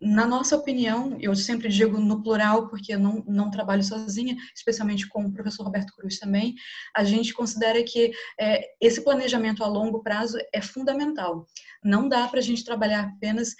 na 0.00 0.26
nossa 0.26 0.54
opinião, 0.54 1.16
eu 1.20 1.34
sempre 1.34 1.68
digo 1.68 1.98
no 1.98 2.22
plural, 2.22 2.68
porque 2.68 2.94
eu 2.94 2.98
não, 2.98 3.24
não 3.26 3.50
trabalho 3.50 3.82
sozinha, 3.82 4.36
especialmente 4.54 5.08
com 5.08 5.24
o 5.24 5.32
professor 5.32 5.64
Roberto 5.64 5.94
Cruz 5.94 6.18
também, 6.18 6.54
a 6.94 7.02
gente 7.02 7.32
considera 7.32 7.82
que 7.82 8.12
é, 8.38 8.62
esse 8.80 9.02
planejamento 9.02 9.64
a 9.64 9.66
longo 9.66 10.02
prazo 10.02 10.38
é 10.52 10.60
fundamental. 10.60 11.46
Não 11.82 12.08
dá 12.08 12.28
para 12.28 12.40
a 12.40 12.42
gente 12.42 12.64
trabalhar 12.64 13.04
apenas 13.04 13.54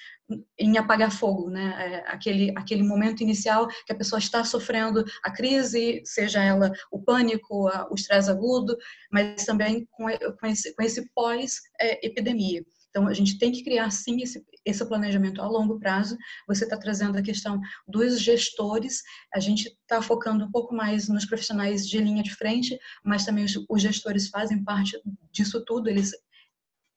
em 0.58 0.76
apagar 0.76 1.10
fogo, 1.10 1.48
né? 1.48 1.74
É, 1.78 2.10
aquele, 2.10 2.52
aquele 2.56 2.82
momento 2.82 3.22
inicial 3.22 3.68
que 3.86 3.92
a 3.92 3.96
pessoa 3.96 4.18
está 4.18 4.44
sofrendo 4.44 5.04
a 5.22 5.30
crise, 5.30 6.02
seja 6.04 6.42
ela 6.42 6.70
o 6.90 7.00
pânico, 7.02 7.68
a, 7.68 7.88
o 7.90 7.94
estresse 7.94 8.30
agudo, 8.30 8.76
mas 9.10 9.44
também 9.44 9.86
com, 9.92 10.06
com 10.38 10.46
esse, 10.46 10.74
com 10.74 10.82
esse 10.82 11.08
pós-epidemia. 11.14 12.60
É, 12.60 12.76
então, 12.90 13.06
a 13.06 13.14
gente 13.14 13.38
tem 13.38 13.52
que 13.52 13.62
criar, 13.62 13.90
sim, 13.90 14.22
esse, 14.22 14.42
esse 14.66 14.84
planejamento 14.84 15.40
a 15.40 15.46
longo 15.46 15.78
prazo. 15.78 16.18
Você 16.48 16.64
está 16.64 16.76
trazendo 16.76 17.16
a 17.16 17.22
questão 17.22 17.60
dos 17.86 18.20
gestores, 18.20 19.00
a 19.32 19.38
gente 19.38 19.68
está 19.68 20.02
focando 20.02 20.44
um 20.44 20.50
pouco 20.50 20.74
mais 20.74 21.08
nos 21.08 21.24
profissionais 21.24 21.88
de 21.88 21.98
linha 21.98 22.22
de 22.22 22.34
frente, 22.34 22.76
mas 23.04 23.24
também 23.24 23.44
os, 23.44 23.64
os 23.70 23.80
gestores 23.80 24.28
fazem 24.28 24.64
parte 24.64 25.00
disso 25.32 25.64
tudo, 25.64 25.88
eles 25.88 26.12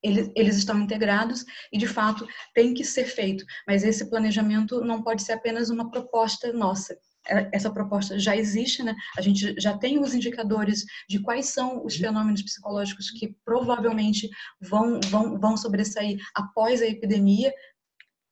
eles, 0.01 0.31
eles, 0.33 0.55
estão 0.55 0.79
integrados 0.79 1.43
e, 1.73 1.77
de 1.77 1.85
fato, 1.85 2.25
tem 2.53 2.73
que 2.73 2.85
ser 2.85 3.03
feito. 3.03 3.43
Mas 3.67 3.83
esse 3.83 4.09
planejamento 4.09 4.79
não 4.79 5.03
pode 5.03 5.21
ser 5.21 5.33
apenas 5.33 5.69
uma 5.69 5.91
proposta 5.91 6.53
nossa. 6.53 6.97
É, 7.29 7.49
essa 7.53 7.69
proposta 7.71 8.17
já 8.17 8.35
existe, 8.35 8.81
né? 8.83 8.95
A 9.17 9.21
gente 9.21 9.55
já 9.59 9.77
tem 9.77 9.99
os 9.99 10.13
indicadores 10.13 10.83
de 11.07 11.19
quais 11.19 11.47
são 11.47 11.85
os 11.85 11.95
fenômenos 11.95 12.41
psicológicos 12.41 13.11
que 13.11 13.35
provavelmente 13.45 14.29
vão, 14.59 14.99
vão, 15.09 15.39
vão 15.39 15.55
sobressair 15.55 16.17
após 16.35 16.81
a 16.81 16.87
epidemia. 16.87 17.53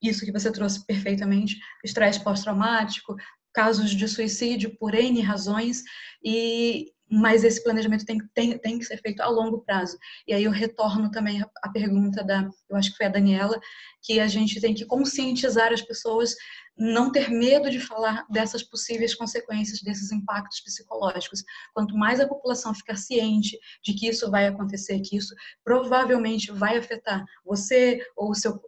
Isso 0.02 0.26
que 0.26 0.32
você 0.32 0.52
trouxe 0.52 0.86
perfeitamente, 0.86 1.58
estresse 1.84 2.24
pós-traumático, 2.24 3.16
casos 3.54 3.92
de 3.92 4.08
suicídio 4.08 4.78
por 4.78 4.94
N 4.94 5.20
razões, 5.22 5.84
e, 6.24 6.92
mas 7.10 7.44
esse 7.44 7.64
planejamento 7.64 8.06
tem, 8.06 8.18
tem, 8.34 8.58
tem 8.58 8.78
que 8.78 8.86
ser 8.86 8.98
feito 8.98 9.22
a 9.22 9.28
longo 9.28 9.60
prazo. 9.60 9.98
E 10.28 10.34
aí 10.34 10.44
eu 10.44 10.52
retorno 10.52 11.10
também 11.10 11.42
a 11.62 11.70
pergunta 11.70 12.24
da, 12.24 12.50
eu 12.70 12.76
acho 12.76 12.92
que 12.92 12.98
foi 12.98 13.06
a 13.06 13.10
Daniela, 13.10 13.60
que 14.02 14.20
a 14.20 14.28
gente 14.28 14.60
tem 14.60 14.74
que 14.74 14.86
conscientizar 14.86 15.72
as 15.72 15.82
pessoas, 15.82 16.36
não 16.78 17.12
ter 17.12 17.30
medo 17.30 17.70
de 17.70 17.80
falar 17.80 18.26
dessas 18.30 18.62
possíveis 18.62 19.16
consequências, 19.16 19.82
desses 19.82 20.12
impactos 20.12 20.60
psicológicos. 20.62 21.44
Quanto 21.74 21.96
mais 21.96 22.20
a 22.20 22.28
população 22.28 22.74
ficar 22.74 22.98
ciente 22.98 23.58
de 23.84 23.94
que 23.94 24.08
isso 24.08 24.30
vai 24.30 24.48
acontecer, 24.48 25.00
que 25.00 25.16
isso 25.16 25.34
provavelmente 25.64 26.52
vai 26.52 26.78
afetar 26.78 27.24
você 27.46 28.00
ou 28.16 28.32
o 28.32 28.36
seu 28.36 28.62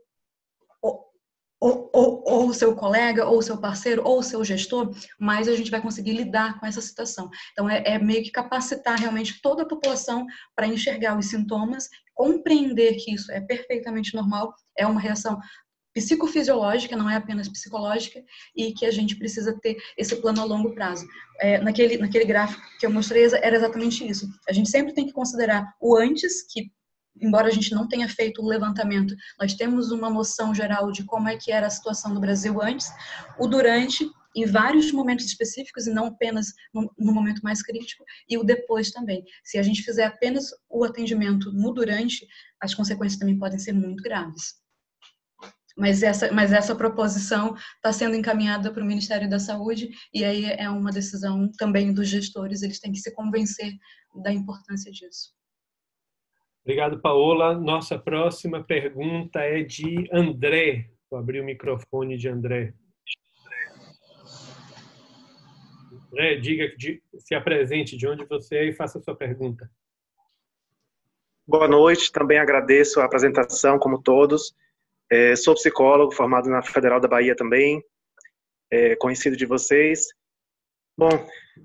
ou, 1.60 1.90
ou, 1.94 2.24
ou, 2.26 2.54
seu 2.54 2.74
colega, 2.76 3.28
ou 3.28 3.42
seu 3.42 3.58
parceiro, 3.58 4.02
ou 4.06 4.24
seu 4.24 4.44
gestor, 4.44 4.96
mais 5.20 5.48
a 5.48 5.56
gente 5.56 5.70
vai 5.70 5.82
conseguir 5.82 6.14
lidar 6.14 6.60
com 6.60 6.66
essa 6.66 6.82
situação. 6.82 7.30
Então, 7.52 7.70
é, 7.70 7.84
é 7.86 8.00
meio 8.00 8.24
que 8.24 8.32
capacitar 8.32 8.98
realmente 8.98 9.42
toda 9.42 9.64
a 9.64 9.68
população 9.68 10.26
para 10.56 10.68
enxergar 10.68 11.18
os 11.18 11.26
sintomas, 11.26 11.90
compreender 12.14 12.96
que 12.96 13.14
isso 13.14 13.32
é 13.32 13.42
perfeitamente 13.42 14.16
normal, 14.16 14.54
é 14.78 14.88
uma 14.88 15.02
reação 15.02 15.40
psicofisiológica, 15.94 16.96
não 16.96 17.10
é 17.10 17.16
apenas 17.16 17.50
psicológica, 17.50 18.24
e 18.56 18.72
que 18.74 18.86
a 18.86 18.92
gente 18.92 19.16
precisa 19.16 19.58
ter 19.60 19.78
esse 19.98 20.16
plano 20.18 20.42
a 20.42 20.46
longo 20.46 20.74
prazo. 20.74 21.06
É, 21.42 21.58
naquele, 21.60 21.98
naquele 21.98 22.26
gráfico 22.26 22.62
que 22.80 22.86
eu 22.86 22.92
mostrei, 22.92 23.26
era 23.42 23.56
exatamente 23.56 24.08
isso. 24.08 24.30
A 24.48 24.54
gente 24.54 24.70
sempre 24.70 24.94
tem 24.94 25.06
que 25.06 25.14
considerar 25.14 25.74
o 25.82 25.98
antes, 25.98 26.44
que 26.44 26.72
embora 27.22 27.48
a 27.48 27.52
gente 27.52 27.74
não 27.74 27.88
tenha 27.88 28.08
feito 28.08 28.42
o 28.42 28.48
levantamento, 28.48 29.16
nós 29.40 29.54
temos 29.54 29.92
uma 29.92 30.10
noção 30.10 30.54
geral 30.54 30.92
de 30.92 31.04
como 31.04 31.28
é 31.28 31.38
que 31.38 31.52
era 31.52 31.68
a 31.68 31.72
situação 31.72 32.14
do 32.14 32.20
Brasil 32.20 32.62
antes, 32.62 32.92
o 33.38 33.48
durante, 33.48 34.10
em 34.36 34.46
vários 34.46 34.92
momentos 34.92 35.26
específicos 35.26 35.88
e 35.88 35.94
não 35.94 36.08
apenas 36.08 36.54
no, 36.74 37.14
momento 37.14 37.42
mais 37.42 37.62
crítico, 37.62 38.04
e 38.30 38.38
o 38.38 38.44
depois 38.44 38.92
também. 38.92 39.24
Se 39.44 39.58
a 39.58 39.64
gente 39.64 39.82
fizer 39.82 40.06
apenas 40.06 40.50
o 40.70 40.84
atendimento 40.84 41.52
no 41.52 41.74
durante, 41.74 42.28
as 42.62 42.74
consequências 42.74 43.20
também 43.20 43.38
podem 43.38 43.60
ser 43.60 43.74
muito 43.74 44.04
graves. 44.04 44.56
Mas 45.78 46.04
essa, 46.04 46.32
mas 46.32 46.52
essa 46.52 46.76
proposição 46.76 47.56
está 47.76 47.92
sendo 47.94 48.16
encaminhada 48.16 48.72
para 48.72 48.84
o 48.84 48.86
Ministério 48.86 49.30
da 49.30 49.40
Saúde 49.40 49.90
e 50.14 50.26
aí 50.26 50.46
é 50.46 50.70
uma 50.70 50.92
decisão 50.92 51.50
também 51.58 51.94
dos 51.94 52.08
gestores, 52.08 52.62
eles 52.62 52.80
têm 52.80 52.92
que 52.92 53.00
se 53.00 53.14
convencer 53.14 53.74
da 54.22 54.32
importância 54.32 54.92
disso. 54.92 55.39
Obrigado, 56.64 57.02
Paola. 57.02 57.54
Nossa 57.56 57.98
próxima 57.98 58.64
pergunta 58.64 59.40
é 59.40 59.64
de 59.64 60.08
André. 60.12 60.90
Vou 61.10 61.20
abrir 61.20 61.42
o 61.42 61.46
microfone 61.46 62.18
de 62.18 62.28
André. 62.28 62.74
André, 66.12 66.36
diga, 66.38 66.72
se 67.18 67.34
apresente 67.34 67.98
de 67.98 68.08
onde 68.08 68.26
você 68.26 68.58
é 68.58 68.66
e 68.66 68.74
faça 68.74 69.00
a 69.00 69.02
sua 69.02 69.16
pergunta. 69.16 69.70
Boa 71.48 71.68
noite, 71.68 72.12
também 72.12 72.38
agradeço 72.38 73.00
a 73.00 73.06
apresentação, 73.06 73.80
como 73.80 74.02
todos. 74.02 74.54
É, 75.12 75.36
sou 75.36 75.56
psicólogo, 75.56 76.14
formado 76.14 76.48
na 76.48 76.62
Federal 76.62 77.00
da 77.00 77.08
Bahia 77.08 77.36
também, 77.36 77.84
é, 78.72 78.96
conhecido 78.96 79.36
de 79.36 79.48
vocês. 79.48 80.08
Bom, 80.96 81.10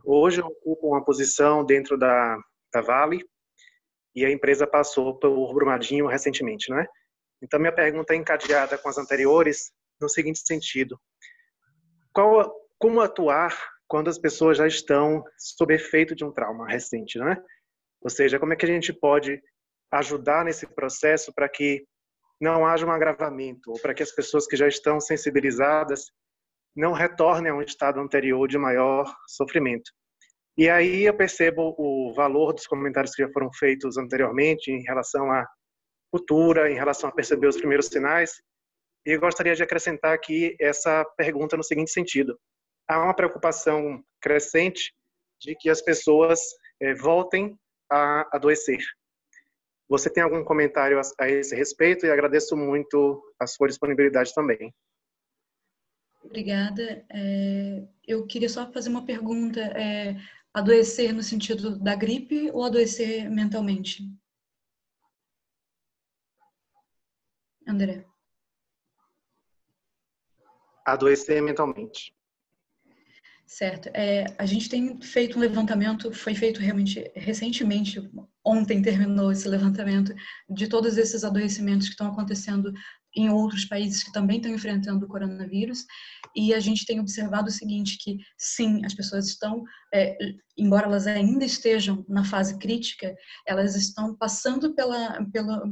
hoje 0.05 0.40
eu 0.40 0.47
ocupo 0.47 0.88
uma 0.88 1.05
posição 1.05 1.64
dentro 1.64 1.99
da, 1.99 2.38
da 2.72 2.80
Vale, 2.80 3.22
e 4.14 4.24
a 4.24 4.30
empresa 4.30 4.66
passou 4.66 5.18
pelo 5.18 5.52
Brumadinho 5.52 6.06
recentemente, 6.06 6.70
não 6.70 6.78
é? 6.78 6.86
Então, 7.42 7.58
minha 7.58 7.72
pergunta 7.72 8.14
é 8.14 8.16
encadeada 8.16 8.78
com 8.78 8.88
as 8.88 8.96
anteriores 8.96 9.72
no 10.00 10.08
seguinte 10.08 10.40
sentido. 10.44 10.98
Qual, 12.12 12.54
como 12.78 13.00
atuar 13.00 13.56
quando 13.86 14.08
as 14.08 14.18
pessoas 14.18 14.58
já 14.58 14.66
estão 14.66 15.22
sob 15.36 15.74
efeito 15.74 16.14
de 16.14 16.24
um 16.24 16.32
trauma 16.32 16.66
recente, 16.66 17.18
não 17.18 17.28
é? 17.28 17.42
Ou 18.00 18.10
seja, 18.10 18.38
como 18.38 18.52
é 18.52 18.56
que 18.56 18.64
a 18.64 18.68
gente 18.68 18.92
pode 18.92 19.42
ajudar 19.90 20.44
nesse 20.44 20.66
processo 20.66 21.32
para 21.34 21.48
que 21.48 21.86
não 22.40 22.66
haja 22.66 22.84
um 22.84 22.90
agravamento, 22.90 23.70
ou 23.70 23.80
para 23.80 23.94
que 23.94 24.02
as 24.02 24.10
pessoas 24.10 24.46
que 24.46 24.56
já 24.56 24.66
estão 24.66 25.00
sensibilizadas 25.00 26.06
não 26.74 26.92
retornem 26.92 27.52
a 27.52 27.54
um 27.54 27.62
estado 27.62 28.00
anterior 28.00 28.48
de 28.48 28.58
maior 28.58 29.14
sofrimento. 29.28 29.90
E 30.57 30.68
aí 30.68 31.05
eu 31.05 31.16
percebo 31.16 31.74
o 31.76 32.12
valor 32.14 32.52
dos 32.52 32.66
comentários 32.66 33.14
que 33.14 33.22
já 33.22 33.28
foram 33.32 33.50
feitos 33.52 33.96
anteriormente 33.96 34.70
em 34.70 34.82
relação 34.82 35.30
à 35.32 35.44
cultura, 36.12 36.70
em 36.70 36.74
relação 36.74 37.11
a 37.11 37.12
perceber 37.12 37.48
os 37.48 37.57
primeiros 37.57 37.86
sinais. 37.86 38.40
E 39.05 39.11
eu 39.16 39.20
gostaria 39.20 39.55
de 39.55 39.62
acrescentar 39.62 40.14
aqui 40.14 40.57
essa 40.61 41.05
pergunta 41.16 41.57
no 41.57 41.64
seguinte 41.64 41.90
sentido: 41.90 42.38
há 42.88 43.02
uma 43.02 43.14
preocupação 43.14 44.02
crescente 44.20 44.94
de 45.40 45.57
que 45.57 45.68
as 45.68 45.82
pessoas 45.82 46.40
é, 46.80 46.94
voltem 46.94 47.59
a 47.90 48.28
adoecer. 48.36 48.78
Você 49.88 50.09
tem 50.09 50.22
algum 50.22 50.42
comentário 50.44 51.00
a, 51.18 51.28
esse 51.28 51.55
respeito? 51.55 52.07
E 52.07 52.11
agradeço 52.11 52.57
muito 52.57 53.22
a 53.38 53.46
sua 53.46 53.68
disponibilidade 53.68 54.32
também. 54.32 54.72
Obrigada. 56.22 57.05
É, 57.11 57.86
eu 58.07 58.26
queria 58.26 58.48
só 58.48 58.70
fazer 58.72 58.88
uma 58.88 59.05
pergunta. 59.05 59.61
É, 59.61 60.16
Adoecer 60.55 61.12
no 61.12 61.20
sentido 61.20 61.76
da 61.76 61.96
gripe 61.96 62.48
ou 62.52 62.62
adoecer 62.62 63.28
mentalmente? 63.28 64.09
André. 67.66 68.07
Adoecer 70.86 71.42
mentalmente. 71.42 72.14
Certo. 73.44 73.88
É, 73.92 74.26
a 74.38 74.46
gente 74.46 74.68
tem 74.68 75.00
feito 75.02 75.36
um 75.36 75.40
levantamento, 75.40 76.12
foi 76.12 76.36
feito 76.36 76.61
realmente 76.61 77.11
recentemente, 77.16 78.00
ontem 78.45 78.82
terminou 78.82 79.32
esse 79.32 79.49
levantamento, 79.49 80.14
de 80.49 80.68
todos 80.68 80.97
esses 80.97 81.24
adoecimentos 81.24 81.86
que 81.86 81.95
estão 81.95 82.09
acontecendo 82.09 82.72
em 83.16 83.30
outros 83.30 83.64
países 83.64 84.03
que 84.03 84.12
também 84.12 84.38
estão 84.38 84.53
enfrentando 84.53 85.05
o 85.05 85.09
coronavírus. 85.09 85.84
E 86.34 86.53
a 86.53 86.59
gente 86.59 86.84
tem 86.84 86.99
observado 86.99 87.49
o 87.49 87.53
seguinte, 87.53 87.97
que 87.99 88.18
sim, 88.36 88.84
as 88.84 88.92
pessoas 88.92 89.28
estão, 89.28 89.62
é, 89.92 90.16
embora 90.59 90.86
elas 90.86 91.07
ainda 91.07 91.45
estejam 91.45 92.05
na 92.09 92.24
fase 92.24 92.59
crítica, 92.59 93.14
elas 93.47 93.76
estão 93.76 94.16
passando 94.16 94.74
pela, 94.74 95.24
pela, 95.32 95.62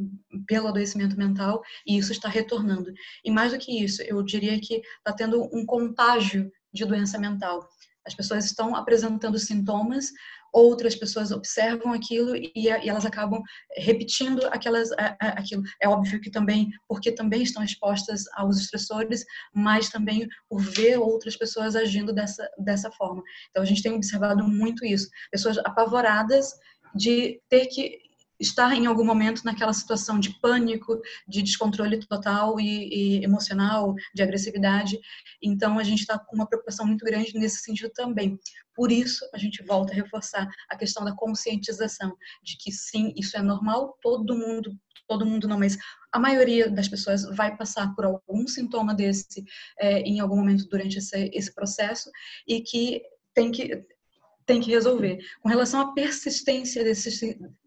pelo 0.46 0.68
adoecimento 0.68 1.16
mental 1.16 1.62
e 1.86 1.98
isso 1.98 2.12
está 2.12 2.28
retornando. 2.28 2.92
E 3.24 3.30
mais 3.30 3.52
do 3.52 3.58
que 3.58 3.82
isso, 3.82 4.02
eu 4.02 4.22
diria 4.22 4.58
que 4.60 4.76
está 4.98 5.12
tendo 5.12 5.42
um 5.52 5.66
contágio 5.66 6.50
de 6.72 6.84
doença 6.84 7.18
mental. 7.18 7.68
As 8.06 8.14
pessoas 8.14 8.44
estão 8.44 8.74
apresentando 8.74 9.38
sintomas, 9.38 10.10
outras 10.52 10.94
pessoas 10.94 11.32
observam 11.32 11.92
aquilo 11.92 12.36
e, 12.36 12.52
e 12.54 12.68
elas 12.68 13.06
acabam 13.06 13.42
repetindo 13.76 14.44
aquelas, 14.46 14.90
aquilo. 15.18 15.62
É 15.80 15.88
óbvio 15.88 16.20
que 16.20 16.30
também, 16.30 16.70
porque 16.86 17.10
também 17.10 17.42
estão 17.42 17.64
expostas 17.64 18.24
aos 18.34 18.58
estressores, 18.58 19.24
mas 19.54 19.88
também 19.88 20.28
por 20.48 20.60
ver 20.60 20.98
outras 20.98 21.36
pessoas 21.36 21.74
agindo 21.74 22.12
dessa, 22.12 22.48
dessa 22.58 22.90
forma. 22.92 23.22
Então, 23.50 23.62
a 23.62 23.66
gente 23.66 23.82
tem 23.82 23.92
observado 23.92 24.46
muito 24.46 24.84
isso. 24.84 25.08
Pessoas 25.30 25.58
apavoradas 25.58 26.52
de 26.94 27.40
ter 27.48 27.66
que 27.66 28.11
estar 28.42 28.74
em 28.74 28.86
algum 28.86 29.04
momento 29.04 29.44
naquela 29.44 29.72
situação 29.72 30.18
de 30.18 30.30
pânico, 30.40 31.00
de 31.26 31.42
descontrole 31.42 31.98
total 32.06 32.58
e, 32.58 33.20
e 33.20 33.24
emocional, 33.24 33.94
de 34.14 34.22
agressividade. 34.22 34.98
Então, 35.42 35.78
a 35.78 35.84
gente 35.84 36.00
está 36.00 36.18
com 36.18 36.34
uma 36.34 36.46
preocupação 36.46 36.84
muito 36.84 37.04
grande 37.04 37.32
nesse 37.34 37.62
sentido 37.62 37.90
também. 37.94 38.38
Por 38.74 38.90
isso, 38.90 39.24
a 39.32 39.38
gente 39.38 39.62
volta 39.62 39.92
a 39.92 39.96
reforçar 39.96 40.48
a 40.68 40.76
questão 40.76 41.04
da 41.04 41.14
conscientização, 41.14 42.16
de 42.42 42.56
que 42.58 42.72
sim, 42.72 43.14
isso 43.16 43.36
é 43.36 43.42
normal, 43.42 43.96
todo 44.02 44.36
mundo, 44.36 44.76
todo 45.06 45.26
mundo 45.26 45.46
não, 45.46 45.58
mas 45.58 45.78
a 46.10 46.18
maioria 46.18 46.68
das 46.68 46.88
pessoas 46.88 47.24
vai 47.36 47.56
passar 47.56 47.94
por 47.94 48.04
algum 48.04 48.46
sintoma 48.46 48.94
desse 48.94 49.44
é, 49.78 50.00
em 50.00 50.20
algum 50.20 50.36
momento 50.36 50.68
durante 50.68 50.98
esse, 50.98 51.30
esse 51.32 51.54
processo 51.54 52.10
e 52.46 52.60
que 52.60 53.02
tem 53.34 53.50
que 53.50 53.84
tem 54.44 54.60
que 54.60 54.70
resolver. 54.70 55.18
Com 55.40 55.48
relação 55.48 55.80
à 55.80 55.94
persistência 55.94 56.82
desses, 56.82 57.20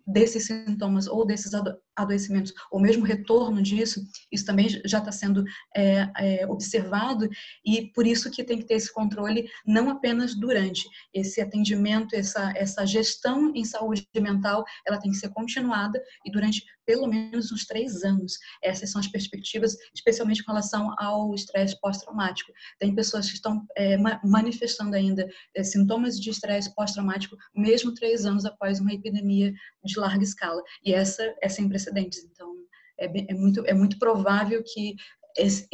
desses 0.06 0.46
sintomas 0.46 1.08
ou 1.08 1.26
desses 1.26 1.52
adoecimentos, 1.96 2.54
ou 2.72 2.80
mesmo 2.80 3.06
retorno 3.06 3.62
disso, 3.62 4.06
isso 4.32 4.46
também 4.46 4.70
já 4.86 5.00
está 5.00 5.12
sendo 5.12 5.44
é, 5.76 6.08
é, 6.18 6.48
observado 6.48 7.28
e 7.66 7.92
por 7.94 8.06
isso 8.06 8.30
que 8.30 8.44
tem 8.44 8.60
que 8.60 8.66
ter 8.66 8.76
esse 8.76 8.94
controle 8.94 9.50
não 9.66 9.90
apenas 9.90 10.36
durante 10.36 10.88
esse 11.14 11.42
atendimento, 11.42 12.16
essa, 12.16 12.52
essa 12.56 12.86
gestão 12.86 13.52
em 13.56 13.66
saúde 13.66 14.08
mental, 14.16 14.64
ela 14.86 15.00
tem 15.00 15.12
que 15.12 15.18
ser 15.18 15.30
continuada 15.30 16.02
e 16.26 16.32
durante 16.32 16.64
pelo 16.86 17.08
menos 17.08 17.52
uns 17.52 17.66
três 17.66 18.04
anos. 18.04 18.38
Essas 18.62 18.92
são 18.92 19.02
as 19.02 19.08
perspectivas, 19.08 19.76
especialmente 19.94 20.44
com 20.44 20.52
relação 20.52 20.94
ao 21.00 21.34
estresse 21.34 21.80
pós-traumático. 21.82 22.52
Tem 22.80 22.94
pessoas 22.94 23.28
que 23.28 23.36
estão 23.36 23.66
é, 23.76 23.98
manifestando 24.24 24.96
ainda 24.96 25.28
é, 25.56 25.64
sintomas 25.64 26.20
de 26.20 26.30
estresse 26.30 26.74
pós-traumático 26.76 27.36
mesmo 27.56 27.94
três 27.94 28.26
anos 28.26 28.46
após 28.46 28.80
uma 28.80 28.94
epidemia 28.94 29.52
de 29.84 29.95
larga 30.00 30.24
escala. 30.24 30.62
E 30.84 30.94
essa 30.94 31.36
é 31.42 31.50
sem 31.50 31.68
precedentes. 31.68 32.24
Então, 32.24 32.54
é, 33.00 33.32
é 33.32 33.34
muito, 33.34 33.66
é 33.66 33.74
muito 33.74 34.00
provável 34.00 34.64
que 34.64 34.96
esse, 35.38 35.68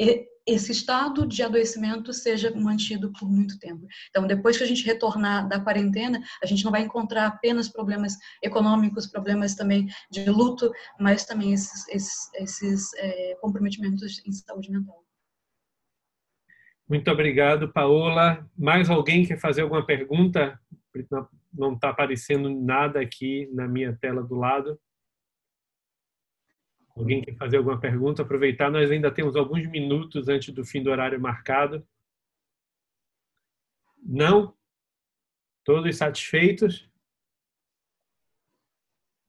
esse 0.46 0.72
estado 0.72 1.26
de 1.26 1.44
adoecimento 1.44 2.12
seja 2.14 2.52
mantido 2.56 3.12
por 3.14 3.30
muito 3.30 3.60
tempo. 3.60 3.86
Então, 4.10 4.26
depois 4.26 4.58
que 4.58 4.64
a 4.64 4.68
gente 4.68 4.86
retornar 4.86 5.48
da 5.48 5.60
quarentena, 5.60 6.22
a 6.42 6.46
gente 6.46 6.64
não 6.64 6.72
vai 6.72 6.82
encontrar 6.82 7.28
apenas 7.28 7.70
problemas 7.70 8.18
econômicos, 8.42 9.08
problemas 9.08 9.56
também 9.56 9.88
de 10.10 10.30
luto, 10.30 10.72
mas 11.00 11.26
também 11.26 11.54
esses, 11.54 11.88
esses, 11.90 12.34
esses 12.36 12.94
é, 12.96 13.36
comprometimentos 13.40 14.22
em 14.26 14.32
saúde 14.32 14.72
mental. 14.72 15.04
Muito 16.90 17.10
obrigado, 17.10 17.72
Paola. 17.72 18.46
Mais 18.58 18.90
alguém 18.90 19.26
quer 19.26 19.40
fazer 19.40 19.62
alguma 19.62 19.86
pergunta? 19.86 20.60
Não 21.54 21.74
está 21.74 21.90
aparecendo 21.90 22.50
nada 22.50 23.00
aqui 23.00 23.50
na 23.54 23.68
minha 23.68 23.96
tela 23.96 24.24
do 24.24 24.36
lado. 24.36 24.80
Alguém 26.96 27.22
quer 27.22 27.36
fazer 27.38 27.58
alguma 27.58 27.80
pergunta? 27.80 28.22
Aproveitar, 28.22 28.70
nós 28.70 28.92
ainda 28.92 29.12
temos 29.12 29.36
alguns 29.36 29.66
minutos 29.68 30.28
antes 30.28 30.54
do 30.54 30.66
fim 30.66 30.84
do 30.84 30.92
horário 30.92 31.20
marcado. 31.20 31.86
Não? 34.04 34.54
Todos 35.64 35.96
satisfeitos? 35.96 36.90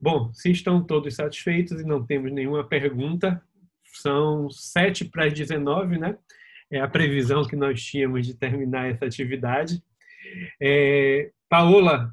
Bom, 0.01 0.33
se 0.33 0.51
estão 0.51 0.85
todos 0.85 1.15
satisfeitos 1.15 1.81
e 1.81 1.85
não 1.85 2.05
temos 2.05 2.33
nenhuma 2.33 2.67
pergunta, 2.67 3.41
são 3.85 4.51
sete 4.51 5.05
para 5.05 5.27
as 5.27 5.33
19, 5.33 5.99
né? 5.99 6.19
É 6.71 6.81
a 6.81 6.89
previsão 6.89 7.47
que 7.47 7.55
nós 7.55 7.81
tínhamos 7.85 8.27
de 8.27 8.35
terminar 8.35 8.91
essa 8.91 9.05
atividade. 9.05 9.83
É, 10.61 11.31
Paola, 11.53 12.11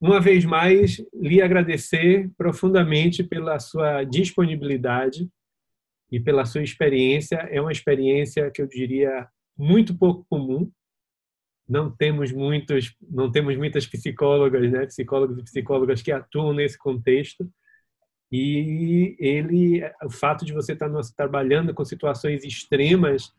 uma 0.00 0.18
vez 0.18 0.46
mais, 0.46 0.96
lhe 1.12 1.42
agradecer 1.42 2.30
profundamente 2.38 3.22
pela 3.22 3.58
sua 3.58 4.02
disponibilidade 4.02 5.28
e 6.10 6.18
pela 6.18 6.46
sua 6.46 6.62
experiência. 6.62 7.36
É 7.50 7.60
uma 7.60 7.70
experiência 7.70 8.50
que 8.50 8.62
eu 8.62 8.66
diria 8.66 9.28
muito 9.58 9.94
pouco 9.94 10.24
comum. 10.30 10.72
Não 11.68 11.94
temos 11.94 12.32
muitos, 12.32 12.96
não 13.02 13.30
temos 13.30 13.58
muitas 13.58 13.86
psicólogas, 13.86 14.72
né, 14.72 14.86
psicólogos 14.86 15.36
e 15.36 15.42
psicólogas 15.42 16.00
que 16.00 16.10
atuam 16.10 16.54
nesse 16.54 16.78
contexto. 16.78 17.46
E 18.32 19.16
ele, 19.18 19.82
o 20.02 20.08
fato 20.08 20.46
de 20.46 20.54
você 20.54 20.72
estar 20.72 20.88
trabalhando 21.14 21.74
com 21.74 21.84
situações 21.84 22.42
extremas, 22.42 23.34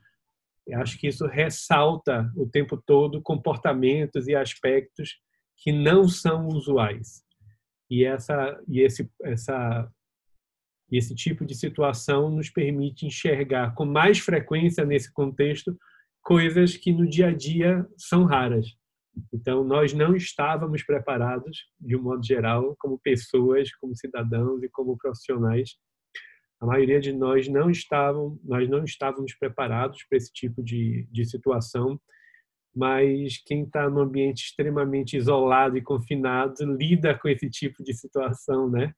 acho 0.74 0.98
que 1.00 1.08
isso 1.08 1.26
ressalta 1.26 2.32
o 2.36 2.48
tempo 2.48 2.78
todo 2.78 3.22
comportamentos 3.22 4.28
e 4.28 4.36
aspectos 4.36 5.18
que 5.58 5.72
não 5.72 6.08
são 6.08 6.48
usuais. 6.48 7.24
E 7.90 8.04
essa 8.04 8.60
e 8.68 8.82
esse 8.82 9.10
essa 9.24 9.90
esse 10.92 11.14
tipo 11.14 11.46
de 11.46 11.54
situação 11.54 12.30
nos 12.30 12.50
permite 12.50 13.06
enxergar 13.06 13.76
com 13.76 13.86
mais 13.86 14.20
frequência 14.20 14.86
nesse 14.86 15.12
contexto 15.12 15.78
coisas 16.22 16.78
que 16.78 16.92
no 16.92 17.08
dia 17.08 17.28
a 17.28 17.34
dia 17.34 17.86
são 17.98 18.26
raras. 18.26 18.68
Então 19.34 19.64
nós 19.64 19.94
não 19.94 20.16
estávamos 20.16 20.84
preparados 20.84 21.66
de 21.80 21.96
um 21.96 22.02
modo 22.02 22.26
geral 22.26 22.76
como 22.80 23.00
pessoas, 23.00 23.74
como 23.76 23.96
cidadãos 23.96 24.62
e 24.64 24.70
como 24.70 24.98
profissionais. 24.98 25.72
A 26.60 26.66
maioria 26.66 27.00
de 27.00 27.14
nós 27.14 27.48
não 27.48 27.70
estavam, 27.70 28.40
nós 28.44 28.68
não 28.70 28.84
estávamos 28.84 29.34
preparados 29.36 30.04
para 30.04 30.18
esse 30.18 30.32
tipo 30.34 30.64
de, 30.64 31.08
de 31.12 31.26
situação 31.26 32.00
mas 32.78 33.42
quem 33.44 33.64
está 33.64 33.90
num 33.90 34.02
ambiente 34.02 34.46
extremamente 34.46 35.18
isolado 35.18 35.76
e 35.76 35.82
confinado 35.82 36.64
lida 36.76 37.18
com 37.18 37.28
esse 37.28 37.50
tipo 37.50 37.84
de 37.84 37.92
situação, 37.92 38.70
né? 38.70 38.94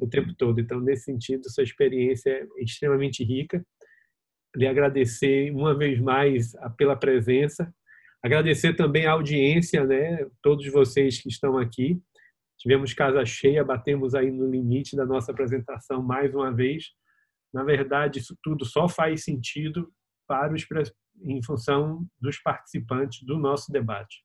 O 0.00 0.08
tempo 0.08 0.34
todo. 0.34 0.60
Então, 0.60 0.80
nesse 0.80 1.04
sentido, 1.04 1.48
sua 1.48 1.62
experiência 1.62 2.30
é 2.30 2.46
extremamente 2.58 3.22
rica. 3.22 3.64
Lhe 4.56 4.66
agradecer 4.66 5.52
uma 5.52 5.72
vez 5.72 6.00
mais 6.00 6.52
pela 6.76 6.96
presença, 6.96 7.72
agradecer 8.20 8.74
também 8.74 9.06
a 9.06 9.12
audiência, 9.12 9.84
né? 9.84 10.26
Todos 10.42 10.66
vocês 10.72 11.22
que 11.22 11.28
estão 11.28 11.56
aqui. 11.56 12.02
Tivemos 12.62 12.94
casa 12.94 13.26
cheia, 13.26 13.64
batemos 13.64 14.14
aí 14.14 14.30
no 14.30 14.48
limite 14.48 14.94
da 14.94 15.04
nossa 15.04 15.32
apresentação 15.32 16.00
mais 16.00 16.32
uma 16.32 16.54
vez. 16.54 16.92
Na 17.52 17.64
verdade, 17.64 18.20
isso 18.20 18.38
tudo 18.40 18.64
só 18.64 18.88
faz 18.88 19.24
sentido 19.24 19.92
para 20.28 20.54
os 20.54 20.64
em 21.24 21.42
função 21.42 22.06
dos 22.20 22.38
participantes 22.38 23.24
do 23.24 23.36
nosso 23.36 23.72
debate. 23.72 24.24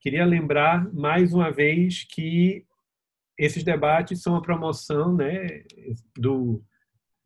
Queria 0.00 0.24
lembrar 0.24 0.88
mais 0.94 1.34
uma 1.34 1.50
vez 1.50 2.06
que 2.08 2.64
esses 3.36 3.64
debates 3.64 4.22
são 4.22 4.36
a 4.36 4.40
promoção 4.40 5.12
né, 5.16 5.64
do, 6.16 6.64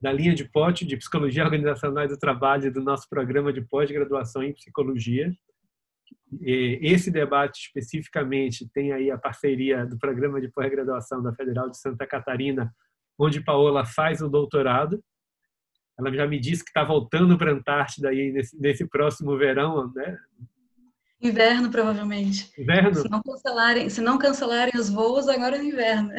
da 0.01 0.11
linha 0.11 0.34
de 0.34 0.46
pote 0.46 0.86
de 0.86 0.96
Psicologia 0.96 1.44
Organizacional 1.44 2.09
do 2.09 2.18
Trabalho 2.18 2.72
do 2.72 2.82
nosso 2.82 3.07
programa 3.07 3.53
de 3.53 3.61
pós-graduação 3.61 4.42
em 4.42 4.55
Psicologia. 4.55 5.30
Esse 6.40 7.10
debate 7.10 7.66
especificamente 7.66 8.68
tem 8.72 8.92
aí 8.92 9.10
a 9.10 9.18
parceria 9.18 9.84
do 9.84 9.98
programa 9.98 10.40
de 10.40 10.48
pós-graduação 10.48 11.22
da 11.22 11.34
Federal 11.34 11.68
de 11.68 11.78
Santa 11.78 12.06
Catarina, 12.06 12.72
onde 13.18 13.42
Paola 13.42 13.84
faz 13.84 14.22
o 14.22 14.28
doutorado, 14.28 15.02
ela 15.98 16.12
já 16.14 16.26
me 16.26 16.38
disse 16.38 16.64
que 16.64 16.70
está 16.70 16.82
voltando 16.82 17.36
para 17.36 17.50
a 17.50 17.54
Antártida 17.54 18.08
aí 18.08 18.32
nesse, 18.32 18.58
nesse 18.58 18.88
próximo 18.88 19.36
verão, 19.36 19.92
né? 19.92 20.18
Inverno, 21.22 21.70
provavelmente. 21.70 22.50
Inverno? 22.58 22.94
Se 22.94 23.08
não 23.10 23.22
cancelarem, 23.22 23.90
se 23.90 24.00
não 24.00 24.18
cancelarem 24.18 24.80
os 24.80 24.88
voos, 24.88 25.28
agora 25.28 25.56
é 25.56 25.58
no 25.58 25.64
inverno. 25.64 26.10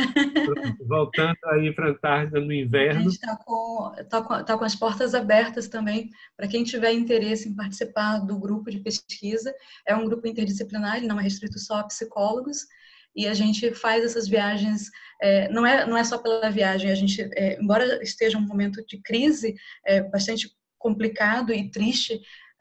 Voltando 0.88 1.36
aí 1.46 1.74
para 1.74 1.88
a 1.88 1.90
Antártida 1.90 2.40
no 2.40 2.54
inverno. 2.54 3.00
A 3.00 3.04
gente 3.04 3.14
está 3.14 3.36
com, 3.36 3.92
tá 4.10 4.22
com, 4.22 4.44
tá 4.44 4.58
com 4.58 4.64
as 4.64 4.76
portas 4.76 5.16
abertas 5.16 5.68
também 5.68 6.12
para 6.38 6.48
quem 6.48 6.64
tiver 6.64 6.94
interesse 6.94 7.50
em 7.50 7.56
participar 7.56 8.20
do 8.20 8.38
grupo 8.38 8.70
de 8.70 8.80
pesquisa. 8.80 9.52
É 9.88 9.96
um 9.96 10.06
grupo 10.06 10.28
interdisciplinar, 10.28 11.02
não 11.02 11.20
é 11.20 11.24
restrito 11.24 11.58
só 11.58 11.80
a 11.80 11.84
psicólogos 11.84 12.68
e 13.16 13.28
a 13.28 13.34
gente 13.34 13.74
faz 13.74 14.04
essas 14.04 14.28
viagens, 14.28 14.90
é, 15.22 15.50
não, 15.50 15.66
é, 15.66 15.86
não 15.86 15.98
é 15.98 16.04
só 16.04 16.18
pela 16.18 16.50
viagem, 16.50 16.92
a 16.92 16.96
gente, 16.96 17.22
é, 17.34 17.60
embora 17.62 18.02
esteja 18.04 18.38
um 18.38 18.48
momento 18.48 18.86
de 18.86 18.98
crise 19.00 19.56
é, 19.86 20.02
bastante 20.02 20.50
complicado 20.78 21.54
e 21.54 21.70
triste 21.70 22.20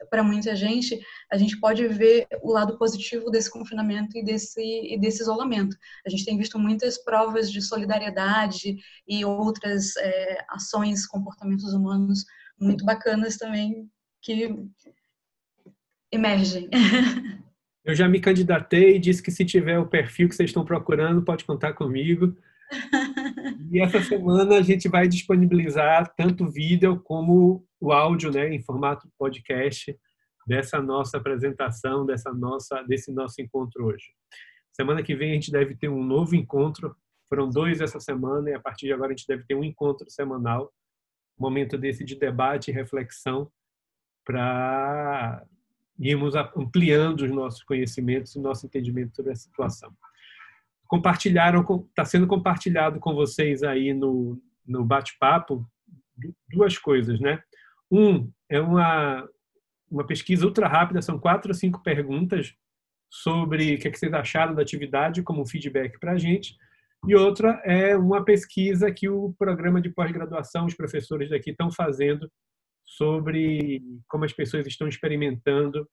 para 0.09 0.23
muita 0.23 0.55
gente, 0.55 0.99
a 1.31 1.37
gente 1.37 1.59
pode 1.59 1.87
ver 1.87 2.27
o 2.41 2.51
lado 2.51 2.77
positivo 2.77 3.29
desse 3.29 3.49
confinamento 3.49 4.17
e 4.17 4.23
desse, 4.23 4.61
e 4.61 4.99
desse 4.99 5.21
isolamento. 5.21 5.75
A 6.05 6.09
gente 6.09 6.25
tem 6.25 6.37
visto 6.37 6.57
muitas 6.57 6.97
provas 7.03 7.51
de 7.51 7.61
solidariedade 7.61 8.77
e 9.07 9.23
outras 9.25 9.95
é, 9.97 10.45
ações, 10.49 11.05
comportamentos 11.05 11.73
humanos 11.73 12.25
muito 12.59 12.85
bacanas 12.85 13.37
também 13.37 13.89
que 14.21 14.55
emergem. 16.11 16.69
Eu 17.83 17.95
já 17.95 18.07
me 18.07 18.19
candidatei 18.19 18.95
e 18.95 18.99
disse 18.99 19.23
que 19.23 19.31
se 19.31 19.43
tiver 19.43 19.79
o 19.79 19.87
perfil 19.87 20.29
que 20.29 20.35
vocês 20.35 20.51
estão 20.51 20.63
procurando, 20.63 21.23
pode 21.23 21.43
contar 21.45 21.73
comigo. 21.73 22.37
E 23.71 23.79
essa 23.79 24.01
semana 24.01 24.57
a 24.57 24.61
gente 24.61 24.89
vai 24.89 25.07
disponibilizar 25.07 26.13
tanto 26.15 26.45
o 26.45 26.51
vídeo 26.51 26.99
como 27.01 27.65
o 27.79 27.91
áudio, 27.91 28.31
né, 28.31 28.53
em 28.53 28.61
formato 28.61 29.09
podcast 29.17 29.97
dessa 30.47 30.81
nossa 30.81 31.17
apresentação, 31.17 32.05
dessa 32.05 32.33
nossa 32.33 32.81
desse 32.83 33.11
nosso 33.11 33.41
encontro 33.41 33.85
hoje. 33.85 34.07
Semana 34.71 35.03
que 35.03 35.15
vem 35.15 35.31
a 35.31 35.33
gente 35.35 35.51
deve 35.51 35.75
ter 35.75 35.89
um 35.89 36.03
novo 36.03 36.35
encontro 36.35 36.95
Foram 37.31 37.49
dois 37.49 37.79
essa 37.79 37.97
semana 37.97 38.49
e 38.49 38.53
a 38.53 38.59
partir 38.59 38.87
de 38.87 38.91
agora 38.91 39.13
a 39.13 39.15
gente 39.15 39.25
deve 39.25 39.45
ter 39.45 39.55
um 39.55 39.63
encontro 39.63 40.09
semanal, 40.09 40.69
momento 41.39 41.77
desse 41.77 42.03
de 42.03 42.19
debate 42.19 42.69
e 42.69 42.73
reflexão 42.73 43.49
para 44.25 45.41
irmos 45.97 46.35
ampliando 46.35 47.21
os 47.21 47.31
nossos 47.31 47.63
conhecimentos 47.63 48.35
e 48.35 48.39
nosso 48.39 48.65
entendimento 48.65 49.15
sobre 49.15 49.31
a 49.31 49.35
situação. 49.35 49.95
Compartilharam, 50.91 51.65
está 51.87 52.03
sendo 52.03 52.27
compartilhado 52.27 52.99
com 52.99 53.15
vocês 53.15 53.63
aí 53.63 53.93
no, 53.93 54.37
no 54.67 54.83
bate-papo 54.83 55.65
duas 56.49 56.77
coisas, 56.77 57.17
né? 57.21 57.41
Um 57.89 58.29
é 58.49 58.59
uma 58.59 59.25
uma 59.89 60.05
pesquisa 60.05 60.45
ultra 60.45 60.67
rápida, 60.67 61.01
são 61.01 61.17
quatro 61.17 61.51
ou 61.51 61.53
cinco 61.53 61.81
perguntas 61.81 62.53
sobre 63.09 63.75
o 63.75 63.79
que, 63.79 63.87
é 63.87 63.91
que 63.91 63.97
vocês 63.97 64.13
acharam 64.13 64.53
da 64.53 64.61
atividade 64.61 65.23
como 65.23 65.45
feedback 65.45 65.97
para 65.97 66.11
a 66.11 66.17
gente. 66.17 66.57
E 67.07 67.15
outra 67.15 67.61
é 67.63 67.95
uma 67.95 68.23
pesquisa 68.25 68.91
que 68.91 69.07
o 69.07 69.33
programa 69.39 69.81
de 69.81 69.89
pós-graduação, 69.89 70.65
os 70.65 70.75
professores 70.75 71.29
daqui 71.29 71.51
estão 71.51 71.71
fazendo 71.71 72.29
sobre 72.85 73.81
como 74.09 74.25
as 74.25 74.33
pessoas 74.33 74.67
estão 74.67 74.89
experimentando 74.89 75.87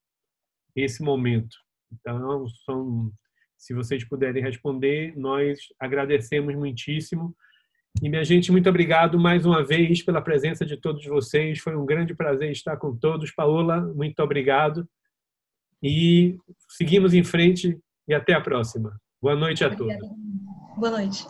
esse 0.75 1.03
momento. 1.03 1.57
Então, 1.93 2.49
são, 2.65 3.13
se 3.59 3.75
vocês 3.75 4.05
puderem 4.05 4.43
responder, 4.43 5.13
nós 5.17 5.59
agradecemos 5.79 6.55
muitíssimo. 6.55 7.37
E, 8.01 8.09
minha 8.09 8.25
gente, 8.25 8.53
muito 8.53 8.69
obrigado 8.69 9.19
mais 9.19 9.45
uma 9.45 9.65
vez 9.65 10.03
pela 10.03 10.23
presença 10.23 10.65
de 10.65 10.77
todos 10.77 11.05
vocês. 11.05 11.59
Foi 11.59 11.77
um 11.77 11.85
grande 11.85 12.15
prazer 12.15 12.53
estar 12.53 12.77
com 12.77 12.97
todos. 12.97 13.33
Paola, 13.33 13.81
muito 13.81 14.21
obrigado. 14.23 14.89
E 15.83 16.39
seguimos 16.69 17.13
em 17.13 17.25
frente 17.25 17.77
e 18.07 18.15
até 18.15 18.33
a 18.33 18.41
próxima. 18.41 18.99
Boa 19.21 19.35
noite 19.35 19.65
a 19.65 19.75
todos. 19.75 19.97
Boa 20.77 20.91
noite. 20.91 21.27